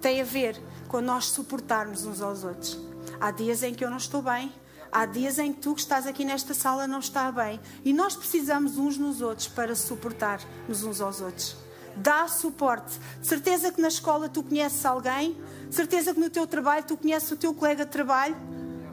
tem 0.00 0.20
a 0.20 0.24
ver 0.24 0.60
com 0.88 1.00
nós 1.00 1.26
suportarmos 1.26 2.04
uns 2.04 2.20
aos 2.20 2.44
outros. 2.44 2.78
Há 3.20 3.30
dias 3.30 3.62
em 3.62 3.74
que 3.74 3.84
eu 3.84 3.90
não 3.90 3.96
estou 3.96 4.22
bem, 4.22 4.52
há 4.92 5.06
dias 5.06 5.38
em 5.38 5.52
que 5.52 5.60
tu 5.60 5.74
que 5.74 5.80
estás 5.80 6.06
aqui 6.06 6.24
nesta 6.24 6.54
sala 6.54 6.86
não 6.86 6.98
está 6.98 7.30
bem 7.32 7.60
e 7.84 7.92
nós 7.92 8.16
precisamos 8.16 8.76
uns 8.76 8.96
nos 8.96 9.20
outros 9.20 9.48
para 9.48 9.74
suportar-nos 9.74 10.84
uns 10.84 11.00
aos 11.00 11.20
outros. 11.20 11.56
Dá 11.96 12.28
suporte. 12.28 12.98
Certeza 13.22 13.72
que 13.72 13.80
na 13.80 13.88
escola 13.88 14.28
tu 14.28 14.42
conheces 14.42 14.84
alguém, 14.86 15.36
certeza 15.70 16.14
que 16.14 16.20
no 16.20 16.30
teu 16.30 16.46
trabalho 16.46 16.84
tu 16.84 16.96
conheces 16.96 17.30
o 17.32 17.36
teu 17.36 17.52
colega 17.52 17.84
de 17.84 17.90
trabalho 17.90 18.36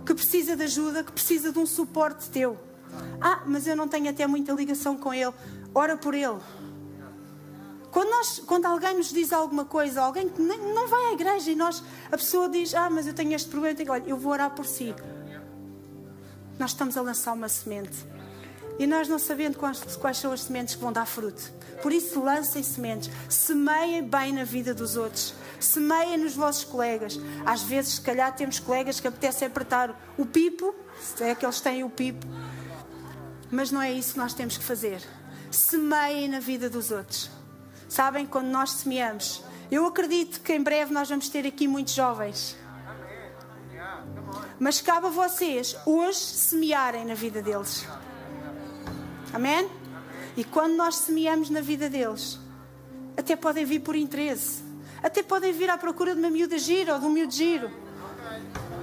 que 0.06 0.14
precisa 0.14 0.56
de 0.56 0.64
ajuda, 0.64 1.04
que 1.04 1.12
precisa 1.12 1.52
de 1.52 1.60
um 1.60 1.66
suporte 1.66 2.30
teu. 2.30 2.58
Ah, 3.22 3.42
mas 3.46 3.68
eu 3.68 3.76
não 3.76 3.88
tenho 3.88 4.10
até 4.10 4.26
muita 4.28 4.54
ligação 4.54 4.98
com 4.98 5.14
ele. 5.14 5.34
Ora 5.74 5.98
por 5.98 6.14
ele. 6.14 6.40
Quando, 7.92 8.10
nós, 8.10 8.40
quando 8.46 8.66
alguém 8.66 8.98
nos 8.98 9.10
diz 9.10 9.32
alguma 9.32 9.64
coisa, 9.64 10.02
alguém 10.02 10.28
que 10.28 10.42
nem, 10.42 10.60
não 10.74 10.86
vai 10.88 11.12
à 11.12 11.14
igreja 11.14 11.50
e 11.50 11.56
nós, 11.56 11.82
a 12.12 12.18
pessoa 12.18 12.50
diz: 12.50 12.74
Ah, 12.76 12.90
mas 12.90 13.08
eu 13.08 13.14
tenho 13.14 13.34
este 13.34 13.50
problema, 13.50 13.82
eu 13.82 13.92
olha, 13.92 14.04
eu 14.06 14.18
vou 14.18 14.34
orar 14.34 14.50
por 14.52 14.66
si. 14.66 14.94
Nós 16.60 16.72
estamos 16.72 16.98
a 16.98 17.02
lançar 17.02 17.34
uma 17.34 17.48
semente. 17.48 18.06
E 18.78 18.86
nós 18.86 19.08
não 19.08 19.18
sabendo 19.18 19.58
quais, 19.58 19.80
quais 19.96 20.18
são 20.18 20.34
as 20.34 20.42
sementes 20.42 20.76
que 20.76 20.82
vão 20.82 20.92
dar 20.92 21.06
fruto. 21.06 21.54
Por 21.82 21.94
isso, 21.94 22.22
lancem 22.22 22.64
sementes. 22.64 23.10
Semeiem 23.30 24.04
bem 24.04 24.34
na 24.34 24.44
vida 24.44 24.74
dos 24.74 24.98
outros. 24.98 25.34
Semeiem 25.60 26.18
nos 26.18 26.36
vossos 26.36 26.66
colegas. 26.66 27.18
Às 27.46 27.62
vezes, 27.62 27.94
se 27.94 28.02
calhar, 28.02 28.36
temos 28.36 28.60
colegas 28.60 29.00
que 29.00 29.08
apetecem 29.08 29.48
apertar 29.48 30.14
o 30.18 30.26
pipo, 30.26 30.76
se 31.02 31.24
é 31.24 31.34
que 31.34 31.46
eles 31.46 31.62
têm 31.62 31.84
o 31.84 31.90
pipo, 31.90 32.26
mas 33.52 33.72
não 33.72 33.82
é 33.82 33.92
isso 33.92 34.14
que 34.14 34.20
nós 34.20 34.34
temos 34.34 34.58
que 34.58 34.64
fazer. 34.64 35.02
Semeiem 35.52 36.28
na 36.28 36.40
vida 36.40 36.70
dos 36.70 36.92
outros. 36.92 37.30
Sabem, 37.88 38.26
quando 38.26 38.48
nós 38.48 38.72
semeamos, 38.72 39.44
eu 39.72 39.86
acredito 39.86 40.42
que 40.42 40.54
em 40.54 40.62
breve 40.62 40.94
nós 40.94 41.10
vamos 41.10 41.30
ter 41.30 41.46
aqui 41.46 41.68
muitos 41.68 41.94
jovens. 41.94 42.58
Mas 44.60 44.82
cabe 44.82 45.08
a 45.08 45.10
vocês 45.10 45.76
hoje 45.86 46.20
semearem 46.20 47.06
na 47.06 47.14
vida 47.14 47.42
deles. 47.42 47.86
Amém? 49.34 49.70
E 50.38 50.44
quando 50.44 50.76
nós 50.76 50.96
semeamos 50.98 51.50
na 51.50 51.62
vida 51.62 51.90
deles, 51.90 52.40
até 53.18 53.36
podem 53.36 53.66
vir 53.66 53.80
por 53.80 53.96
interesse, 53.96 54.64
até 55.02 55.22
podem 55.24 55.54
vir 55.54 55.70
à 55.70 55.78
procura 55.78 56.14
de 56.14 56.20
uma 56.20 56.30
miúda 56.30 56.58
giro 56.58 56.94
ou 56.94 57.00
de 57.00 57.06
um 57.06 57.10
miúdo 57.10 57.34
giro. 57.34 57.72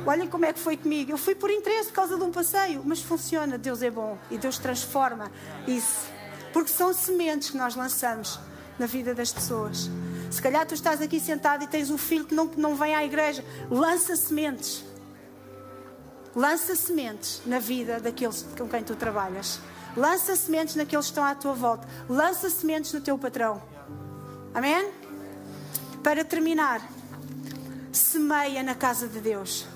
Olhem 0.06 0.28
como 0.28 0.44
é 0.44 0.52
que 0.52 0.58
foi 0.58 0.76
comigo. 0.76 1.12
Eu 1.12 1.18
fui 1.18 1.34
por 1.34 1.50
interesse, 1.50 1.88
por 1.88 1.94
causa 1.94 2.16
de 2.16 2.22
um 2.22 2.30
passeio, 2.30 2.82
mas 2.84 3.00
funciona. 3.00 3.56
Deus 3.56 3.82
é 3.82 3.90
bom 3.90 4.18
e 4.30 4.38
Deus 4.38 4.58
transforma 4.58 5.30
isso. 5.66 6.10
Porque 6.52 6.70
são 6.70 6.92
sementes 6.92 7.50
que 7.50 7.56
nós 7.56 7.76
lançamos 7.76 8.38
na 8.78 8.86
vida 8.86 9.14
das 9.14 9.32
pessoas. 9.32 9.88
Se 10.30 10.40
calhar 10.40 10.66
tu 10.66 10.74
estás 10.74 11.00
aqui 11.00 11.20
sentado 11.20 11.62
e 11.62 11.66
tens 11.66 11.90
um 11.90 11.98
filho 11.98 12.24
que 12.24 12.34
não, 12.34 12.46
não 12.56 12.74
vem 12.74 12.94
à 12.94 13.04
igreja, 13.04 13.44
lança 13.70 14.16
sementes. 14.16 14.84
Lança 16.34 16.74
sementes 16.74 17.42
na 17.46 17.58
vida 17.58 18.00
daqueles 18.00 18.42
com 18.56 18.68
quem 18.68 18.82
tu 18.82 18.96
trabalhas. 18.96 19.60
Lança 19.96 20.34
sementes 20.34 20.74
naqueles 20.74 21.06
que 21.06 21.10
estão 21.10 21.24
à 21.24 21.34
tua 21.34 21.52
volta. 21.52 21.86
Lança 22.08 22.48
sementes 22.48 22.92
no 22.92 23.00
teu 23.00 23.18
patrão. 23.18 23.62
Amém? 24.54 24.90
Para 26.02 26.24
terminar, 26.24 26.82
semeia 27.92 28.62
na 28.62 28.74
casa 28.74 29.06
de 29.06 29.20
Deus. 29.20 29.66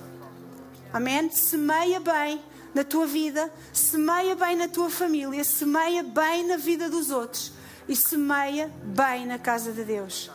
Amém? 0.97 1.30
Semeia 1.30 2.01
bem 2.01 2.42
na 2.72 2.82
tua 2.82 3.07
vida, 3.07 3.53
semeia 3.70 4.34
bem 4.34 4.57
na 4.57 4.66
tua 4.66 4.88
família, 4.88 5.44
semeia 5.44 6.03
bem 6.03 6.47
na 6.47 6.57
vida 6.57 6.88
dos 6.88 7.11
outros 7.11 7.53
e 7.86 7.94
semeia 7.94 8.72
bem 8.82 9.26
na 9.26 9.38
casa 9.38 9.72
de 9.72 9.84
Deus. 9.84 10.30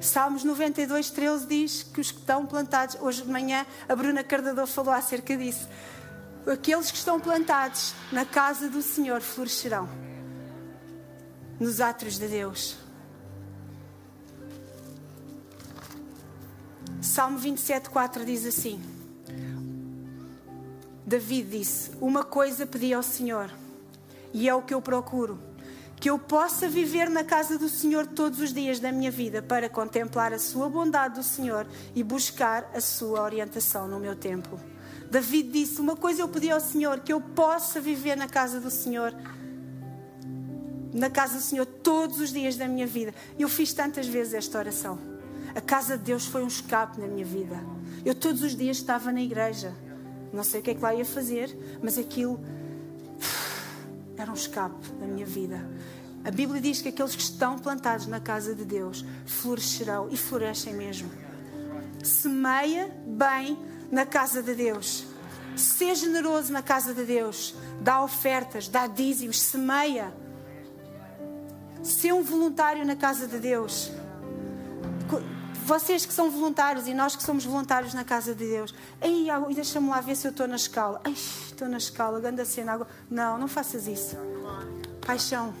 Salmos 0.00 0.42
92, 0.42 1.10
13 1.10 1.46
diz 1.46 1.82
que 1.84 2.00
os 2.00 2.10
que 2.10 2.18
estão 2.18 2.44
plantados, 2.44 2.96
hoje 3.00 3.22
de 3.22 3.30
manhã 3.30 3.64
a 3.88 3.94
Bruna 3.94 4.24
Cardador 4.24 4.66
falou 4.66 4.92
acerca 4.92 5.36
disso. 5.36 5.68
Aqueles 6.52 6.90
que 6.90 6.96
estão 6.96 7.20
plantados 7.20 7.94
na 8.10 8.24
casa 8.24 8.68
do 8.68 8.82
Senhor 8.82 9.20
florescerão 9.20 9.88
nos 11.60 11.80
átrios 11.80 12.18
de 12.18 12.26
Deus. 12.26 12.76
Salmo 17.00 17.38
27, 17.38 17.88
4 17.88 18.24
diz 18.24 18.44
assim: 18.44 18.95
David 21.06 21.58
disse: 21.58 21.92
Uma 22.00 22.24
coisa 22.24 22.66
pedi 22.66 22.92
ao 22.92 23.02
Senhor, 23.02 23.50
e 24.34 24.48
é 24.48 24.54
o 24.54 24.62
que 24.62 24.74
eu 24.74 24.82
procuro 24.82 25.38
que 25.98 26.10
eu 26.10 26.18
possa 26.18 26.68
viver 26.68 27.08
na 27.08 27.24
casa 27.24 27.58
do 27.58 27.68
Senhor 27.68 28.06
todos 28.06 28.40
os 28.40 28.52
dias 28.52 28.78
da 28.78 28.92
minha 28.92 29.10
vida 29.10 29.40
para 29.40 29.68
contemplar 29.68 30.32
a 30.32 30.38
sua 30.38 30.68
bondade 30.68 31.14
do 31.14 31.22
Senhor 31.22 31.66
e 31.94 32.02
buscar 32.02 32.70
a 32.74 32.80
sua 32.80 33.22
orientação 33.22 33.88
no 33.88 33.98
meu 33.98 34.14
tempo. 34.14 34.60
David 35.10 35.50
disse: 35.50 35.80
Uma 35.80 35.96
coisa 35.96 36.22
eu 36.22 36.28
pedi 36.28 36.50
ao 36.50 36.60
Senhor, 36.60 37.00
que 37.00 37.12
eu 37.12 37.20
possa 37.20 37.80
viver 37.80 38.16
na 38.16 38.28
casa 38.28 38.60
do 38.60 38.70
Senhor, 38.70 39.14
na 40.92 41.08
casa 41.08 41.36
do 41.36 41.42
Senhor 41.42 41.64
todos 41.64 42.20
os 42.20 42.30
dias 42.30 42.56
da 42.56 42.68
minha 42.68 42.86
vida. 42.86 43.14
Eu 43.38 43.48
fiz 43.48 43.72
tantas 43.72 44.06
vezes 44.06 44.34
esta 44.34 44.58
oração. 44.58 44.98
A 45.54 45.60
casa 45.60 45.96
de 45.96 46.04
Deus 46.04 46.26
foi 46.26 46.42
um 46.44 46.48
escape 46.48 47.00
na 47.00 47.06
minha 47.06 47.24
vida. 47.24 47.58
Eu 48.04 48.14
todos 48.14 48.42
os 48.42 48.54
dias 48.54 48.76
estava 48.76 49.10
na 49.10 49.22
igreja. 49.22 49.72
Não 50.32 50.44
sei 50.44 50.60
o 50.60 50.62
que 50.62 50.70
é 50.70 50.74
que 50.74 50.82
lá 50.82 50.94
ia 50.94 51.04
fazer, 51.04 51.56
mas 51.82 51.98
aquilo 51.98 52.40
era 54.16 54.30
um 54.30 54.34
escape 54.34 54.88
da 55.00 55.06
minha 55.06 55.26
vida. 55.26 55.68
A 56.24 56.30
Bíblia 56.30 56.60
diz 56.60 56.82
que 56.82 56.88
aqueles 56.88 57.14
que 57.14 57.22
estão 57.22 57.58
plantados 57.58 58.06
na 58.06 58.18
casa 58.18 58.54
de 58.54 58.64
Deus 58.64 59.04
florescerão 59.26 60.08
e 60.10 60.16
florescem 60.16 60.74
mesmo. 60.74 61.08
Semeia 62.02 62.90
bem 63.06 63.58
na 63.90 64.04
casa 64.04 64.42
de 64.42 64.54
Deus. 64.54 65.06
Seja 65.56 66.06
generoso 66.06 66.52
na 66.52 66.62
casa 66.62 66.92
de 66.92 67.04
Deus. 67.04 67.54
Dá 67.80 68.02
ofertas, 68.02 68.68
dá 68.68 68.86
dízimos, 68.86 69.40
semeia. 69.40 70.12
Ser 71.82 72.12
um 72.12 72.22
voluntário 72.22 72.84
na 72.84 72.96
casa 72.96 73.26
de 73.26 73.38
Deus. 73.38 73.92
Vocês 75.66 76.06
que 76.06 76.12
são 76.12 76.30
voluntários 76.30 76.86
e 76.86 76.94
nós 76.94 77.16
que 77.16 77.24
somos 77.24 77.44
voluntários 77.44 77.92
na 77.92 78.04
casa 78.04 78.36
de 78.36 78.46
Deus. 78.46 78.72
Ei, 79.02 79.26
deixa-me 79.52 79.88
lá 79.88 80.00
ver 80.00 80.14
se 80.14 80.24
eu 80.24 80.30
estou 80.30 80.46
na 80.46 80.54
escala. 80.54 81.00
Ai, 81.02 81.12
estou 81.12 81.68
na 81.68 81.76
escala, 81.76 82.20
ganda 82.20 82.44
cena. 82.44 82.86
Não, 83.10 83.36
não 83.36 83.48
faças 83.48 83.88
isso. 83.88 84.16
Paixão. 85.04 85.52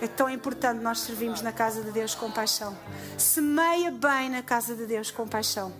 É 0.00 0.08
tão 0.08 0.30
importante 0.30 0.80
nós 0.80 1.00
servirmos 1.00 1.42
na 1.42 1.52
casa 1.52 1.82
de 1.82 1.90
Deus 1.90 2.14
com 2.14 2.30
paixão. 2.30 2.74
Semeia 3.18 3.90
bem 3.90 4.30
na 4.30 4.42
casa 4.42 4.74
de 4.74 4.86
Deus 4.86 5.10
com 5.10 5.28
paixão. 5.28 5.70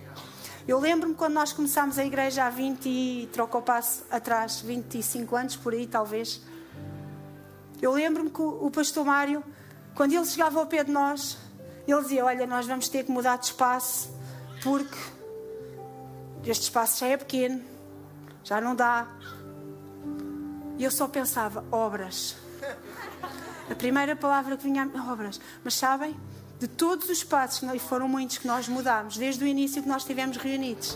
Eu 0.67 0.79
lembro-me 0.79 1.15
quando 1.15 1.33
nós 1.33 1.51
começámos 1.51 1.97
a 1.97 2.05
igreja 2.05 2.45
há 2.45 2.49
20 2.51 2.87
e 2.87 3.29
trocou 3.33 3.63
passo 3.63 4.03
atrás, 4.11 4.61
25 4.61 5.35
anos 5.35 5.55
por 5.55 5.73
aí 5.73 5.87
talvez. 5.87 6.43
Eu 7.81 7.91
lembro-me 7.91 8.29
que 8.29 8.39
o 8.39 8.69
pastor 8.69 9.03
Mário, 9.03 9.43
quando 9.95 10.13
ele 10.13 10.25
chegava 10.25 10.59
ao 10.59 10.67
pé 10.67 10.83
de 10.83 10.91
nós, 10.91 11.39
ele 11.87 12.01
dizia: 12.01 12.25
Olha, 12.25 12.45
nós 12.45 12.65
vamos 12.67 12.89
ter 12.89 13.03
que 13.03 13.11
mudar 13.11 13.37
de 13.37 13.45
espaço 13.45 14.09
porque 14.63 14.97
este 16.45 16.63
espaço 16.63 16.99
já 16.99 17.07
é 17.07 17.17
pequeno, 17.17 17.61
já 18.43 18.59
não 18.59 18.75
dá. 18.75 19.07
E 20.77 20.83
eu 20.83 20.91
só 20.91 21.07
pensava: 21.07 21.63
obras. 21.71 22.35
A 23.69 23.75
primeira 23.75 24.15
palavra 24.15 24.57
que 24.57 24.63
vinha 24.63 24.89
obras. 25.09 25.39
Mas 25.63 25.75
sabem? 25.75 26.19
De 26.59 26.67
todos 26.67 27.09
os 27.09 27.23
passos, 27.23 27.67
e 27.73 27.79
foram 27.79 28.07
muitos 28.07 28.37
que 28.37 28.45
nós 28.45 28.67
mudámos, 28.67 29.17
desde 29.17 29.43
o 29.43 29.47
início 29.47 29.81
que 29.81 29.89
nós 29.89 30.03
estivemos 30.03 30.37
reunidos, 30.37 30.95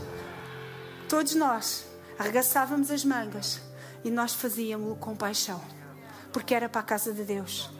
todos 1.09 1.33
nós 1.33 1.87
arregaçávamos 2.19 2.91
as 2.91 3.03
mangas 3.03 3.61
e 4.03 4.11
nós 4.11 4.33
fazíamos-lo 4.33 4.95
com 4.97 5.15
paixão, 5.15 5.59
porque 6.31 6.53
era 6.53 6.69
para 6.69 6.81
a 6.81 6.83
casa 6.83 7.11
de 7.11 7.23
Deus. 7.23 7.74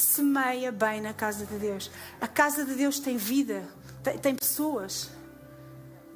Semeia 0.00 0.72
bem 0.72 0.98
na 1.02 1.12
casa 1.12 1.44
de 1.44 1.56
Deus. 1.56 1.90
A 2.18 2.26
casa 2.26 2.64
de 2.64 2.74
Deus 2.74 2.98
tem 2.98 3.18
vida, 3.18 3.68
tem, 4.22 4.34
pessoas. 4.34 5.10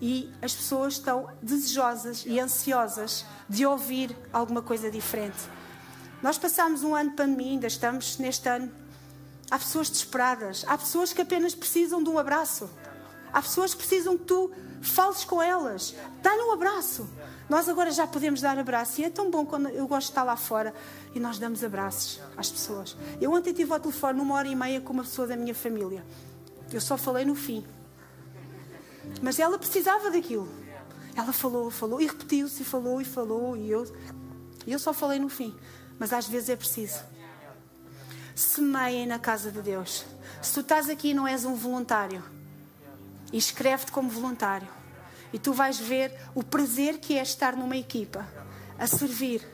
E 0.01 0.33
as 0.41 0.55
pessoas 0.55 0.95
estão 0.95 1.29
desejosas 1.43 2.25
e 2.27 2.41
ansiosas 2.41 3.27
de 3.47 3.67
ouvir 3.67 4.17
alguma 4.33 4.63
coisa 4.63 4.91
diferente. 4.91 5.37
Nós 6.23 6.39
passámos 6.39 6.83
um 6.83 6.95
ano 6.95 7.11
de 7.11 7.17
pandemia, 7.17 7.53
ainda 7.53 7.67
estamos 7.67 8.17
neste 8.17 8.49
ano. 8.49 8.73
Há 9.51 9.59
pessoas 9.59 9.91
desesperadas, 9.91 10.65
há 10.67 10.79
pessoas 10.79 11.13
que 11.13 11.21
apenas 11.21 11.55
precisam 11.55 12.03
de 12.03 12.09
um 12.09 12.19
abraço. 12.19 12.71
Há 13.35 13.43
pessoas 13.43 13.75
que 13.75 13.87
precisam 13.87 14.17
que 14.17 14.25
tu 14.25 14.51
fales 14.81 15.25
com 15.25 15.43
elas. 15.43 15.95
Dá-lhe 16.23 16.43
um 16.43 16.53
abraço. 16.53 17.07
Nós 17.49 17.69
agora 17.69 17.91
já 17.91 18.07
podemos 18.07 18.41
dar 18.41 18.59
abraço 18.59 19.01
e 19.01 19.05
é 19.05 19.11
tão 19.11 19.31
bom 19.31 19.45
quando 19.45 19.69
eu 19.69 19.87
gosto 19.87 20.07
de 20.07 20.13
estar 20.13 20.23
lá 20.23 20.37
fora 20.37 20.75
e 21.15 21.21
nós 21.21 21.39
damos 21.39 21.63
abraços 21.63 22.21
às 22.37 22.51
pessoas. 22.51 22.97
Eu 23.21 23.33
ontem 23.33 23.53
tive 23.53 23.73
ao 23.73 23.81
telefone 23.81 24.21
uma 24.21 24.35
hora 24.35 24.49
e 24.49 24.57
meia 24.57 24.81
com 24.81 24.93
uma 24.93 25.03
pessoa 25.03 25.29
da 25.29 25.37
minha 25.37 25.55
família. 25.55 26.05
Eu 26.73 26.81
só 26.81 26.97
falei 26.97 27.25
no 27.25 27.35
fim. 27.35 27.65
Mas 29.21 29.39
ela 29.39 29.59
precisava 29.59 30.11
daquilo. 30.11 30.49
Ela 31.15 31.33
falou, 31.33 31.71
falou 31.71 32.01
e 32.01 32.07
repetiu-se, 32.07 32.63
e 32.63 32.65
falou 32.65 33.01
e 33.01 33.05
falou 33.05 33.57
e 33.57 33.71
eu, 33.71 33.87
eu 34.67 34.79
só 34.79 34.93
falei 34.93 35.19
no 35.19 35.29
fim 35.29 35.55
mas 35.99 36.13
às 36.13 36.27
vezes 36.27 36.49
é 36.49 36.57
preciso. 36.57 37.01
Semeiem 38.35 39.07
na 39.07 39.19
casa 39.19 39.51
de 39.51 39.63
Deus. 39.63 40.05
Se 40.43 40.55
tu 40.55 40.61
estás 40.61 40.89
aqui 40.89 41.11
e 41.11 41.15
não 41.15 41.27
és 41.27 41.45
um 41.45 41.55
voluntário, 41.55 42.23
inscreve-te 43.33 43.93
como 43.93 44.09
voluntário. 44.09 44.69
E 45.35 45.39
tu 45.39 45.53
vais 45.53 45.79
ver 45.79 46.11
o 46.35 46.43
prazer 46.43 46.99
que 46.99 47.19
é 47.19 47.23
estar 47.23 47.55
numa 47.55 47.77
equipa, 47.77 48.27
a 48.79 48.87
servir. 48.87 49.47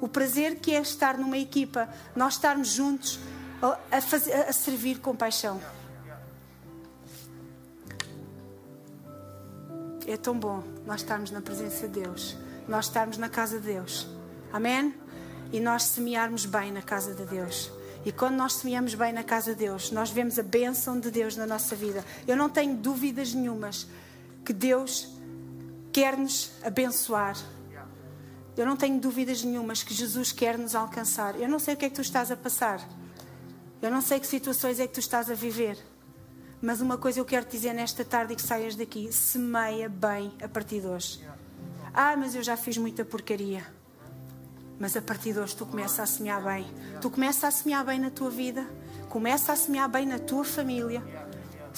O 0.00 0.08
prazer 0.08 0.60
que 0.60 0.74
é 0.74 0.80
estar 0.80 1.18
numa 1.18 1.36
equipa, 1.36 1.86
nós 2.16 2.34
estarmos 2.34 2.68
juntos 2.68 3.20
a, 3.90 4.00
fazer, 4.00 4.32
a 4.32 4.52
servir 4.52 5.00
com 5.00 5.14
paixão. 5.14 5.60
É 10.06 10.16
tão 10.16 10.38
bom 10.38 10.62
nós 10.86 11.02
estarmos 11.02 11.30
na 11.30 11.42
presença 11.42 11.86
de 11.86 12.00
Deus, 12.00 12.34
nós 12.66 12.86
estarmos 12.86 13.18
na 13.18 13.28
casa 13.28 13.58
de 13.60 13.66
Deus. 13.66 14.08
Amém? 14.50 14.94
e 15.52 15.60
nós 15.60 15.84
semearmos 15.84 16.44
bem 16.44 16.72
na 16.72 16.82
casa 16.82 17.14
de 17.14 17.24
Deus. 17.24 17.70
E 18.04 18.12
quando 18.12 18.36
nós 18.36 18.54
semeamos 18.54 18.94
bem 18.94 19.12
na 19.12 19.24
casa 19.24 19.54
de 19.54 19.60
Deus, 19.60 19.90
nós 19.90 20.10
vemos 20.10 20.38
a 20.38 20.42
bênção 20.42 20.98
de 20.98 21.10
Deus 21.10 21.36
na 21.36 21.46
nossa 21.46 21.74
vida. 21.74 22.04
Eu 22.26 22.36
não 22.36 22.48
tenho 22.48 22.76
dúvidas 22.76 23.34
nenhumas 23.34 23.86
que 24.48 24.54
Deus 24.54 25.06
quer 25.92 26.16
nos 26.16 26.52
abençoar. 26.64 27.36
Eu 28.56 28.64
não 28.64 28.78
tenho 28.78 28.98
dúvidas 28.98 29.44
nenhumas 29.44 29.82
que 29.82 29.92
Jesus 29.92 30.32
quer 30.32 30.56
nos 30.56 30.74
alcançar. 30.74 31.38
Eu 31.38 31.46
não 31.50 31.58
sei 31.58 31.74
o 31.74 31.76
que 31.76 31.84
é 31.84 31.90
que 31.90 31.96
tu 31.96 32.00
estás 32.00 32.30
a 32.32 32.36
passar. 32.36 32.80
Eu 33.82 33.90
não 33.90 34.00
sei 34.00 34.18
que 34.18 34.26
situações 34.26 34.80
é 34.80 34.86
que 34.86 34.94
tu 34.94 35.00
estás 35.00 35.30
a 35.30 35.34
viver. 35.34 35.76
Mas 36.62 36.80
uma 36.80 36.96
coisa 36.96 37.20
eu 37.20 37.26
quero 37.26 37.44
te 37.44 37.50
dizer 37.58 37.74
nesta 37.74 38.06
tarde 38.06 38.32
e 38.32 38.36
que 38.36 38.40
saias 38.40 38.74
daqui: 38.74 39.12
semeia 39.12 39.86
bem 39.86 40.32
a 40.42 40.48
partir 40.48 40.80
de 40.80 40.86
hoje. 40.86 41.22
Ah, 41.92 42.16
mas 42.16 42.34
eu 42.34 42.42
já 42.42 42.56
fiz 42.56 42.78
muita 42.78 43.04
porcaria. 43.04 43.66
Mas 44.80 44.96
a 44.96 45.02
partir 45.02 45.34
de 45.34 45.40
hoje 45.40 45.54
tu 45.54 45.66
começas 45.66 46.00
a 46.00 46.06
semear 46.06 46.42
bem. 46.42 46.66
Tu 47.02 47.10
começas 47.10 47.44
a 47.44 47.50
semear 47.50 47.84
bem 47.84 48.00
na 48.00 48.10
tua 48.10 48.30
vida, 48.30 48.66
começa 49.10 49.52
a 49.52 49.56
semear 49.56 49.90
bem 49.90 50.06
na 50.06 50.18
tua 50.18 50.42
família. 50.42 51.02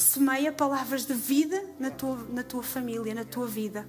Semeia 0.01 0.51
palavras 0.51 1.05
de 1.05 1.13
vida 1.13 1.63
na 1.79 1.91
tua, 1.91 2.17
na 2.31 2.43
tua 2.43 2.63
família, 2.63 3.15
na 3.15 3.23
tua 3.23 3.47
vida. 3.47 3.87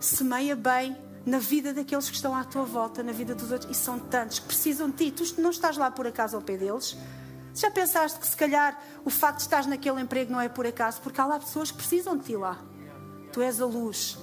Semeia 0.00 0.56
bem 0.56 0.96
na 1.26 1.38
vida 1.38 1.74
daqueles 1.74 2.08
que 2.08 2.16
estão 2.16 2.34
à 2.34 2.44
tua 2.44 2.64
volta, 2.64 3.02
na 3.02 3.12
vida 3.12 3.34
dos 3.34 3.52
outros. 3.52 3.70
E 3.70 3.78
são 3.78 3.98
tantos 3.98 4.38
que 4.38 4.46
precisam 4.46 4.88
de 4.88 4.96
ti. 4.96 5.10
Tu 5.10 5.38
não 5.38 5.50
estás 5.50 5.76
lá 5.76 5.90
por 5.90 6.06
acaso 6.06 6.34
ao 6.34 6.40
pé 6.40 6.56
deles. 6.56 6.96
Já 7.54 7.70
pensaste 7.70 8.18
que 8.18 8.26
se 8.26 8.34
calhar 8.34 8.82
o 9.04 9.10
facto 9.10 9.36
de 9.36 9.42
estás 9.42 9.66
naquele 9.66 10.00
emprego 10.00 10.32
não 10.32 10.40
é 10.40 10.48
por 10.48 10.66
acaso, 10.66 10.98
porque 11.02 11.20
há 11.20 11.26
lá 11.26 11.38
pessoas 11.38 11.70
que 11.70 11.76
precisam 11.76 12.16
de 12.16 12.24
ti 12.24 12.34
lá. 12.34 12.58
Tu 13.30 13.42
és 13.42 13.60
a 13.60 13.66
luz. 13.66 14.16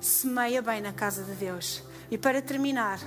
Semeia 0.00 0.60
bem 0.60 0.82
na 0.82 0.92
casa 0.92 1.22
de 1.22 1.32
Deus. 1.32 1.82
E 2.10 2.18
para 2.18 2.42
terminar, 2.42 3.00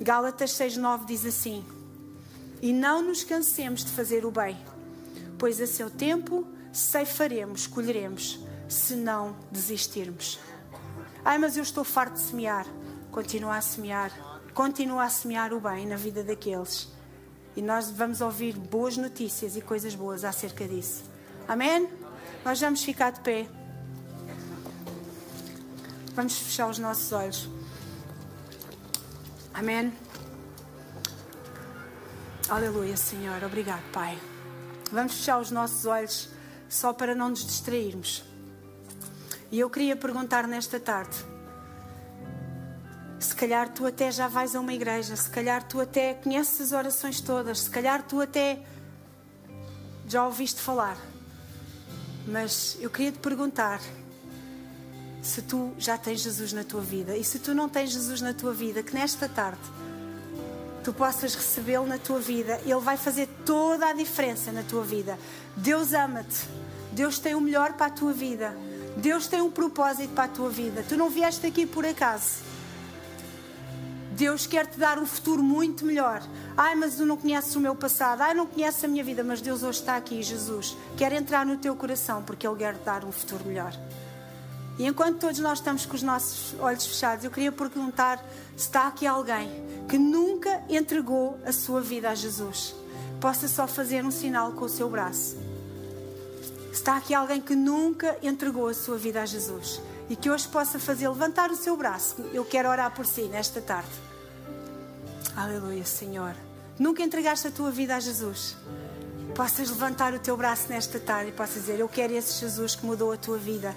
Gálatas 0.00 0.50
6,9 0.50 1.04
diz 1.04 1.24
assim: 1.24 1.64
E 2.60 2.72
não 2.72 3.02
nos 3.02 3.22
cansemos 3.22 3.84
de 3.84 3.92
fazer 3.92 4.26
o 4.26 4.32
bem, 4.32 4.58
pois 5.38 5.60
a 5.60 5.66
seu 5.66 5.90
tempo 5.90 6.46
ceifaremos, 6.72 7.66
colheremos, 7.66 8.40
se 8.68 8.94
não 8.94 9.36
desistirmos. 9.50 10.38
Ai, 11.24 11.38
mas 11.38 11.56
eu 11.56 11.62
estou 11.62 11.84
farto 11.84 12.14
de 12.14 12.20
semear. 12.20 12.66
Continua 13.10 13.56
a 13.56 13.60
semear. 13.60 14.12
Continua 14.54 15.04
a 15.04 15.10
semear 15.10 15.52
o 15.52 15.60
bem 15.60 15.86
na 15.86 15.96
vida 15.96 16.22
daqueles. 16.22 16.88
E 17.56 17.62
nós 17.62 17.90
vamos 17.90 18.20
ouvir 18.20 18.56
boas 18.56 18.96
notícias 18.96 19.56
e 19.56 19.60
coisas 19.60 19.94
boas 19.94 20.24
acerca 20.24 20.66
disso. 20.68 21.04
Amém? 21.48 21.88
Nós 22.44 22.60
vamos 22.60 22.82
ficar 22.82 23.10
de 23.10 23.20
pé. 23.20 23.48
Vamos 26.14 26.38
fechar 26.38 26.68
os 26.68 26.78
nossos 26.78 27.12
olhos. 27.12 27.48
Amém? 29.52 29.92
Aleluia, 32.48 32.96
Senhor. 32.96 33.42
Obrigado, 33.42 33.82
Pai. 33.92 34.18
Vamos 34.90 35.14
fechar 35.14 35.40
os 35.40 35.50
nossos 35.50 35.84
olhos 35.84 36.28
só 36.68 36.92
para 36.92 37.14
não 37.14 37.30
nos 37.30 37.44
distrairmos. 37.44 38.24
E 39.50 39.58
eu 39.58 39.70
queria 39.70 39.96
perguntar 39.96 40.46
nesta 40.46 40.78
tarde: 40.78 41.16
se 43.18 43.34
calhar 43.34 43.68
tu 43.72 43.86
até 43.86 44.10
já 44.10 44.28
vais 44.28 44.54
a 44.54 44.60
uma 44.60 44.72
igreja, 44.72 45.16
se 45.16 45.30
calhar 45.30 45.66
tu 45.66 45.80
até 45.80 46.14
conheces 46.14 46.60
as 46.60 46.72
orações 46.72 47.20
todas, 47.20 47.60
se 47.60 47.70
calhar 47.70 48.02
tu 48.02 48.20
até 48.20 48.62
já 50.08 50.24
ouviste 50.24 50.60
falar. 50.60 50.96
Mas 52.26 52.76
eu 52.80 52.90
queria 52.90 53.12
te 53.12 53.18
perguntar 53.18 53.80
se 55.22 55.42
tu 55.42 55.74
já 55.78 55.98
tens 55.98 56.20
Jesus 56.20 56.52
na 56.52 56.62
tua 56.62 56.80
vida 56.80 57.16
e 57.16 57.24
se 57.24 57.38
tu 57.38 57.54
não 57.54 57.68
tens 57.68 57.90
Jesus 57.90 58.20
na 58.20 58.32
tua 58.32 58.52
vida, 58.52 58.82
que 58.82 58.94
nesta 58.94 59.28
tarde 59.28 59.60
tu 60.86 60.92
possas 60.92 61.34
recebê-lo 61.34 61.84
na 61.84 61.98
tua 61.98 62.20
vida, 62.20 62.60
ele 62.64 62.78
vai 62.78 62.96
fazer 62.96 63.26
toda 63.44 63.88
a 63.88 63.92
diferença 63.92 64.52
na 64.52 64.62
tua 64.62 64.84
vida. 64.84 65.18
Deus 65.56 65.92
ama-te, 65.92 66.46
Deus 66.92 67.18
tem 67.18 67.34
o 67.34 67.40
melhor 67.40 67.72
para 67.72 67.86
a 67.86 67.90
tua 67.90 68.12
vida, 68.12 68.56
Deus 68.96 69.26
tem 69.26 69.40
um 69.40 69.50
propósito 69.50 70.14
para 70.14 70.24
a 70.24 70.28
tua 70.28 70.48
vida. 70.48 70.84
Tu 70.88 70.96
não 70.96 71.10
vieste 71.10 71.44
aqui 71.44 71.66
por 71.66 71.84
acaso. 71.84 72.36
Deus 74.12 74.46
quer 74.46 74.64
te 74.64 74.78
dar 74.78 75.00
um 75.00 75.06
futuro 75.06 75.42
muito 75.42 75.84
melhor. 75.84 76.22
Ai, 76.56 76.76
mas 76.76 76.94
tu 76.94 77.04
não 77.04 77.16
conheces 77.16 77.56
o 77.56 77.60
meu 77.60 77.74
passado. 77.74 78.20
Ai, 78.20 78.32
não 78.32 78.46
conheces 78.46 78.82
a 78.84 78.88
minha 78.88 79.02
vida. 79.02 79.24
Mas 79.24 79.40
Deus 79.40 79.64
hoje 79.64 79.80
está 79.80 79.96
aqui, 79.96 80.22
Jesus. 80.22 80.76
Quer 80.96 81.12
entrar 81.12 81.44
no 81.44 81.56
teu 81.56 81.74
coração 81.74 82.22
porque 82.22 82.46
Ele 82.46 82.56
quer 82.56 82.74
te 82.74 82.84
dar 82.84 83.04
um 83.04 83.10
futuro 83.10 83.44
melhor. 83.44 83.76
E 84.78 84.86
enquanto 84.86 85.20
todos 85.20 85.38
nós 85.38 85.58
estamos 85.58 85.86
com 85.86 85.94
os 85.94 86.02
nossos 86.02 86.54
olhos 86.60 86.84
fechados, 86.86 87.24
eu 87.24 87.30
queria 87.30 87.50
perguntar 87.50 88.18
se 88.56 88.64
está 88.64 88.86
aqui 88.86 89.06
alguém 89.06 89.48
que 89.88 89.96
nunca 89.96 90.62
entregou 90.68 91.38
a 91.46 91.52
sua 91.52 91.80
vida 91.80 92.10
a 92.10 92.14
Jesus. 92.14 92.74
Possa 93.20 93.48
só 93.48 93.66
fazer 93.66 94.04
um 94.04 94.10
sinal 94.10 94.52
com 94.52 94.66
o 94.66 94.68
seu 94.68 94.90
braço. 94.90 95.36
Se 96.72 96.74
está 96.82 96.96
aqui 96.98 97.14
alguém 97.14 97.40
que 97.40 97.54
nunca 97.54 98.18
entregou 98.22 98.68
a 98.68 98.74
sua 98.74 98.98
vida 98.98 99.22
a 99.22 99.26
Jesus 99.26 99.80
e 100.10 100.16
que 100.16 100.28
hoje 100.28 100.46
possa 100.46 100.78
fazer 100.78 101.08
levantar 101.08 101.50
o 101.50 101.56
seu 101.56 101.74
braço, 101.74 102.16
eu 102.34 102.44
quero 102.44 102.68
orar 102.68 102.94
por 102.94 103.06
si 103.06 103.22
nesta 103.22 103.62
tarde. 103.62 103.88
Aleluia, 105.34 105.86
Senhor. 105.86 106.34
Nunca 106.78 107.02
entregaste 107.02 107.48
a 107.48 107.50
tua 107.50 107.70
vida 107.70 107.96
a 107.96 108.00
Jesus. 108.00 108.54
Possas 109.34 109.70
levantar 109.70 110.12
o 110.12 110.18
teu 110.18 110.36
braço 110.36 110.68
nesta 110.68 111.00
tarde 111.00 111.30
e 111.30 111.32
possas 111.32 111.62
dizer: 111.62 111.80
Eu 111.80 111.88
quero 111.88 112.12
esse 112.12 112.38
Jesus 112.40 112.74
que 112.74 112.84
mudou 112.84 113.12
a 113.12 113.16
tua 113.16 113.38
vida 113.38 113.74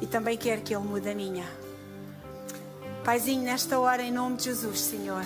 e 0.00 0.06
também 0.06 0.36
quero 0.36 0.62
que 0.62 0.74
Ele 0.74 0.84
mude 0.84 1.08
a 1.08 1.14
minha. 1.14 1.46
Paizinho, 3.04 3.42
nesta 3.42 3.78
hora, 3.78 4.02
em 4.02 4.12
nome 4.12 4.36
de 4.36 4.44
Jesus, 4.44 4.80
Senhor, 4.80 5.24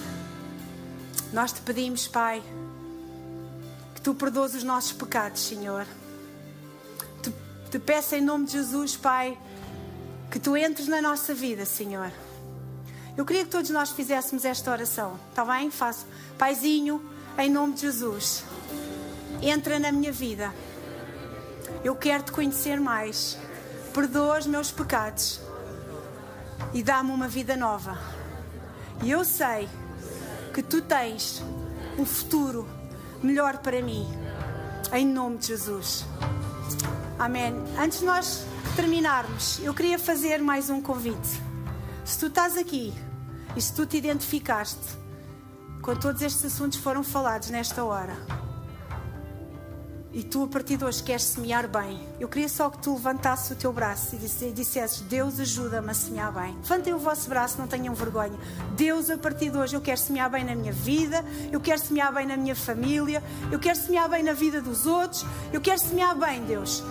nós 1.33 1.53
te 1.53 1.61
pedimos, 1.63 2.07
Pai, 2.07 2.43
que 3.95 4.01
tu 4.01 4.15
perdoes 4.15 4.55
os 4.55 4.63
nossos 4.63 4.93
pecados, 4.93 5.41
Senhor. 5.41 5.87
Te, 7.23 7.33
te 7.71 7.79
peço 7.79 8.15
em 8.15 8.21
nome 8.21 8.47
de 8.47 8.53
Jesus, 8.53 8.97
Pai, 8.97 9.39
que 10.31 10.39
tu 10.39 10.57
entres 10.57 10.89
na 10.89 11.01
nossa 11.01 11.33
vida, 11.33 11.65
Senhor. 11.65 12.13
Eu 13.17 13.25
queria 13.25 13.45
que 13.45 13.51
todos 13.51 13.71
nós 13.71 13.91
fizéssemos 13.91 14.45
esta 14.45 14.71
oração, 14.71 15.19
está 15.31 15.45
bem? 15.45 15.71
Faço. 15.71 16.07
Paizinho, 16.39 17.03
em 17.39 17.51
nome 17.51 17.75
de 17.75 17.83
Jesus, 17.83 18.45
entra 19.43 19.79
na 19.79 19.91
minha 19.91 20.13
vida. 20.13 20.53
Eu 21.83 21.97
quero 21.97 22.25
te 22.25 22.33
conhecer 22.33 22.79
mais 22.79 23.39
perdoa 23.91 24.39
os 24.39 24.47
meus 24.47 24.71
pecados 24.71 25.41
e 26.73 26.83
dá-me 26.83 27.11
uma 27.11 27.29
vida 27.29 27.57
nova. 27.57 27.99
E 29.03 29.11
eu 29.11 29.25
sei 29.25 29.69
que 30.55 30.63
tu 30.63 30.81
tens 30.81 31.43
um 31.99 32.05
futuro 32.05 32.69
melhor 33.23 33.59
para 33.59 33.83
mim, 33.83 34.07
em 34.93 35.07
nome 35.07 35.39
de 35.39 35.49
Jesus. 35.49 36.05
Amém. 37.19 37.55
Antes 37.79 38.01
de 38.01 38.05
nós 38.05 38.45
terminarmos, 38.77 39.61
eu 39.63 39.75
queria 39.75 39.99
fazer 39.99 40.39
mais 40.39 40.71
um 40.71 40.81
convite. 40.81 41.41
Se 42.05 42.19
tu 42.19 42.27
estás 42.27 42.57
aqui 42.57 42.95
e 43.57 43.61
se 43.61 43.75
tu 43.75 43.85
te 43.87 43.97
identificaste 43.97 44.99
com 45.83 45.95
todos 45.97 46.23
estes 46.23 46.45
assuntos 46.45 46.79
que 46.79 46.85
foram 46.85 47.03
falados 47.03 47.51
nesta 47.51 47.85
hora, 47.85 48.17
e 50.13 50.23
tu 50.23 50.45
a 50.45 50.49
partir 50.49 50.77
de 50.77 50.85
hoje 50.85 51.03
queres 51.03 51.23
semear 51.23 51.69
bem, 51.69 52.01
eu 52.19 52.29
queria 52.29 52.49
só 52.49 52.69
que 52.69 52.79
tu 52.79 52.95
levantasses 52.95 53.51
o 53.51 53.55
teu 53.55 53.73
braço 53.73 54.17
e 54.17 54.51
dissesses: 54.53 55.01
Deus 55.03 55.39
ajuda-me 55.39 55.91
a 55.91 55.95
semear 55.95 56.33
bem. 56.33 56.57
Levantem 56.63 56.93
o 56.93 56.99
vosso 56.99 57.29
braço, 57.29 57.59
não 57.59 57.67
tenham 57.67 57.95
vergonha. 57.95 58.37
Deus, 58.77 59.09
a 59.09 59.17
partir 59.17 59.51
de 59.51 59.59
hoje, 59.59 59.77
eu 59.77 59.81
quero 59.81 59.99
semear 59.99 60.29
bem 60.31 60.45
na 60.45 60.55
minha 60.55 60.73
vida, 60.73 61.25
eu 61.53 61.61
quero 61.61 61.81
semear 61.81 62.13
bem 62.13 62.27
na 62.27 62.37
minha 62.37 62.57
família, 62.57 63.23
eu 63.53 63.59
quero 63.59 63.79
semear 63.79 64.09
bem 64.09 64.23
na 64.23 64.33
vida 64.33 64.61
dos 64.61 64.87
outros, 64.87 65.25
eu 65.53 65.61
quero 65.61 65.79
semear 65.79 66.17
bem, 66.19 66.43
Deus. 66.45 66.83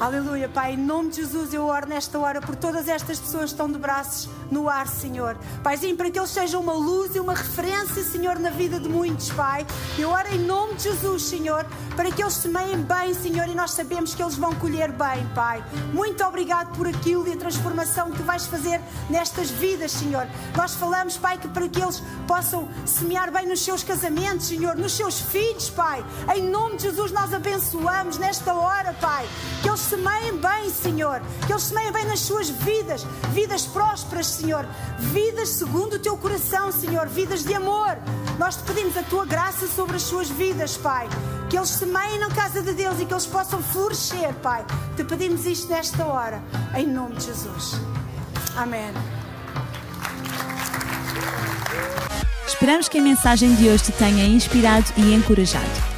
Aleluia, 0.00 0.48
Pai. 0.48 0.74
Em 0.74 0.76
nome 0.76 1.10
de 1.10 1.16
Jesus, 1.16 1.52
eu 1.52 1.66
oro 1.66 1.88
nesta 1.88 2.20
hora 2.20 2.40
por 2.40 2.54
todas 2.54 2.86
estas 2.86 3.18
pessoas 3.18 3.46
que 3.46 3.50
estão 3.50 3.68
de 3.68 3.78
braços 3.78 4.28
no 4.48 4.68
ar, 4.68 4.86
Senhor. 4.86 5.36
Paizinho, 5.60 5.96
para 5.96 6.08
que 6.08 6.16
eles 6.16 6.30
sejam 6.30 6.60
uma 6.60 6.72
luz 6.72 7.16
e 7.16 7.20
uma 7.20 7.34
referência, 7.34 8.04
Senhor, 8.04 8.38
na 8.38 8.50
vida 8.50 8.78
de 8.78 8.88
muitos, 8.88 9.28
Pai. 9.32 9.66
Eu 9.98 10.10
oro 10.10 10.28
em 10.32 10.38
nome 10.38 10.74
de 10.74 10.84
Jesus, 10.84 11.24
Senhor, 11.24 11.66
para 11.96 12.12
que 12.12 12.22
eles 12.22 12.34
semeiem 12.34 12.80
bem, 12.80 13.12
Senhor, 13.12 13.48
e 13.48 13.56
nós 13.56 13.72
sabemos 13.72 14.14
que 14.14 14.22
eles 14.22 14.36
vão 14.36 14.54
colher 14.54 14.92
bem, 14.92 15.26
Pai. 15.34 15.64
Muito 15.92 16.24
obrigado 16.24 16.76
por 16.76 16.86
aquilo 16.86 17.26
e 17.26 17.32
a 17.32 17.36
transformação 17.36 18.12
que 18.12 18.22
vais 18.22 18.46
fazer 18.46 18.80
nestas 19.10 19.50
vidas, 19.50 19.90
Senhor. 19.90 20.28
Nós 20.56 20.76
falamos, 20.76 21.16
Pai, 21.16 21.38
que 21.38 21.48
para 21.48 21.68
que 21.68 21.82
eles 21.82 22.00
possam 22.28 22.68
semear 22.86 23.32
bem 23.32 23.48
nos 23.48 23.64
seus 23.64 23.82
casamentos, 23.82 24.46
Senhor, 24.46 24.76
nos 24.76 24.92
seus 24.92 25.20
filhos, 25.20 25.68
Pai. 25.70 26.04
Em 26.36 26.48
nome 26.48 26.76
de 26.76 26.84
Jesus, 26.84 27.10
nós 27.10 27.34
abençoamos 27.34 28.16
nesta 28.16 28.54
hora, 28.54 28.92
Pai, 29.00 29.26
que 29.60 29.68
eles 29.68 29.87
semeiem 29.88 30.36
bem, 30.36 30.70
Senhor. 30.70 31.20
Que 31.46 31.52
eles 31.52 31.62
semeiem 31.62 31.92
bem 31.92 32.04
nas 32.06 32.20
suas 32.20 32.50
vidas, 32.50 33.06
vidas 33.32 33.66
prósperas, 33.66 34.26
Senhor. 34.26 34.66
Vidas 34.98 35.48
segundo 35.50 35.94
o 35.94 35.98
teu 35.98 36.16
coração, 36.16 36.70
Senhor. 36.70 37.06
Vidas 37.08 37.44
de 37.44 37.54
amor. 37.54 37.96
Nós 38.38 38.56
te 38.56 38.62
pedimos 38.64 38.96
a 38.96 39.02
tua 39.02 39.24
graça 39.24 39.66
sobre 39.66 39.96
as 39.96 40.02
suas 40.02 40.28
vidas, 40.28 40.76
Pai. 40.76 41.08
Que 41.48 41.56
eles 41.56 41.70
semeiem 41.70 42.18
na 42.18 42.28
casa 42.28 42.62
de 42.62 42.72
Deus 42.72 43.00
e 43.00 43.06
que 43.06 43.12
eles 43.12 43.26
possam 43.26 43.62
florescer, 43.62 44.34
Pai. 44.34 44.64
Te 44.96 45.04
pedimos 45.04 45.46
isto 45.46 45.68
nesta 45.68 46.04
hora, 46.04 46.42
em 46.76 46.86
nome 46.86 47.16
de 47.16 47.26
Jesus. 47.26 47.80
Amém. 48.56 48.92
Esperamos 52.46 52.88
que 52.88 52.98
a 52.98 53.02
mensagem 53.02 53.54
de 53.54 53.68
hoje 53.68 53.84
te 53.84 53.92
tenha 53.92 54.24
inspirado 54.24 54.86
e 54.96 55.14
encorajado. 55.14 55.97